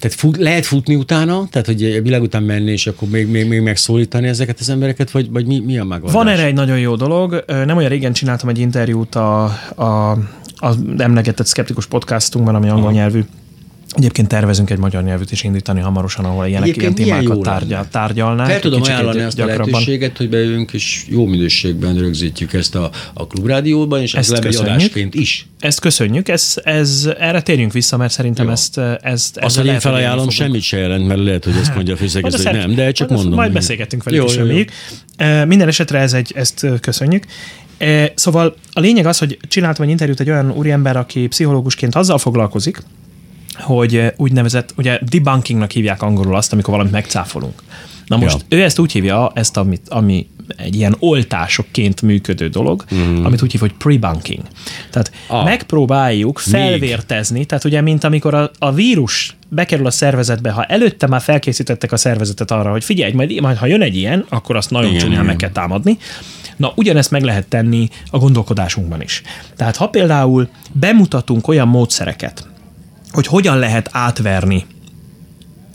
tehát 0.00 0.16
fut, 0.16 0.36
lehet 0.36 0.66
futni 0.66 0.94
utána, 0.94 1.46
tehát 1.50 1.66
hogy 1.66 1.84
a 1.84 2.02
világ 2.02 2.22
után 2.22 2.42
menni, 2.42 2.70
és 2.70 2.86
akkor 2.86 3.08
még, 3.08 3.28
még, 3.28 3.48
még 3.48 3.60
megszólítani 3.60 4.28
ezeket 4.28 4.60
az 4.60 4.68
embereket, 4.68 5.10
vagy, 5.10 5.30
vagy 5.30 5.46
mi, 5.46 5.58
mi 5.58 5.78
a 5.78 5.84
megoldás? 5.84 6.12
Van 6.12 6.28
erre 6.28 6.44
egy 6.44 6.54
nagyon 6.54 6.78
jó 6.78 6.96
dolog. 6.96 7.44
Nem 7.46 7.76
olyan 7.76 7.88
régen 7.88 8.12
csináltam 8.12 8.48
egy 8.48 8.58
interjút 8.58 9.14
a, 9.14 9.44
a, 9.74 10.10
a 10.56 10.74
emlegetett 10.98 11.46
Skeptikus 11.46 11.86
podcastunkban, 11.86 12.54
ami 12.54 12.68
angol 12.68 12.92
nyelvű. 12.92 13.24
Egyébként 13.96 14.28
tervezünk 14.28 14.70
egy 14.70 14.78
magyar 14.78 15.02
nyelvűt 15.02 15.32
is 15.32 15.42
indítani 15.42 15.80
hamarosan, 15.80 16.24
ahol 16.24 16.46
ilyenek 16.46 16.66
ilyen 16.66 16.78
Egyébként 16.78 16.98
milyen 16.98 17.20
témákat 17.20 17.42
tárgyal, 17.42 17.86
tárgyalnánk. 17.90 18.50
Fel 18.50 18.60
tudom 18.60 18.82
ajánlani 18.82 19.20
azt 19.20 19.38
a 19.38 19.40
gyakrabban. 19.40 19.70
lehetőséget, 19.70 20.16
hogy 20.16 20.28
bejövünk, 20.28 20.72
és 20.72 21.04
jó 21.08 21.26
minőségben 21.26 21.98
rögzítjük 21.98 22.52
ezt 22.52 22.74
a, 22.74 22.90
a 23.14 23.26
klubrádióban, 23.26 24.00
és 24.00 24.14
Ezt 24.14 24.32
ez 24.32 24.56
adásként 24.56 25.14
is. 25.14 25.46
Ezt 25.60 25.80
köszönjük, 25.80 26.28
ez, 26.28 26.54
ez, 26.64 27.08
erre 27.18 27.42
térjünk 27.42 27.72
vissza, 27.72 27.96
mert 27.96 28.12
szerintem 28.12 28.46
Jó. 28.46 28.52
ezt, 28.52 28.78
ezt, 29.02 29.36
Azt, 29.36 29.56
hogy 29.56 29.66
én 29.66 29.80
felajánlom, 29.80 30.28
semmit 30.28 30.62
se 30.62 30.78
jelent, 30.78 31.06
mert 31.06 31.20
lehet, 31.20 31.44
hogy 31.44 31.54
ezt 31.60 31.74
mondja 31.74 31.94
a 31.94 32.04
azt 32.22 32.42
hogy 32.42 32.52
nem, 32.52 32.74
de 32.74 32.92
csak 32.92 33.10
mondom. 33.10 33.34
Majd 33.34 33.52
beszélgetünk 33.52 34.02
velük 34.02 34.30
jó. 34.30 34.36
reméljük. 34.36 34.70
E, 35.16 35.44
Minden 35.44 35.68
esetre 35.68 35.98
ez 35.98 36.12
egy, 36.12 36.32
ezt 36.36 36.66
köszönjük. 36.80 37.24
E, 37.78 38.12
Szóval 38.14 38.54
a 38.72 38.80
lényeg 38.80 39.06
az, 39.06 39.18
hogy 39.18 39.38
csináltam 39.48 39.84
egy 39.84 39.90
interjút 39.90 40.20
egy 40.20 40.30
olyan 40.30 40.50
úriember, 40.50 40.96
aki 40.96 41.26
pszichológusként 41.26 41.94
azzal 41.94 42.18
foglalkozik, 42.18 42.82
hogy 43.58 43.96
eh, 43.96 44.10
úgynevezett, 44.16 44.74
ugye 44.76 44.98
debunkingnak 45.10 45.70
hívják 45.70 46.02
angolul 46.02 46.36
azt, 46.36 46.52
amikor 46.52 46.70
valamit 46.70 46.92
megcáfolunk. 46.92 47.62
Na 48.06 48.16
most 48.16 48.44
Ja. 48.48 48.58
ő 48.58 48.62
ezt 48.62 48.78
úgy 48.78 48.92
hívja, 48.92 49.30
ezt, 49.34 49.56
amit, 49.56 49.88
ami 49.88 50.26
egy 50.56 50.74
ilyen 50.74 50.96
oltásokként 50.98 52.02
működő 52.02 52.48
dolog, 52.48 52.84
mm. 52.94 53.24
amit 53.24 53.42
úgy 53.42 53.50
hív, 53.50 53.60
hogy 53.60 53.72
pre-bunking. 53.72 54.42
Tehát 54.90 55.12
Ah. 55.28 55.44
megpróbáljuk 55.44 56.38
felvértezni, 56.38 57.44
tehát 57.44 57.64
ugye, 57.64 57.80
mint 57.80 58.04
amikor 58.04 58.34
a, 58.34 58.50
a 58.58 58.72
vírus 58.72 59.36
bekerül 59.48 59.86
a 59.86 59.90
szervezetbe, 59.90 60.50
ha 60.50 60.64
előtte 60.64 61.06
már 61.06 61.20
felkészítettek 61.20 61.92
a 61.92 61.96
szervezetet 61.96 62.50
arra, 62.50 62.70
hogy 62.70 62.84
figyelj, 62.84 63.12
majd, 63.12 63.40
majd 63.40 63.56
ha 63.56 63.66
jön 63.66 63.82
egy 63.82 63.96
ilyen, 63.96 64.24
akkor 64.28 64.56
azt 64.56 64.70
nagyon 64.70 64.90
Igen, 64.90 65.02
csúnyán 65.02 65.24
meg 65.24 65.36
kell 65.36 65.50
támadni. 65.50 65.98
Na, 66.56 66.72
ugyanezt 66.76 67.10
meg 67.10 67.22
lehet 67.22 67.46
tenni 67.46 67.88
a 68.10 68.18
gondolkodásunkban 68.18 69.02
is. 69.02 69.22
Tehát 69.56 69.76
ha 69.76 69.88
például 69.88 70.48
bemutatunk 70.72 71.48
olyan 71.48 71.68
módszereket, 71.68 72.48
hogy 73.12 73.26
hogyan 73.26 73.58
lehet 73.58 73.88
átverni 73.92 74.64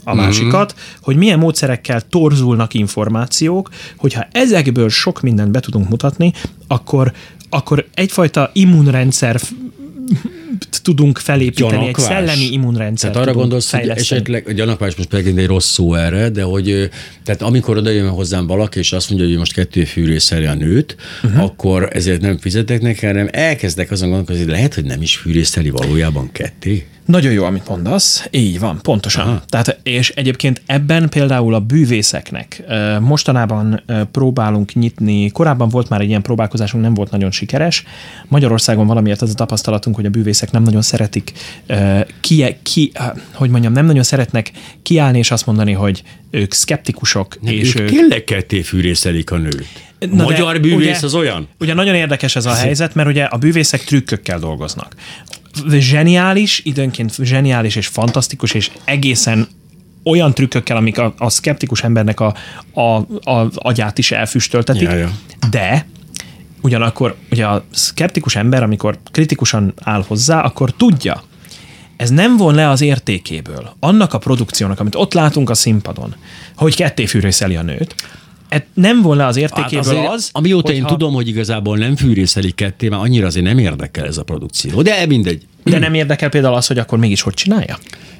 a 0.04 0.14
másikat, 0.14 0.74
hogy 1.02 1.16
milyen 1.16 1.38
módszerekkel 1.38 2.00
torzulnak 2.00 2.74
információk, 2.74 3.70
hogyha 3.96 4.26
ezekből 4.32 4.88
sok 4.88 5.20
mindent 5.20 5.50
be 5.50 5.60
tudunk 5.60 5.88
mutatni, 5.88 6.32
akkor, 6.66 7.12
akkor 7.48 7.86
egyfajta 7.94 8.50
immunrendszer 8.52 9.40
tudunk 10.82 11.18
felépíteni, 11.18 11.70
Gyanakvás. 11.70 12.04
egy 12.08 12.12
szellemi 12.26 12.52
immunrendszer 12.52 13.10
Tehát 13.10 13.26
arra 13.28 13.36
gondolsz, 13.36 13.70
hogy 13.70 13.78
fejleszteni. 13.80 14.20
esetleg, 14.20 14.48
a 14.48 14.52
gyanakvás 14.52 14.94
most 14.96 15.08
pedig 15.08 15.38
egy 15.38 15.46
rossz 15.46 15.70
szó 15.70 15.94
erre, 15.94 16.28
de 16.28 16.42
hogy 16.42 16.90
tehát 17.24 17.42
amikor 17.42 17.76
oda 17.76 17.90
jön 17.90 18.08
hozzám 18.08 18.46
valaki, 18.46 18.78
és 18.78 18.92
azt 18.92 19.08
mondja, 19.10 19.28
hogy 19.28 19.36
most 19.38 19.52
kettő 19.52 19.84
fűrészeli 19.84 20.44
a 20.46 20.54
nőt, 20.54 20.96
Mhm. 21.22 21.30
uh-huh. 21.32 21.44
akkor 21.44 21.88
ezért 21.92 22.20
nem 22.20 22.38
fizetek 22.38 22.80
neki, 22.80 23.06
hanem 23.06 23.28
elkezdek 23.32 23.90
azon 23.90 24.08
gondolkozni, 24.08 24.42
hogy 24.42 24.52
lehet, 24.52 24.74
hogy 24.74 24.84
nem 24.84 25.02
is 25.02 25.16
fűrészeli 25.16 25.70
valójában 25.70 26.32
ketté. 26.32 26.86
Nagyon 27.06 27.32
jó, 27.32 27.44
amit 27.44 27.68
mondasz. 27.68 28.26
Így 28.30 28.58
van, 28.58 28.78
pontosan. 28.82 29.26
Aha. 29.26 29.42
Tehát, 29.48 29.78
és 29.82 30.10
egyébként 30.10 30.62
ebben 30.66 31.08
például 31.08 31.54
a 31.54 31.60
bűvészeknek 31.60 32.62
mostanában 33.00 33.82
próbálunk 34.10 34.74
nyitni, 34.74 35.30
korábban 35.30 35.68
volt 35.68 35.88
már 35.88 36.00
egy 36.00 36.08
ilyen 36.08 36.22
próbálkozásunk, 36.22 36.82
nem 36.82 36.94
volt 36.94 37.10
nagyon 37.10 37.30
sikeres. 37.30 37.84
Magyarországon 38.28 38.86
valamiért 38.86 39.22
az 39.22 39.30
a 39.30 39.34
tapasztalatunk, 39.34 39.96
hogy 39.96 40.06
a 40.06 40.10
bűvészek 40.10 40.50
nem 40.50 40.62
nagyon 40.62 40.82
szeretik 40.82 41.32
ki, 42.20 42.56
ki, 42.62 42.92
hogy 43.34 43.50
mondjam, 43.50 43.72
nem 43.72 43.86
nagyon 43.86 44.02
szeretnek 44.02 44.50
kiállni 44.82 45.18
és 45.18 45.30
azt 45.30 45.46
mondani, 45.46 45.72
hogy 45.72 46.02
ők 46.30 46.52
szkeptikusok, 46.52 47.40
Nem, 47.40 47.54
és 47.54 47.74
ők 47.74 47.80
ők 47.80 47.88
tényleg 47.90 48.24
ketté 48.24 48.62
fűrészelik 48.62 49.30
a 49.30 49.36
nőt. 49.36 49.66
Na 49.98 50.06
de 50.06 50.22
magyar 50.22 50.60
bűvész 50.60 50.76
ugye- 50.96 51.04
az 51.04 51.14
olyan? 51.14 51.48
Ugye 51.58 51.74
nagyon 51.74 51.94
érdekes 51.94 52.36
ez 52.36 52.46
a 52.46 52.54
helyzet, 52.54 52.94
mert 52.94 53.08
ugye 53.08 53.24
a 53.24 53.36
bűvészek 53.36 53.84
trükkökkel 53.84 54.38
dolgoznak. 54.38 54.94
Zseniális, 55.70 56.60
időnként 56.64 57.14
zseniális 57.22 57.76
és 57.76 57.86
fantasztikus, 57.86 58.54
és 58.54 58.70
egészen 58.84 59.48
olyan 60.04 60.34
trükkökkel, 60.34 60.76
amik 60.76 60.98
a, 60.98 61.14
a 61.18 61.30
szkeptikus 61.30 61.82
embernek 61.82 62.20
a, 62.20 62.34
a, 62.72 62.80
a 63.30 63.50
agyát 63.54 63.98
is 63.98 64.10
elfüstöltetik, 64.10 64.82
Ja, 64.82 64.94
ja. 64.94 65.10
de 65.50 65.86
ugyanakkor 66.60 67.16
ugye 67.30 67.46
a 67.46 67.64
szkeptikus 67.70 68.36
ember, 68.36 68.62
amikor 68.62 68.98
kritikusan 69.10 69.74
áll 69.82 70.04
hozzá, 70.06 70.40
akkor 70.40 70.70
tudja, 70.72 71.22
ez 71.96 72.10
nem 72.10 72.36
von 72.36 72.54
le 72.54 72.68
az 72.68 72.80
értékéből, 72.80 73.76
annak 73.80 74.14
a 74.14 74.18
produkciónak, 74.18 74.80
amit 74.80 74.94
ott 74.94 75.12
látunk 75.12 75.50
a 75.50 75.54
színpadon, 75.54 76.14
hogy 76.56 76.76
ketté 76.76 77.06
fűrészeli 77.06 77.56
a 77.56 77.62
nőt, 77.62 77.94
ez 78.48 78.60
nem 78.74 79.14
le 79.14 79.26
az 79.26 79.36
értékéből 79.36 79.82
Hát 79.84 79.92
azért, 79.92 80.08
az, 80.08 80.28
amióta 80.32 80.72
én 80.72 80.80
hogyha- 80.82 80.96
tudom, 80.98 81.14
hogy 81.14 81.28
igazából 81.28 81.76
nem 81.78 81.96
fűrészelik 81.96 82.54
ketté, 82.54 82.88
már 82.88 83.00
annyira 83.00 83.26
azért 83.26 83.44
nem 83.46 83.58
érdekel 83.58 84.06
ez 84.06 84.16
a 84.16 84.22
produkció. 84.22 84.82
De 84.82 85.06
mindegy. 85.06 85.42
De 85.64 85.78
nem 85.78 85.94
érdekel 85.94 86.28
például 86.28 86.54
az, 86.54 86.66
hogy 86.66 86.78
akkor 86.78 86.98
mégis 86.98 87.20
hogy 87.20 87.34
csinálja? 87.34 87.78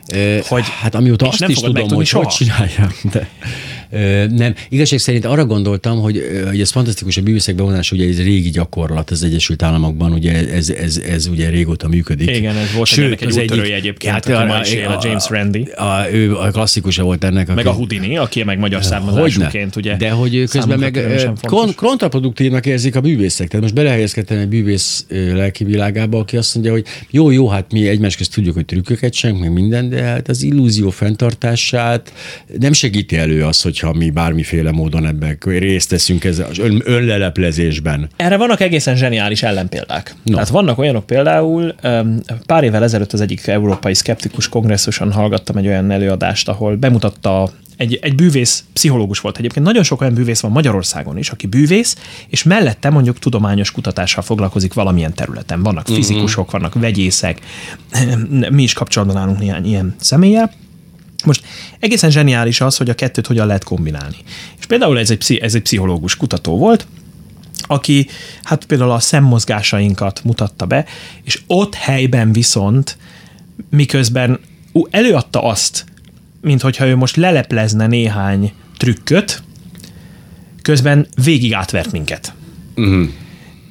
Hogy, 0.09 0.47
Hogy- 0.49 0.69
hát 0.81 0.95
amióta 0.95 1.29
azt 1.29 1.41
nem 1.41 1.51
is 1.51 1.57
tudom, 1.57 1.71
hogy 1.71 1.81
megtudni 1.81 1.97
hogy 1.97 2.07
soha. 2.07 2.31
csinálja. 2.31 2.91
De, 3.13 3.29
nem. 4.31 4.55
Igazság 4.69 4.99
szerint 4.99 5.25
arra 5.25 5.45
gondoltam, 5.45 6.01
hogy, 6.01 6.23
hogy 6.47 6.61
ez 6.61 6.71
fantasztikus, 6.71 7.17
a 7.17 7.23
művészek 7.23 7.55
bevonása, 7.55 7.97
ugye 7.97 8.09
ez 8.09 8.23
régi 8.23 8.51
gyakorlat 8.51 9.11
az 9.11 9.23
Egyesült 9.23 9.63
Államokban, 9.63 10.13
ugye 10.13 10.51
ez, 10.53 10.69
ez, 10.71 10.97
ez 11.09 11.27
ugye 11.27 11.49
régóta 11.49 11.89
működik. 11.89 12.37
Igen, 12.37 12.57
ez 12.57 12.73
volt 12.75 12.91
egy 12.93 12.99
ennek 13.05 13.21
egy 13.21 13.29
az 13.29 13.37
úttörője 13.37 13.75
egyébként, 13.75 14.29
ma 14.29 14.61
is 14.63 14.73
él, 14.73 14.87
a 14.87 15.01
James 15.03 15.29
Randi. 15.29 15.63
A, 15.77 15.83
a, 15.83 16.13
ő 16.13 16.37
a 16.37 16.51
klasszikusa 16.51 17.03
volt 17.03 17.25
ennek. 17.25 17.47
Meg 17.47 17.59
aki- 17.59 17.67
a 17.67 17.73
Houdini, 17.73 18.17
aki 18.17 18.43
meg 18.43 18.59
magyar 18.59 18.85
származásúként, 18.85 19.77
ugye? 19.77 19.97
De 19.97 20.11
hogy 20.11 20.45
közben 20.49 20.79
meg 20.79 21.01
kon- 21.43 21.75
kontraproduktívnak 21.75 22.67
érzik 22.67 22.97
a 22.97 23.01
művészek. 23.01 23.49
Tehát 23.49 23.63
most 23.63 23.75
belehelyezkedtem 23.75 24.39
egy 24.39 24.49
bűvész 24.49 25.05
ö, 25.09 25.35
lelki 25.35 25.65
világába, 25.65 26.19
aki 26.19 26.37
azt 26.37 26.55
mondja, 26.55 26.73
hogy 26.73 26.85
jó, 27.11 27.31
jó, 27.31 27.49
hát 27.49 27.73
mi 27.73 27.89
egymás 27.89 28.17
közt 28.17 28.35
tudjuk, 28.35 28.55
hogy 28.55 28.65
trükköket 28.65 29.13
sem, 29.13 29.37
meg 29.37 29.53
minden, 29.53 29.89
de 29.89 30.03
hát 30.03 30.29
az 30.29 30.43
illúzió 30.43 30.91
fenntartását 30.91 32.13
nem 32.59 32.73
segíti 32.73 33.17
elő 33.17 33.45
az, 33.45 33.63
hogyha 33.81 33.99
mi 33.99 34.11
bármiféle 34.11 34.71
módon 34.71 35.07
ebben 35.07 35.39
részt 35.45 35.89
teszünk 35.89 36.25
ez 36.25 36.39
az 36.39 36.59
ön, 36.59 36.83
önleleplezésben. 36.85 38.09
Erre 38.17 38.37
vannak 38.37 38.61
egészen 38.61 38.97
zseniális 38.97 39.43
ellenpéldák. 39.43 40.15
No. 40.23 40.33
Tehát 40.33 40.49
vannak 40.49 40.79
olyanok 40.79 41.07
például, 41.07 41.75
pár 42.47 42.65
évvel 42.65 42.83
ezelőtt 42.83 43.13
az 43.13 43.21
egyik 43.21 43.47
európai 43.47 43.95
szkeptikus 43.95 44.49
kongresszuson 44.49 45.13
hallgattam 45.13 45.57
egy 45.57 45.67
olyan 45.67 45.91
előadást, 45.91 46.49
ahol 46.49 46.77
bemutatta 46.77 47.51
egy, 47.77 47.99
egy 48.03 48.15
bűvész, 48.15 48.65
pszichológus 48.73 49.21
volt 49.21 49.39
egyébként. 49.39 49.67
Nagyon 49.67 49.83
sok 49.83 50.01
olyan 50.01 50.15
bűvész 50.15 50.41
van 50.41 50.51
Magyarországon 50.51 51.19
is, 51.19 51.31
aki 51.31 51.47
bűvész, 51.47 51.97
és 52.29 52.43
mellette 52.43 52.91
mondjuk 52.91 53.19
tudományos 53.19 53.71
kutatással 53.71 54.23
foglalkozik 54.23 54.75
valamilyen 54.75 55.15
területen. 55.15 55.63
Vannak 55.63 55.87
fizikusok, 55.87 56.51
vannak 56.51 56.75
vegyészek, 56.75 57.41
mi 58.51 58.63
is 58.63 58.73
kapcsolatban 58.73 59.17
állunk 59.17 59.39
néhány 59.39 59.67
ilyen 59.67 59.95
személlyel. 59.99 60.53
Most 61.25 61.45
egészen 61.79 62.11
zseniális 62.11 62.61
az, 62.61 62.77
hogy 62.77 62.91
a 62.91 62.95
kettőt 62.95 63.27
hogyan 63.27 63.47
lehet 63.47 63.65
kombinálni. 63.65 64.17
És 64.59 64.67
például 64.67 64.99
ez 64.99 65.11
egy, 65.11 65.39
ez 65.43 65.55
egy 65.55 65.63
pszichológus 65.63 66.17
kutató 66.17 66.59
volt, 66.59 66.87
aki 67.67 68.09
hát 68.43 68.65
például 68.65 68.91
a 68.91 69.01
szemmozgásainkat 69.01 70.25
mutatta 70.25 70.67
be, 70.67 70.85
és 71.23 71.41
ott 71.47 71.75
helyben 71.75 72.33
viszont 72.33 72.97
miközben 73.71 74.41
ú, 74.73 74.87
előadta 74.91 75.43
azt, 75.43 75.85
mint 76.41 76.61
hogyha 76.61 76.87
ő 76.87 76.97
most 76.97 77.17
leleplezne 77.17 77.87
néhány 77.87 78.53
trükköt, 78.77 79.43
közben 80.63 81.07
végig 81.25 81.55
átvert 81.55 81.93
minket. 81.93 82.35
Uh-huh. 82.77 83.09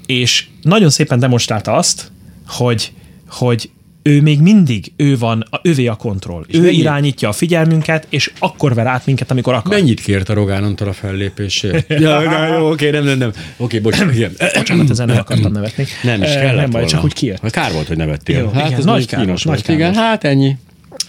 És 0.06 0.48
nagyon 0.62 0.90
szépen 0.90 1.20
demonstrálta 1.20 1.74
azt, 1.74 2.12
hogy, 2.48 2.94
hogy 3.30 3.70
ő 4.10 4.22
még 4.22 4.42
mindig, 4.42 4.92
ő 4.96 5.18
van, 5.18 5.46
a, 5.50 5.60
ővé 5.64 5.88
a 5.88 5.96
kontroll. 5.96 6.44
És 6.48 6.58
ő 6.58 6.62
mennyi- 6.62 6.78
irányítja 6.78 7.30
a 7.30 7.32
figyelmünket, 7.32 8.08
és 8.10 8.32
akkor 8.40 8.74
ver 8.74 8.88
át 8.88 9.06
minket, 9.06 9.32
amikor 9.32 9.54
akar. 9.54 9.74
Mennyit 9.76 10.02
kért 10.02 10.30
a 10.30 10.34
Rogán 10.34 10.64
Antal 10.64 10.88
a 10.88 10.94
fellépésért? 10.94 11.90
ja, 12.02 12.20
na, 12.22 12.48
jó, 12.58 12.70
oké, 12.72 12.90
nem, 12.90 13.04
nem, 13.04 13.18
nem. 13.18 13.32
Oké, 13.58 13.80
bocsánat, 13.80 14.16
igen. 14.16 14.32
Bocsánat, 14.54 14.90
ezen 14.90 15.08
nem 15.08 15.18
akartam 15.18 15.52
nevetni. 15.52 15.86
Nem 16.04 16.22
is 16.24 16.30
kellett 16.34 16.56
Nem 16.56 16.70
baj, 16.70 16.70
volna. 16.70 16.88
csak 16.88 17.04
úgy 17.04 17.14
kijött. 17.14 17.50
Kár 17.50 17.72
volt, 17.72 17.88
hogy 17.88 17.98
nevettél. 17.98 18.38
Jó, 18.40 18.50
hát 18.50 18.66
igen, 18.68 18.80
ez 18.80 18.86
nagy 18.86 18.96
nagy 18.96 19.08
kár 19.08 19.20
kínos 19.20 19.44
nagy 19.44 19.62
kár 19.62 19.76
Igen, 19.76 19.94
hát 19.96 20.24
ennyi. 20.24 20.56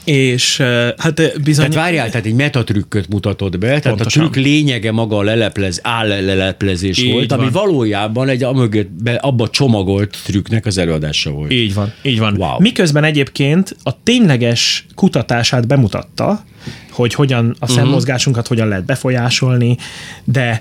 És 0.07 0.61
hát 0.97 1.43
bizony... 1.43 1.71
Tehát 1.71 1.85
várjál, 1.85 2.11
tehát 2.11 2.27
egy 2.27 2.35
metatrükköt 2.35 3.09
mutatod 3.09 3.59
be, 3.59 3.67
tehát 3.67 3.83
Pontosan. 3.83 4.23
a 4.25 4.29
trükk 4.31 4.45
lényege 4.45 4.93
maga 4.93 5.17
a 5.17 5.23
leleplez, 5.23 5.81
álleleplezés 5.83 6.99
Így 6.99 7.13
volt, 7.13 7.33
ami 7.33 7.43
van. 7.43 7.53
valójában 7.53 8.29
egy 8.29 8.43
amögött 8.43 9.09
abba 9.19 9.49
csomagolt 9.49 10.17
trükknek 10.25 10.67
az 10.67 10.79
előadása 10.79 11.31
volt. 11.31 11.53
Így 11.53 11.75
van, 11.75 11.93
így 12.03 12.19
van. 12.19 12.37
Wow. 12.37 12.61
Miközben 12.61 13.05
egyébként 13.05 13.77
a 13.83 14.03
tényleges 14.03 14.87
kutatását 14.95 15.67
bemutatta, 15.67 16.45
hogy 16.91 17.15
hogyan 17.15 17.57
a 17.59 17.67
szemmozgásunkat 17.67 18.47
hogyan 18.47 18.69
lehet 18.69 18.85
befolyásolni, 18.85 19.77
de 20.25 20.61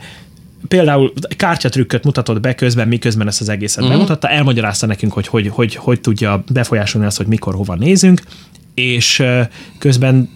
például 0.68 1.14
kártyatrükköt 1.38 2.04
mutatott 2.04 2.40
be 2.40 2.56
közben, 2.56 2.88
miközben 2.88 3.28
ezt 3.28 3.42
az 3.42 3.50
egészet 3.50 3.78
uh-huh. 3.78 3.96
bemutatta, 3.96 4.28
elmagyarázta 4.30 4.86
nekünk, 4.86 5.14
hogy 5.14 5.28
hogy, 5.28 5.48
hogy 5.48 5.76
hogy 5.76 6.02
tudja 6.02 6.44
befolyásolni 6.52 7.08
azt, 7.08 7.18
hogy 7.18 7.28
mikor, 7.28 7.56
hova 7.56 7.76
nézünk, 7.76 8.22
és 8.76 9.24
közben 9.78 10.30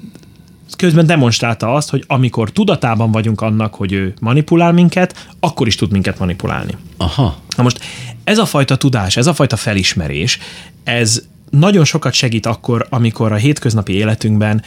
közben 0.78 1.06
demonstrálta 1.06 1.74
azt, 1.74 1.90
hogy 1.90 2.04
amikor 2.08 2.52
tudatában 2.52 3.12
vagyunk 3.12 3.42
annak, 3.42 3.76
hogy 3.76 3.92
ő 3.92 4.14
manipulál 4.22 4.72
minket, 4.72 5.28
akkor 5.40 5.68
is 5.68 5.76
tud 5.76 5.92
minket 5.92 6.20
manipulálni. 6.20 6.78
Aha. 6.98 7.38
Na 7.58 7.64
most 7.64 7.80
ez 8.24 8.38
a 8.38 8.46
fajta 8.46 8.76
tudás, 8.76 9.18
ez 9.18 9.28
a 9.28 9.34
fajta 9.34 9.56
felismerés, 9.56 10.40
ez 10.84 11.24
nagyon 11.50 11.86
sokat 11.86 12.14
segít 12.14 12.46
akkor, 12.46 12.88
amikor 12.90 13.32
a 13.32 13.36
hétköznapi 13.36 13.94
életünkben 13.94 14.64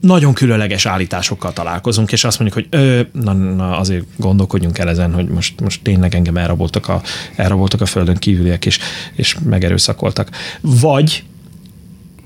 nagyon 0.00 0.32
különleges 0.32 0.86
állításokkal 0.86 1.52
találkozunk, 1.52 2.12
és 2.12 2.24
azt 2.24 2.38
mondjuk, 2.38 2.64
hogy 2.64 2.80
ö, 2.80 3.00
na, 3.12 3.32
na, 3.32 3.78
azért 3.78 4.04
gondolkodjunk 4.16 4.78
el 4.78 4.88
ezen, 4.88 5.12
hogy 5.12 5.28
most, 5.28 5.60
most 5.60 5.82
tényleg 5.82 6.14
engem 6.14 6.36
elraboltak 6.36 6.88
a, 6.88 7.02
elraboltak 7.36 7.80
a 7.80 7.86
földön 7.86 8.16
kívüliek, 8.16 8.66
és, 8.66 8.78
és 9.14 9.36
megerőszakoltak. 9.44 10.30
Vagy 10.60 11.24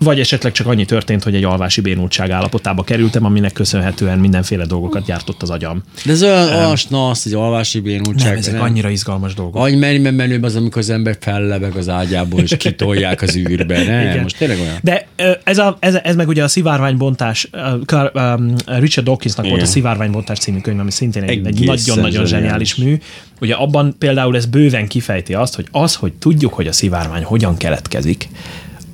vagy 0.06 0.20
esetleg 0.20 0.52
csak 0.52 0.66
annyi 0.66 0.84
történt, 0.84 1.22
hogy 1.22 1.34
egy 1.34 1.44
alvási 1.44 1.80
bénultság 1.80 2.30
állapotába 2.30 2.82
kerültem, 2.82 3.24
aminek 3.24 3.52
köszönhetően 3.52 4.18
mindenféle 4.18 4.66
dolgokat 4.66 5.04
gyártott 5.04 5.42
az 5.42 5.50
agyam. 5.50 5.82
De 6.04 6.12
ez 6.12 6.22
olyan 6.22 6.48
alsna 6.48 7.08
azt, 7.08 7.22
hogy 7.22 7.32
alvási 7.32 7.80
bénultság. 7.80 8.28
Nem, 8.28 8.38
ezek 8.38 8.60
annyira 8.60 8.88
izgalmas 8.88 9.34
dolgok. 9.34 9.62
Annyi 9.62 9.76
mennyire 9.76 10.10
menőbb 10.10 10.42
az, 10.42 10.56
amikor 10.56 10.82
az 10.82 10.90
ember 10.90 11.16
fellebeg 11.20 11.76
az 11.76 11.88
ágyából, 11.88 12.40
és 12.40 12.56
kitolják 12.56 13.22
az 13.22 13.36
űrbe. 13.36 13.84
Ne, 13.84 14.02
Igen. 14.02 14.22
most 14.22 14.36
tényleg 14.36 14.58
olyan. 14.60 14.76
De 14.82 15.06
ez, 15.44 15.58
a, 15.58 15.76
ez, 15.80 15.94
ez 16.02 16.16
meg 16.16 16.28
ugye 16.28 16.42
a 16.42 16.48
szivárványbontás, 16.48 17.50
um, 18.14 18.54
Richard 18.66 19.06
Dawkinsnak 19.06 19.48
volt 19.48 19.62
a 19.62 19.66
szivárványbontás 19.66 20.38
című 20.38 20.60
könyv, 20.60 20.78
ami 20.78 20.90
szintén 20.90 21.22
egy, 21.22 21.46
egy 21.46 21.64
nagyon-nagyon 21.64 22.26
zseniális. 22.26 22.74
mű. 22.74 22.98
Ugye 23.40 23.54
abban 23.54 23.96
például 23.98 24.36
ez 24.36 24.46
bőven 24.46 24.88
kifejti 24.88 25.34
azt, 25.34 25.54
hogy 25.54 25.66
az, 25.70 25.94
hogy 25.94 26.12
tudjuk, 26.12 26.54
hogy 26.54 26.66
a 26.66 26.72
szivárvány 26.72 27.22
hogyan 27.22 27.56
keletkezik, 27.56 28.28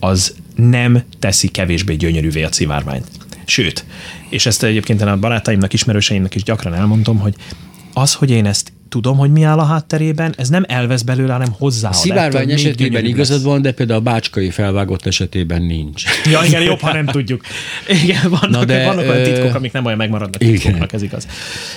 az 0.00 0.34
nem 0.56 1.02
teszi 1.18 1.48
kevésbé 1.48 1.94
gyönyörűvé 1.94 2.42
a 2.42 2.52
szivárványt. 2.52 3.06
Sőt, 3.44 3.84
és 4.28 4.46
ezt 4.46 4.62
egyébként 4.62 5.00
én 5.00 5.06
a 5.06 5.16
barátaimnak, 5.16 5.72
ismerőseimnek 5.72 6.34
is 6.34 6.42
gyakran 6.42 6.74
elmondom, 6.74 7.18
hogy 7.18 7.34
az, 7.92 8.14
hogy 8.14 8.30
én 8.30 8.46
ezt 8.46 8.72
tudom, 8.92 9.16
hogy 9.16 9.30
mi 9.30 9.42
áll 9.42 9.58
a 9.58 9.64
hátterében, 9.64 10.34
ez 10.36 10.48
nem 10.48 10.64
elvesz 10.68 11.02
belőle, 11.02 11.32
hanem 11.32 11.52
hozzáad. 11.58 11.94
A 11.94 11.96
szivárvány 11.96 12.50
esetében 12.50 13.04
igazad 13.04 13.42
van, 13.42 13.62
de 13.62 13.72
például 13.72 13.98
a 13.98 14.02
bácskai 14.02 14.50
felvágott 14.50 15.06
esetében 15.06 15.62
nincs. 15.62 16.04
Ja, 16.30 16.40
igen, 16.46 16.62
jobb, 16.62 16.80
ha 16.80 16.92
nem 16.92 17.06
tudjuk. 17.06 17.40
Igen, 18.02 18.30
vannak, 18.30 18.50
Na 18.50 18.64
de, 18.64 18.84
vannak 18.84 19.08
olyan 19.08 19.22
titkok, 19.22 19.54
amik 19.54 19.72
nem 19.72 19.84
olyan 19.84 19.98
megmaradnak 19.98 20.42
igen. 20.42 20.54
titkoknak, 20.54 20.92
ez 20.92 21.02
igaz. 21.02 21.26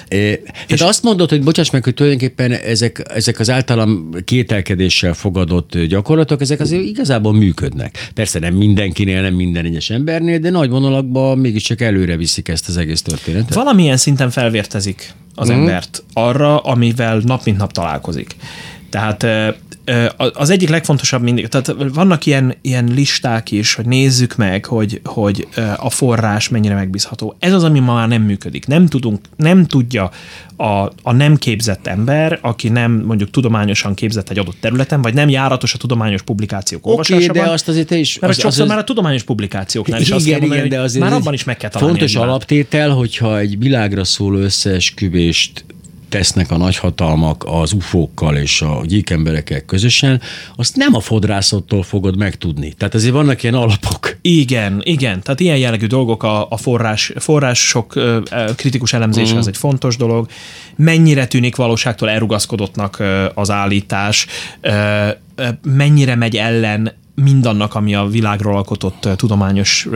É, 0.07 0.41
Tehát 0.68 0.82
azt 0.82 1.03
mondod, 1.03 1.30
hogy 1.30 1.43
bocsáss 1.43 1.70
meg, 1.70 1.84
hogy 1.84 1.93
tulajdonképpen 1.93 2.51
ezek, 2.51 3.03
ezek 3.13 3.39
az 3.39 3.49
általam 3.49 4.09
kételkedéssel 4.26 5.13
fogadott 5.13 5.78
gyakorlatok, 5.78 6.41
ezek 6.41 6.59
azért 6.59 6.84
igazából 6.84 7.34
működnek. 7.34 8.09
Persze 8.13 8.39
nem 8.39 8.53
mindenkinél, 8.53 9.22
nem 9.22 9.34
minden 9.34 9.66
egyes 9.66 9.89
embernél, 9.89 10.39
de 10.39 10.49
nagy 10.49 10.70
vonalakban 10.70 11.38
mégiscsak 11.38 11.82
előre 11.82 12.18
viszik 12.18 12.47
ezt 12.47 12.68
az 12.68 12.78
egész 12.78 13.01
történetet. 13.01 13.53
Valamilyen 13.53 13.97
szinten 13.97 14.30
felvértezik 14.30 15.13
az 15.36 15.49
mm. 15.49 15.53
embert 15.53 16.03
arra, 16.13 16.57
amivel 16.59 17.21
nap 17.23 17.43
mint 17.43 17.57
nap 17.57 17.71
találkozik. 17.71 18.36
Tehát 18.89 19.25
az 20.33 20.49
egyik 20.49 20.69
legfontosabb 20.69 21.21
mindig, 21.21 21.47
tehát 21.47 21.75
vannak 21.93 22.25
ilyen, 22.25 22.55
ilyen 22.61 22.86
listák 22.86 23.51
is, 23.51 23.73
hogy 23.73 23.86
nézzük 23.86 24.36
meg, 24.36 24.65
hogy, 24.65 25.01
hogy 25.03 25.47
a 25.77 25.89
forrás 25.89 26.49
mennyire 26.49 26.75
megbízható. 26.75 27.36
Ez 27.39 27.53
az, 27.53 27.63
ami 27.63 27.79
ma 27.79 27.93
már 27.93 28.07
nem 28.07 28.21
működik. 28.21 28.67
Nem 28.67 28.88
tudunk, 28.88 29.19
nem 29.36 29.65
tudja 29.65 30.11
a, 30.55 30.91
a 31.01 31.11
nem 31.11 31.36
képzett 31.38 31.88
ember, 31.88 32.39
aki 32.41 32.69
nem 32.69 32.91
mondjuk 32.91 33.29
tudományosan 33.29 33.93
képzett 33.93 34.29
egy 34.29 34.39
adott 34.39 34.57
területen, 34.59 35.01
vagy 35.01 35.13
nem 35.13 35.29
járatos 35.29 35.73
a 35.73 35.77
tudományos 35.77 36.21
publikációk 36.21 36.81
Oké, 36.81 36.91
olvasásában. 36.91 37.43
de 37.43 37.51
azt 37.51 37.67
azért 37.67 37.88
te 37.88 37.95
is... 37.97 38.19
Mert 38.19 38.33
az, 38.33 38.39
sokszor 38.39 38.61
az- 38.63 38.69
már 38.69 38.77
a 38.77 38.83
tudományos 38.83 39.23
publikációknál 39.23 39.99
is 39.99 40.05
igen, 40.05 40.17
azt 40.17 40.27
kell 40.27 40.39
mondani, 40.39 40.59
igen, 40.59 40.77
de 40.77 40.83
azért 40.83 41.03
már 41.03 41.13
abban 41.13 41.33
is 41.33 41.43
meg 41.43 41.57
kell 41.57 41.69
találni. 41.69 41.97
Fontos 41.97 42.15
alaptétel, 42.15 42.89
hogyha 42.89 43.39
egy 43.39 43.59
világra 43.59 44.03
szóló 44.03 44.38
összeesküvést 44.38 45.65
tesznek 46.16 46.51
a 46.51 46.57
nagyhatalmak 46.57 47.43
az 47.47 47.74
ufókkal 47.74 48.36
és 48.38 48.61
a 48.61 48.82
gyíkemberekkel 48.86 49.61
közösen, 49.61 50.22
azt 50.55 50.76
nem 50.76 50.95
a 50.95 50.99
fodrászottól 50.99 51.84
fogod 51.84 52.18
megtudni. 52.18 52.74
Tehát 52.74 52.93
azért 52.93 53.13
vannak 53.13 53.43
ilyen 53.43 53.55
alapok. 53.55 54.18
Igen, 54.22 54.82
igen. 54.84 55.22
Tehát 55.22 55.39
ilyen 55.39 55.57
jellegű 55.57 55.88
dolgok 55.88 56.24
a, 56.24 56.47
a 56.49 56.57
forrás, 56.57 57.13
források 57.16 57.93
kritikus 58.55 58.93
elemzése 58.93 59.30
Mhm. 59.30 59.38
az 59.39 59.47
egy 59.47 59.57
fontos 59.57 59.97
dolog. 59.97 60.28
Mennyire 60.76 61.28
tűnik 61.28 61.55
valóságtól 61.55 62.09
elrugaszkodottnak 62.09 63.03
az 63.34 63.49
állítás, 63.51 64.28
mennyire 65.63 66.16
megy 66.16 66.36
ellen 66.36 66.93
mindannak, 67.16 67.76
ami 67.76 67.95
a 67.95 68.05
világról 68.07 68.55
alkotott 68.55 69.09
tudományos 69.16 69.88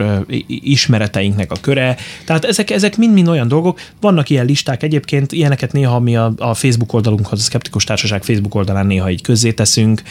ismereteinknek 0.46 1.52
a 1.52 1.56
köre. 1.60 1.96
Tehát 2.24 2.44
ezek, 2.44 2.70
ezek 2.70 2.96
mind-mind 2.96 3.28
olyan 3.28 3.48
dolgok. 3.48 3.80
Vannak 4.00 4.30
ilyen 4.30 4.46
listák 4.46 4.82
egyébként, 4.82 5.32
ilyeneket 5.32 5.72
néha 5.72 6.00
mi 6.00 6.16
a, 6.16 6.32
a 6.38 6.54
Facebook 6.54 6.92
oldalunkhoz, 6.92 7.40
a 7.40 7.42
Skeptikus 7.42 7.84
Társaság 7.84 8.22
Facebook 8.22 8.54
oldalán 8.54 8.86
néha 8.86 9.10
így 9.10 9.22
közzéteszünk, 9.22 10.02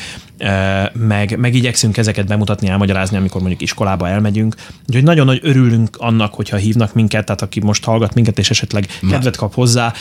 meg, 0.93 1.37
meg 1.37 1.55
igyekszünk 1.55 1.97
ezeket 1.97 2.27
bemutatni, 2.27 2.67
elmagyarázni, 2.67 3.17
amikor 3.17 3.39
mondjuk 3.39 3.61
iskolába 3.61 4.07
elmegyünk. 4.07 4.55
Úgyhogy 4.87 5.03
nagyon 5.03 5.25
nagy 5.25 5.39
örülünk 5.43 5.97
annak, 5.97 6.33
hogyha 6.33 6.57
hívnak 6.57 6.93
minket, 6.93 7.25
tehát 7.25 7.41
aki 7.41 7.59
most 7.59 7.83
hallgat 7.83 8.13
minket, 8.13 8.39
és 8.39 8.49
esetleg 8.49 8.87
kedvet 9.09 9.35
kap 9.35 9.53
hozzá, 9.53 9.93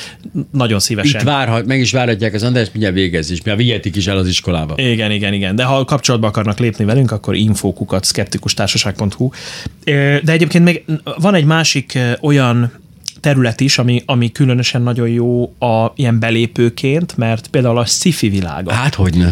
nagyon 0.52 0.78
szívesen. 0.78 1.20
Itt 1.20 1.26
várhat, 1.26 1.66
meg 1.66 1.80
is 1.80 1.92
várhatják 1.92 2.34
az 2.34 2.42
András, 2.42 2.68
mindjárt 2.70 2.94
végez 2.94 3.30
is, 3.30 3.42
mert 3.42 3.58
vihetik 3.58 3.96
is 3.96 4.06
el 4.06 4.16
az 4.16 4.28
iskolába. 4.28 4.74
Igen, 4.76 5.10
igen, 5.10 5.32
igen. 5.32 5.56
De 5.56 5.64
ha 5.64 5.84
kapcsolatba 5.84 6.26
akarnak 6.26 6.58
lépni 6.58 6.84
velünk, 6.98 7.12
akkor 7.12 7.34
infókukat 7.34 8.04
skeptikustásaság.hu. 8.04 9.28
Ö, 9.84 10.16
De 10.24 10.32
egyébként 10.32 10.64
még 10.64 10.84
van 11.20 11.34
egy 11.34 11.44
másik 11.44 11.98
olyan 12.20 12.72
terület 13.20 13.60
is, 13.60 13.78
ami, 13.78 14.02
ami 14.06 14.32
különösen 14.32 14.82
nagyon 14.82 15.08
jó 15.08 15.42
a 15.58 15.92
ilyen 15.94 16.18
belépőként, 16.18 17.16
mert 17.16 17.46
például 17.48 17.78
a 17.78 17.84
sci-fi 17.84 18.28
világa, 18.28 18.72
Hát 18.72 18.94
hogy 18.94 19.16
ne. 19.16 19.30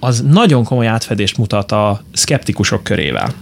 az 0.00 0.20
nagyon 0.20 0.64
komoly 0.64 0.86
átfedést 0.86 1.36
mutat 1.36 1.72
a 1.72 2.02
szkeptikusok 2.12 2.82
körével. 2.82 3.32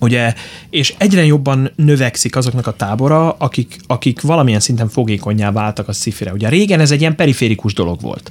Ugye, 0.00 0.34
és 0.70 0.94
egyre 0.98 1.24
jobban 1.24 1.70
növekszik 1.76 2.36
azoknak 2.36 2.66
a 2.66 2.72
tábora, 2.72 3.30
akik, 3.32 3.76
akik 3.86 4.20
valamilyen 4.20 4.60
szinten 4.60 4.88
fogékonyá 4.88 5.52
váltak 5.52 5.88
a 5.88 5.92
szifire. 5.92 6.32
Ugye 6.32 6.48
régen 6.48 6.80
ez 6.80 6.90
egy 6.90 7.00
ilyen 7.00 7.16
periférikus 7.16 7.74
dolog 7.74 8.00
volt. 8.00 8.30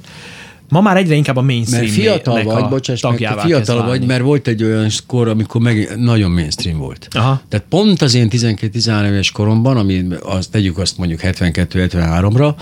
Ma 0.70 0.80
már 0.80 0.96
egyre 0.96 1.14
inkább 1.14 1.36
a 1.36 1.42
mainstream 1.42 1.82
Mert 1.82 1.94
fiatal 1.94 2.42
vagy, 2.42 2.68
bocsáss 2.68 3.02
meg, 3.02 3.16
fiatal 3.38 3.86
vagy, 3.86 4.06
mert 4.06 4.22
volt 4.22 4.48
egy 4.48 4.62
olyan 4.62 4.88
kor, 5.06 5.28
amikor 5.28 5.60
meg 5.60 5.92
nagyon 5.96 6.30
mainstream 6.30 6.78
volt. 6.78 7.08
Aha. 7.10 7.42
Tehát 7.48 7.66
pont 7.68 8.02
az 8.02 8.14
én 8.14 8.28
12-13 8.30 9.06
éves 9.06 9.30
koromban, 9.30 9.76
ami 9.76 10.04
azt 10.22 10.50
tegyük 10.50 10.78
azt 10.78 10.98
mondjuk 10.98 11.20
72-73-ra, 11.22 12.54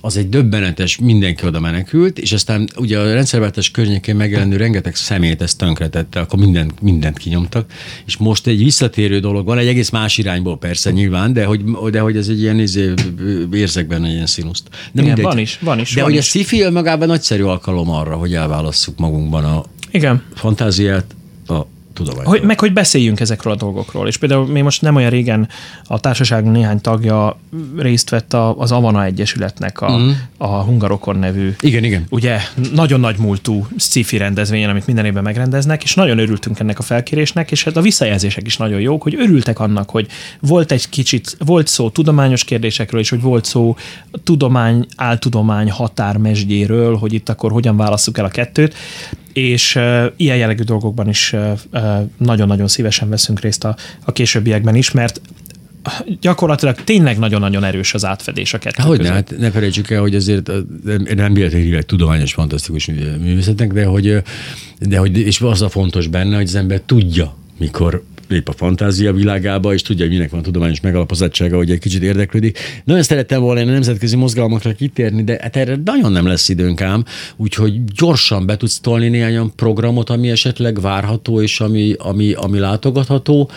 az 0.00 0.16
egy 0.16 0.28
döbbenetes, 0.28 0.98
mindenki 0.98 1.46
oda 1.46 1.60
menekült, 1.60 2.18
és 2.18 2.32
aztán 2.32 2.68
ugye 2.76 2.98
a 2.98 3.12
rendszerváltás 3.12 3.70
környékén 3.70 4.16
megjelenő 4.16 4.56
rengeteg 4.56 4.94
szemét 4.94 5.42
ezt 5.42 5.58
tönkretette, 5.58 6.20
akkor 6.20 6.38
mindent, 6.38 6.82
mindent 6.82 7.18
kinyomtak, 7.18 7.70
és 8.06 8.16
most 8.16 8.46
egy 8.46 8.64
visszatérő 8.64 9.18
dolog 9.20 9.46
van, 9.46 9.58
egy 9.58 9.66
egész 9.66 9.90
más 9.90 10.18
irányból 10.18 10.58
persze 10.58 10.90
nyilván, 10.90 11.32
de 11.32 11.44
hogy, 11.44 11.64
de 11.90 12.00
hogy 12.00 12.16
ez 12.16 12.28
egy 12.28 12.40
ilyen 12.40 12.58
izé, 12.58 12.92
érzek 13.52 13.86
benne 13.86 14.06
egy 14.06 14.12
ilyen 14.12 14.26
színuszt. 14.26 14.68
De 14.92 15.02
Igen, 15.02 15.18
van 15.22 15.38
is, 15.38 15.58
van 15.60 15.78
is, 15.78 15.94
De 15.94 16.00
van 16.00 16.10
hogy 16.10 16.18
a 16.18 16.20
is. 16.20 16.26
sci 16.26 16.68
magában 16.70 17.08
nagyszerű 17.08 17.42
alkalom 17.56 17.90
arra, 17.90 18.16
hogy 18.16 18.34
elválasszuk 18.34 18.98
magunkban 18.98 19.44
a 19.44 19.64
Igen. 19.90 20.22
fantáziát 20.34 21.14
a 21.46 21.60
tudományt. 21.96 22.26
Hogy, 22.26 22.42
meg 22.42 22.60
hogy 22.60 22.72
beszéljünk 22.72 23.20
ezekről 23.20 23.52
a 23.52 23.56
dolgokról. 23.56 24.08
És 24.08 24.16
például 24.16 24.46
mi 24.46 24.60
most 24.60 24.82
nem 24.82 24.94
olyan 24.94 25.10
régen 25.10 25.48
a 25.84 26.00
társaságunk 26.00 26.54
néhány 26.54 26.80
tagja 26.80 27.38
részt 27.76 28.10
vett 28.10 28.32
a, 28.32 28.58
az 28.58 28.72
Avana 28.72 29.04
Egyesületnek 29.04 29.80
a, 29.80 29.98
mm. 29.98 30.10
a 30.36 30.46
Hungarokon 30.46 31.16
nevű 31.18 31.54
Igen, 31.60 31.84
igen. 31.84 32.06
ugye 32.10 32.38
nagyon 32.72 33.00
nagy 33.00 33.18
múltú 33.18 33.66
sci-fi 33.76 34.16
rendezvényen, 34.16 34.70
amit 34.70 34.86
minden 34.86 35.04
évben 35.04 35.22
megrendeznek, 35.22 35.82
és 35.82 35.94
nagyon 35.94 36.18
örültünk 36.18 36.58
ennek 36.58 36.78
a 36.78 36.82
felkérésnek, 36.82 37.50
és 37.50 37.64
hát 37.64 37.76
a 37.76 37.80
visszajelzések 37.80 38.46
is 38.46 38.56
nagyon 38.56 38.80
jók, 38.80 39.02
hogy 39.02 39.14
örültek 39.14 39.58
annak, 39.58 39.90
hogy 39.90 40.06
volt 40.40 40.72
egy 40.72 40.88
kicsit, 40.88 41.36
volt 41.38 41.66
szó 41.66 41.90
tudományos 41.90 42.44
kérdésekről, 42.44 43.00
és 43.00 43.10
hogy 43.10 43.20
volt 43.20 43.44
szó 43.44 43.76
tudomány, 44.24 44.86
áltudomány 44.96 45.70
határmesdjéről, 45.70 46.96
hogy 46.96 47.12
itt 47.12 47.28
akkor 47.28 47.52
hogyan 47.52 47.76
válasszuk 47.76 48.18
el 48.18 48.24
a 48.24 48.28
kettőt, 48.28 48.74
és 49.36 49.74
uh, 49.74 50.04
ilyen 50.16 50.36
jellegű 50.36 50.62
dolgokban 50.62 51.08
is 51.08 51.32
uh, 51.32 51.58
nagyon-nagyon 52.16 52.68
szívesen 52.68 53.08
veszünk 53.08 53.40
részt 53.40 53.64
a, 53.64 53.76
a 54.04 54.12
későbbiekben 54.12 54.74
is, 54.74 54.90
mert 54.90 55.20
gyakorlatilag 56.20 56.84
tényleg 56.84 57.18
nagyon-nagyon 57.18 57.64
erős 57.64 57.94
az 57.94 58.04
átfedés 58.04 58.54
a 58.54 58.58
kettő 58.58 58.82
Hogy 58.82 58.98
ne, 58.98 59.08
között. 59.08 59.14
hát 59.14 59.38
ne 59.38 59.50
felejtsük 59.50 59.90
el, 59.90 60.00
hogy 60.00 60.14
azért 60.14 60.50
nem- 61.14 61.34
véletlenül 61.34 61.64
hívják 61.66 61.86
tudományos, 61.86 62.32
fantasztikus 62.32 62.86
mű- 62.86 63.18
művészetnek, 63.20 63.72
de 63.72 63.84
hogy, 63.84 64.22
de 64.80 64.98
hogy 64.98 65.18
és 65.18 65.40
az 65.40 65.62
a 65.62 65.68
fontos 65.68 66.06
benne, 66.06 66.36
hogy 66.36 66.46
az 66.46 66.54
ember 66.54 66.80
tudja, 66.80 67.36
mikor 67.58 68.04
lép 68.28 68.48
a 68.48 68.52
fantázia 68.52 69.12
világába, 69.12 69.74
és 69.74 69.82
tudja, 69.82 70.04
hogy 70.04 70.14
minek 70.14 70.30
van 70.30 70.42
tudományos 70.42 70.80
megalapozottsága, 70.80 71.56
hogy 71.56 71.70
egy 71.70 71.78
kicsit 71.78 72.02
érdeklődik. 72.02 72.58
Nagyon 72.84 73.02
szerettem 73.02 73.40
volna 73.40 73.60
én 73.60 73.68
a 73.68 73.72
nemzetközi 73.72 74.16
mozgalmakra 74.16 74.72
kitérni, 74.72 75.24
de 75.24 75.38
hát 75.40 75.56
erre 75.56 75.76
nagyon 75.84 76.12
nem 76.12 76.26
lesz 76.26 76.48
időnk 76.48 76.80
ám, 76.80 77.04
úgyhogy 77.36 77.84
gyorsan 77.84 78.46
be 78.46 78.56
tudsz 78.56 78.80
tolni 78.80 79.08
néhány 79.08 79.32
olyan 79.32 79.52
programot, 79.56 80.10
ami 80.10 80.30
esetleg 80.30 80.80
várható, 80.80 81.42
és 81.42 81.60
ami, 81.60 81.94
ami, 81.98 82.32
ami 82.32 82.58
látogatható. 82.58 83.50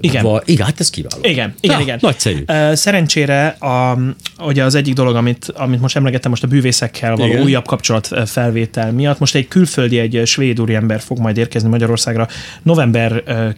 Igen. 0.00 0.22
Va, 0.22 0.42
igen, 0.44 0.66
hát 0.66 0.80
ez 0.80 0.90
kiváló. 0.90 1.20
Igen, 1.22 1.54
igen, 1.60 1.76
Na, 1.76 1.82
igen. 1.82 1.98
Nagyszerű. 2.00 2.44
Szerencsére 2.72 3.46
a, 3.46 3.98
ugye 4.38 4.64
az 4.64 4.74
egyik 4.74 4.94
dolog, 4.94 5.16
amit, 5.16 5.52
amit 5.54 5.80
most 5.80 5.96
emlegettem, 5.96 6.30
most 6.30 6.42
a 6.42 6.46
bűvészekkel 6.46 7.16
való 7.16 7.32
Igen. 7.32 7.42
újabb 7.42 7.66
kapcsolat 7.66 8.08
felvétel 8.26 8.92
miatt, 8.92 9.18
most 9.18 9.34
egy 9.34 9.48
külföldi, 9.48 9.98
egy 9.98 10.22
svéd 10.24 10.60
úriember 10.60 11.00
fog 11.00 11.18
majd 11.18 11.36
érkezni 11.36 11.68
Magyarországra 11.68 12.28
november 12.62 13.22
ö, 13.26 13.48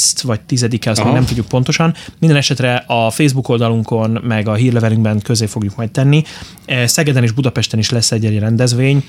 9 0.00 0.22
vagy 0.22 0.40
10-e, 0.48 0.90
azt 0.90 1.04
még 1.04 1.12
nem 1.12 1.24
tudjuk 1.24 1.46
pontosan. 1.48 1.94
Minden 2.18 2.38
esetre 2.38 2.84
a 2.86 3.10
Facebook 3.10 3.48
oldalunkon, 3.48 4.20
meg 4.22 4.48
a 4.48 4.54
hírlevelünkben 4.54 5.20
közé 5.20 5.46
fogjuk 5.46 5.76
majd 5.76 5.90
tenni. 5.90 6.22
Eh, 6.64 6.86
Szegeden 6.86 7.22
és 7.22 7.30
Budapesten 7.30 7.78
is 7.78 7.90
lesz 7.90 8.12
egy 8.12 8.38
rendezvény, 8.38 9.04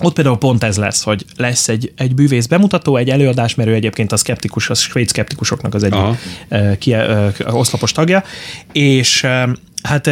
ott 0.00 0.14
például 0.14 0.38
pont 0.38 0.62
ez 0.62 0.76
lesz, 0.76 1.02
hogy 1.02 1.24
lesz 1.36 1.68
egy, 1.68 1.92
egy 1.96 2.14
bűvész 2.14 2.46
bemutató, 2.46 2.96
egy 2.96 3.10
előadás, 3.10 3.54
mert 3.54 3.68
ő 3.68 3.74
egyébként 3.74 4.12
a 4.12 4.16
szkeptikus, 4.16 4.70
a 4.70 4.74
svéd 4.74 5.08
szkeptikusoknak 5.08 5.74
az 5.74 5.82
egyik 5.82 5.98
Aha. 5.98 6.16
ö, 6.48 6.78
ki, 6.78 6.92
ö, 6.92 7.28
oszlopos 7.46 7.92
tagja, 7.92 8.24
és 8.72 9.26
Hát 9.88 10.06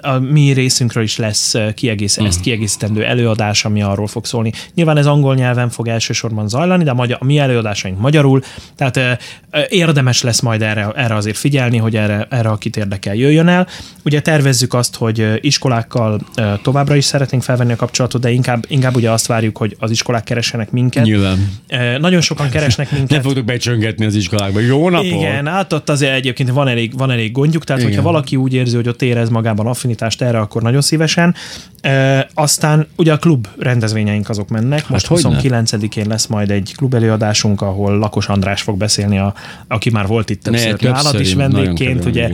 a 0.00 0.18
mi 0.18 0.50
részünkről 0.52 1.02
is 1.02 1.16
lesz 1.16 1.54
kiegész, 1.74 2.16
ezt 2.18 2.40
kiegészítendő 2.40 3.04
előadás, 3.04 3.64
ami 3.64 3.82
arról 3.82 4.06
fog 4.06 4.24
szólni. 4.24 4.52
Nyilván 4.74 4.96
ez 4.96 5.06
angol 5.06 5.34
nyelven 5.34 5.68
fog 5.68 5.88
elsősorban 5.88 6.48
zajlani, 6.48 6.84
de 6.84 6.90
a, 6.90 6.94
magyar, 6.94 7.18
a 7.20 7.24
mi 7.24 7.38
előadásaink 7.38 7.98
magyarul, 7.98 8.40
tehát 8.76 9.20
érdemes 9.68 10.22
lesz 10.22 10.40
majd 10.40 10.62
erre, 10.62 10.90
erre 10.94 11.14
azért 11.14 11.36
figyelni, 11.36 11.76
hogy 11.76 11.96
erre, 11.96 12.26
erre 12.30 12.48
akit 12.48 12.76
érdekel 12.76 13.14
jöjjön 13.14 13.48
el. 13.48 13.66
Ugye 14.04 14.20
tervezzük 14.20 14.74
azt, 14.74 14.96
hogy 14.96 15.38
iskolákkal 15.40 16.20
továbbra 16.62 16.96
is 16.96 17.04
szeretnénk 17.04 17.42
felvenni 17.42 17.72
a 17.72 17.76
kapcsolatot, 17.76 18.20
de 18.20 18.30
inkább, 18.30 18.64
inkább 18.68 18.96
ugye 18.96 19.10
azt 19.10 19.26
várjuk, 19.26 19.56
hogy 19.56 19.76
az 19.78 19.90
iskolák 19.90 20.24
keressenek 20.24 20.70
minket. 20.70 21.04
Nyilván. 21.04 21.50
Nagyon 21.98 22.20
sokan 22.20 22.48
keresnek 22.48 22.90
minket. 22.96 23.10
Nem 23.10 23.22
fogtok 23.22 23.44
becsöngetni 23.44 24.04
az 24.04 24.14
iskolákba. 24.14 24.60
Jó 24.60 24.90
napot! 24.90 25.06
Igen, 25.06 25.46
hát 25.46 25.72
ott 25.72 25.88
azért 25.88 26.14
egyébként 26.14 26.50
van 26.50 26.68
elég, 26.68 26.96
van 26.96 27.10
elég 27.10 27.32
gondjuk, 27.32 27.64
tehát 27.64 27.82
Igen. 27.82 27.94
hogyha 27.94 28.10
valaki 28.10 28.36
úgy 28.36 28.54
érzi, 28.54 28.76
hogy 28.76 28.88
ott 28.88 28.95
érez 29.02 29.28
magában 29.28 29.66
affinitást 29.66 30.22
erre, 30.22 30.38
akkor 30.38 30.62
nagyon 30.62 30.80
szívesen. 30.80 31.34
E, 31.80 32.28
aztán 32.34 32.86
ugye 32.96 33.12
a 33.12 33.16
klub 33.16 33.46
rendezvényeink 33.58 34.28
azok 34.28 34.48
mennek. 34.48 34.88
Most 34.88 35.06
Hát 35.06 35.22
hogyne. 35.22 35.40
29-én 35.42 36.06
lesz 36.06 36.26
majd 36.26 36.50
egy 36.50 36.72
klub 36.76 36.94
előadásunk, 36.94 37.62
ahol 37.62 37.98
Lakos 37.98 38.28
András 38.28 38.62
fog 38.62 38.76
beszélni, 38.76 39.18
a, 39.18 39.34
aki 39.68 39.90
már 39.90 40.06
volt 40.06 40.30
itt 40.30 40.42
többször, 40.42 40.70
többször, 40.70 40.90
nálad 40.90 41.20
is 41.20 41.34
vendégként, 41.34 42.04
ugye 42.04 42.30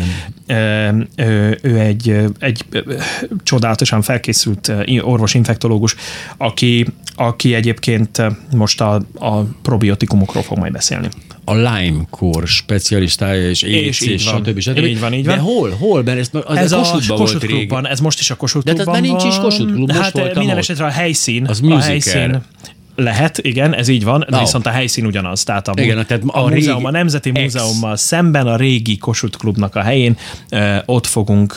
e, 0.47 0.95
ő, 1.63 1.79
egy, 1.79 2.27
egy 2.39 2.65
csodálatosan 3.43 4.03
felkészült 4.03 4.73
orvos-infektológus, 5.01 5.95
aki, 6.37 6.87
aki 7.15 7.55
egyébként 7.55 8.23
most 8.57 8.81
a, 8.81 8.95
a 9.19 9.41
probiotikumokról 9.63 10.43
fog 10.43 10.59
majd 10.59 10.73
beszélni. 10.73 11.09
A 11.45 11.55
Lyme-kor 11.55 12.47
specialistája 12.49 13.49
és 13.49 13.63
És 13.63 14.01
így 14.01 14.11
és 14.11 14.23
stb. 14.23 14.59
stb. 14.61 14.79
Így 14.79 15.01
van, 15.01 15.13
így 15.13 15.25
van. 15.27 15.35
De 15.37 15.41
hol? 15.41 15.71
Hol? 15.71 16.03
Mert 16.03 16.19
ezt, 16.19 16.35
az 16.35 16.57
ez 16.57 16.73
a 16.73 16.77
Kossuth 17.09 17.45
régen. 17.45 17.57
klubban, 17.59 17.87
ez 17.87 18.01
most 18.01 18.21
is 18.21 18.31
a 18.31 18.37
Kossuth 18.37 18.65
De 18.65 18.71
hát 18.71 18.81
klubban 18.83 19.01
már 19.01 19.11
nincs 19.11 19.25
is. 19.25 19.37
Kossuth 19.41 19.73
klub, 19.73 19.89
most 19.89 20.01
hát 20.01 20.13
voltam 20.13 20.39
minden 20.39 20.57
ott. 20.57 20.63
esetre 20.63 20.85
a 20.85 20.89
helyszín, 20.89 21.47
Az 21.47 21.59
a 21.59 21.63
musical. 21.63 21.83
helyszín 21.89 22.43
lehet, 22.97 23.39
igen, 23.39 23.75
ez 23.75 23.89
így 23.89 24.05
van, 24.05 24.21
de 24.21 24.27
Na. 24.29 24.39
viszont 24.39 24.67
a 24.67 24.71
helyszín 24.71 25.07
ugyanaz. 25.07 25.45
Tehát 25.45 25.69
a, 25.69 25.73
Igen, 25.77 26.07
tehát 26.07 26.23
a, 26.27 26.39
a 26.39 26.49
múzeum, 26.49 26.77
régi 26.77 26.87
a 26.87 26.91
Nemzeti 26.91 27.31
ex. 27.35 27.55
Múzeummal 27.55 27.97
szemben 27.97 28.47
a 28.47 28.57
régi 28.57 28.99
Kossuth 28.99 29.39
klubnak 29.39 29.77
a 29.77 29.81
helyén, 29.81 30.17
ott 30.87 31.07
fogunk 31.07 31.57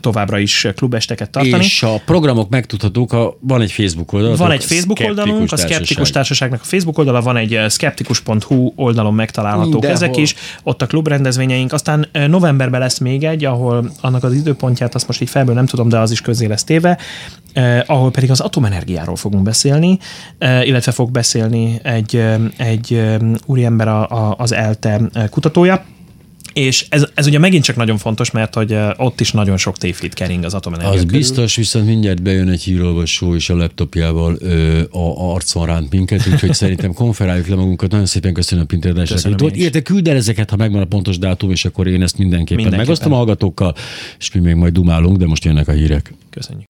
továbbra 0.00 0.38
is 0.38 0.68
klubesteket 0.76 1.30
tartani. 1.30 1.64
És 1.64 1.82
a 1.82 2.00
programok 2.04 2.48
megtudhatók, 2.48 3.12
a, 3.12 3.36
van 3.40 3.60
egy 3.60 3.72
Facebook 3.72 4.12
oldal. 4.12 4.36
Van 4.36 4.50
egy 4.50 4.64
Facebook 4.64 5.00
oldalunk, 5.00 5.52
a 5.52 5.56
Skeptikus 5.56 6.10
Társaságnak 6.10 6.60
a 6.60 6.64
Facebook 6.64 6.98
oldala, 6.98 7.20
van 7.20 7.36
egy 7.36 7.60
skeptikus.hu 7.68 8.72
oldalon 8.76 9.14
megtalálhatók 9.14 9.72
Mindenhol. 9.72 9.96
ezek 9.96 10.16
is, 10.16 10.34
ott 10.62 10.82
a 10.82 10.86
klubrendezvényeink. 10.86 11.72
Aztán 11.72 12.08
novemberben 12.28 12.80
lesz 12.80 12.98
még 12.98 13.24
egy, 13.24 13.44
ahol 13.44 13.90
annak 14.00 14.24
az 14.24 14.32
időpontját, 14.32 14.94
azt 14.94 15.06
most 15.06 15.20
így 15.20 15.30
felből 15.30 15.54
nem 15.54 15.66
tudom, 15.66 15.88
de 15.88 15.98
az 15.98 16.10
is 16.10 16.20
közé 16.20 16.46
lesz 16.46 16.64
téve, 16.64 16.98
eh, 17.52 17.82
ahol 17.86 18.10
pedig 18.10 18.30
az 18.30 18.40
atomenergiáról 18.40 19.16
fogunk 19.16 19.42
beszélni, 19.42 19.98
eh, 20.38 20.53
illetve 20.62 20.92
fog 20.92 21.10
beszélni 21.10 21.78
egy, 21.82 22.22
egy 22.56 23.00
úriember 23.46 23.88
a, 23.88 24.08
a, 24.08 24.34
az 24.38 24.52
ELTE 24.52 25.00
kutatója, 25.30 25.84
és 26.54 26.86
ez, 26.88 27.06
ez 27.14 27.26
ugye 27.26 27.38
megint 27.38 27.64
csak 27.64 27.76
nagyon 27.76 27.98
fontos, 27.98 28.30
mert 28.30 28.54
hogy 28.54 28.72
eh, 28.72 28.90
ott 28.96 29.20
is 29.20 29.32
nagyon 29.32 29.56
sok 29.56 29.78
tévhit 29.78 30.14
kering 30.14 30.44
az 30.44 30.54
atomenergia 30.54 30.92
Az 30.92 31.04
körül. 31.04 31.18
biztos, 31.18 31.56
viszont 31.56 31.86
mindjárt 31.86 32.22
bejön 32.22 32.48
egy 32.48 32.62
hírolvasó, 32.62 33.34
és 33.34 33.50
a 33.50 33.56
laptopjával 33.56 34.36
ö, 34.40 34.80
a, 34.90 34.98
a 34.98 35.34
arcon 35.34 35.66
ránt 35.66 35.90
minket, 35.90 36.26
úgyhogy 36.32 36.54
szerintem 36.64 36.92
konferáljuk 36.92 37.46
le 37.46 37.54
magunkat. 37.54 37.90
Nagyon 37.90 38.06
szépen 38.06 38.32
köszönöm, 38.32 38.66
Pinter 38.66 38.96
is. 38.96 39.10
Érte, 39.52 39.82
küld 39.82 40.08
el 40.08 40.16
ezeket, 40.16 40.50
ha 40.50 40.56
megvan 40.56 40.82
a 40.82 40.84
pontos 40.84 41.18
dátum, 41.18 41.50
és 41.50 41.64
akkor 41.64 41.86
én 41.86 42.02
ezt 42.02 42.18
mindenképpen, 42.18 42.54
Mindenképpen. 42.56 42.86
megosztom 42.86 43.12
a 43.12 43.16
hallgatókkal, 43.16 43.74
és 44.18 44.32
mi 44.32 44.40
még 44.40 44.54
majd 44.54 44.72
dumálunk, 44.72 45.16
de 45.16 45.26
most 45.26 45.44
jönnek 45.44 45.68
a 45.68 45.72
hírek. 45.72 46.14
Köszönjük. 46.30 46.72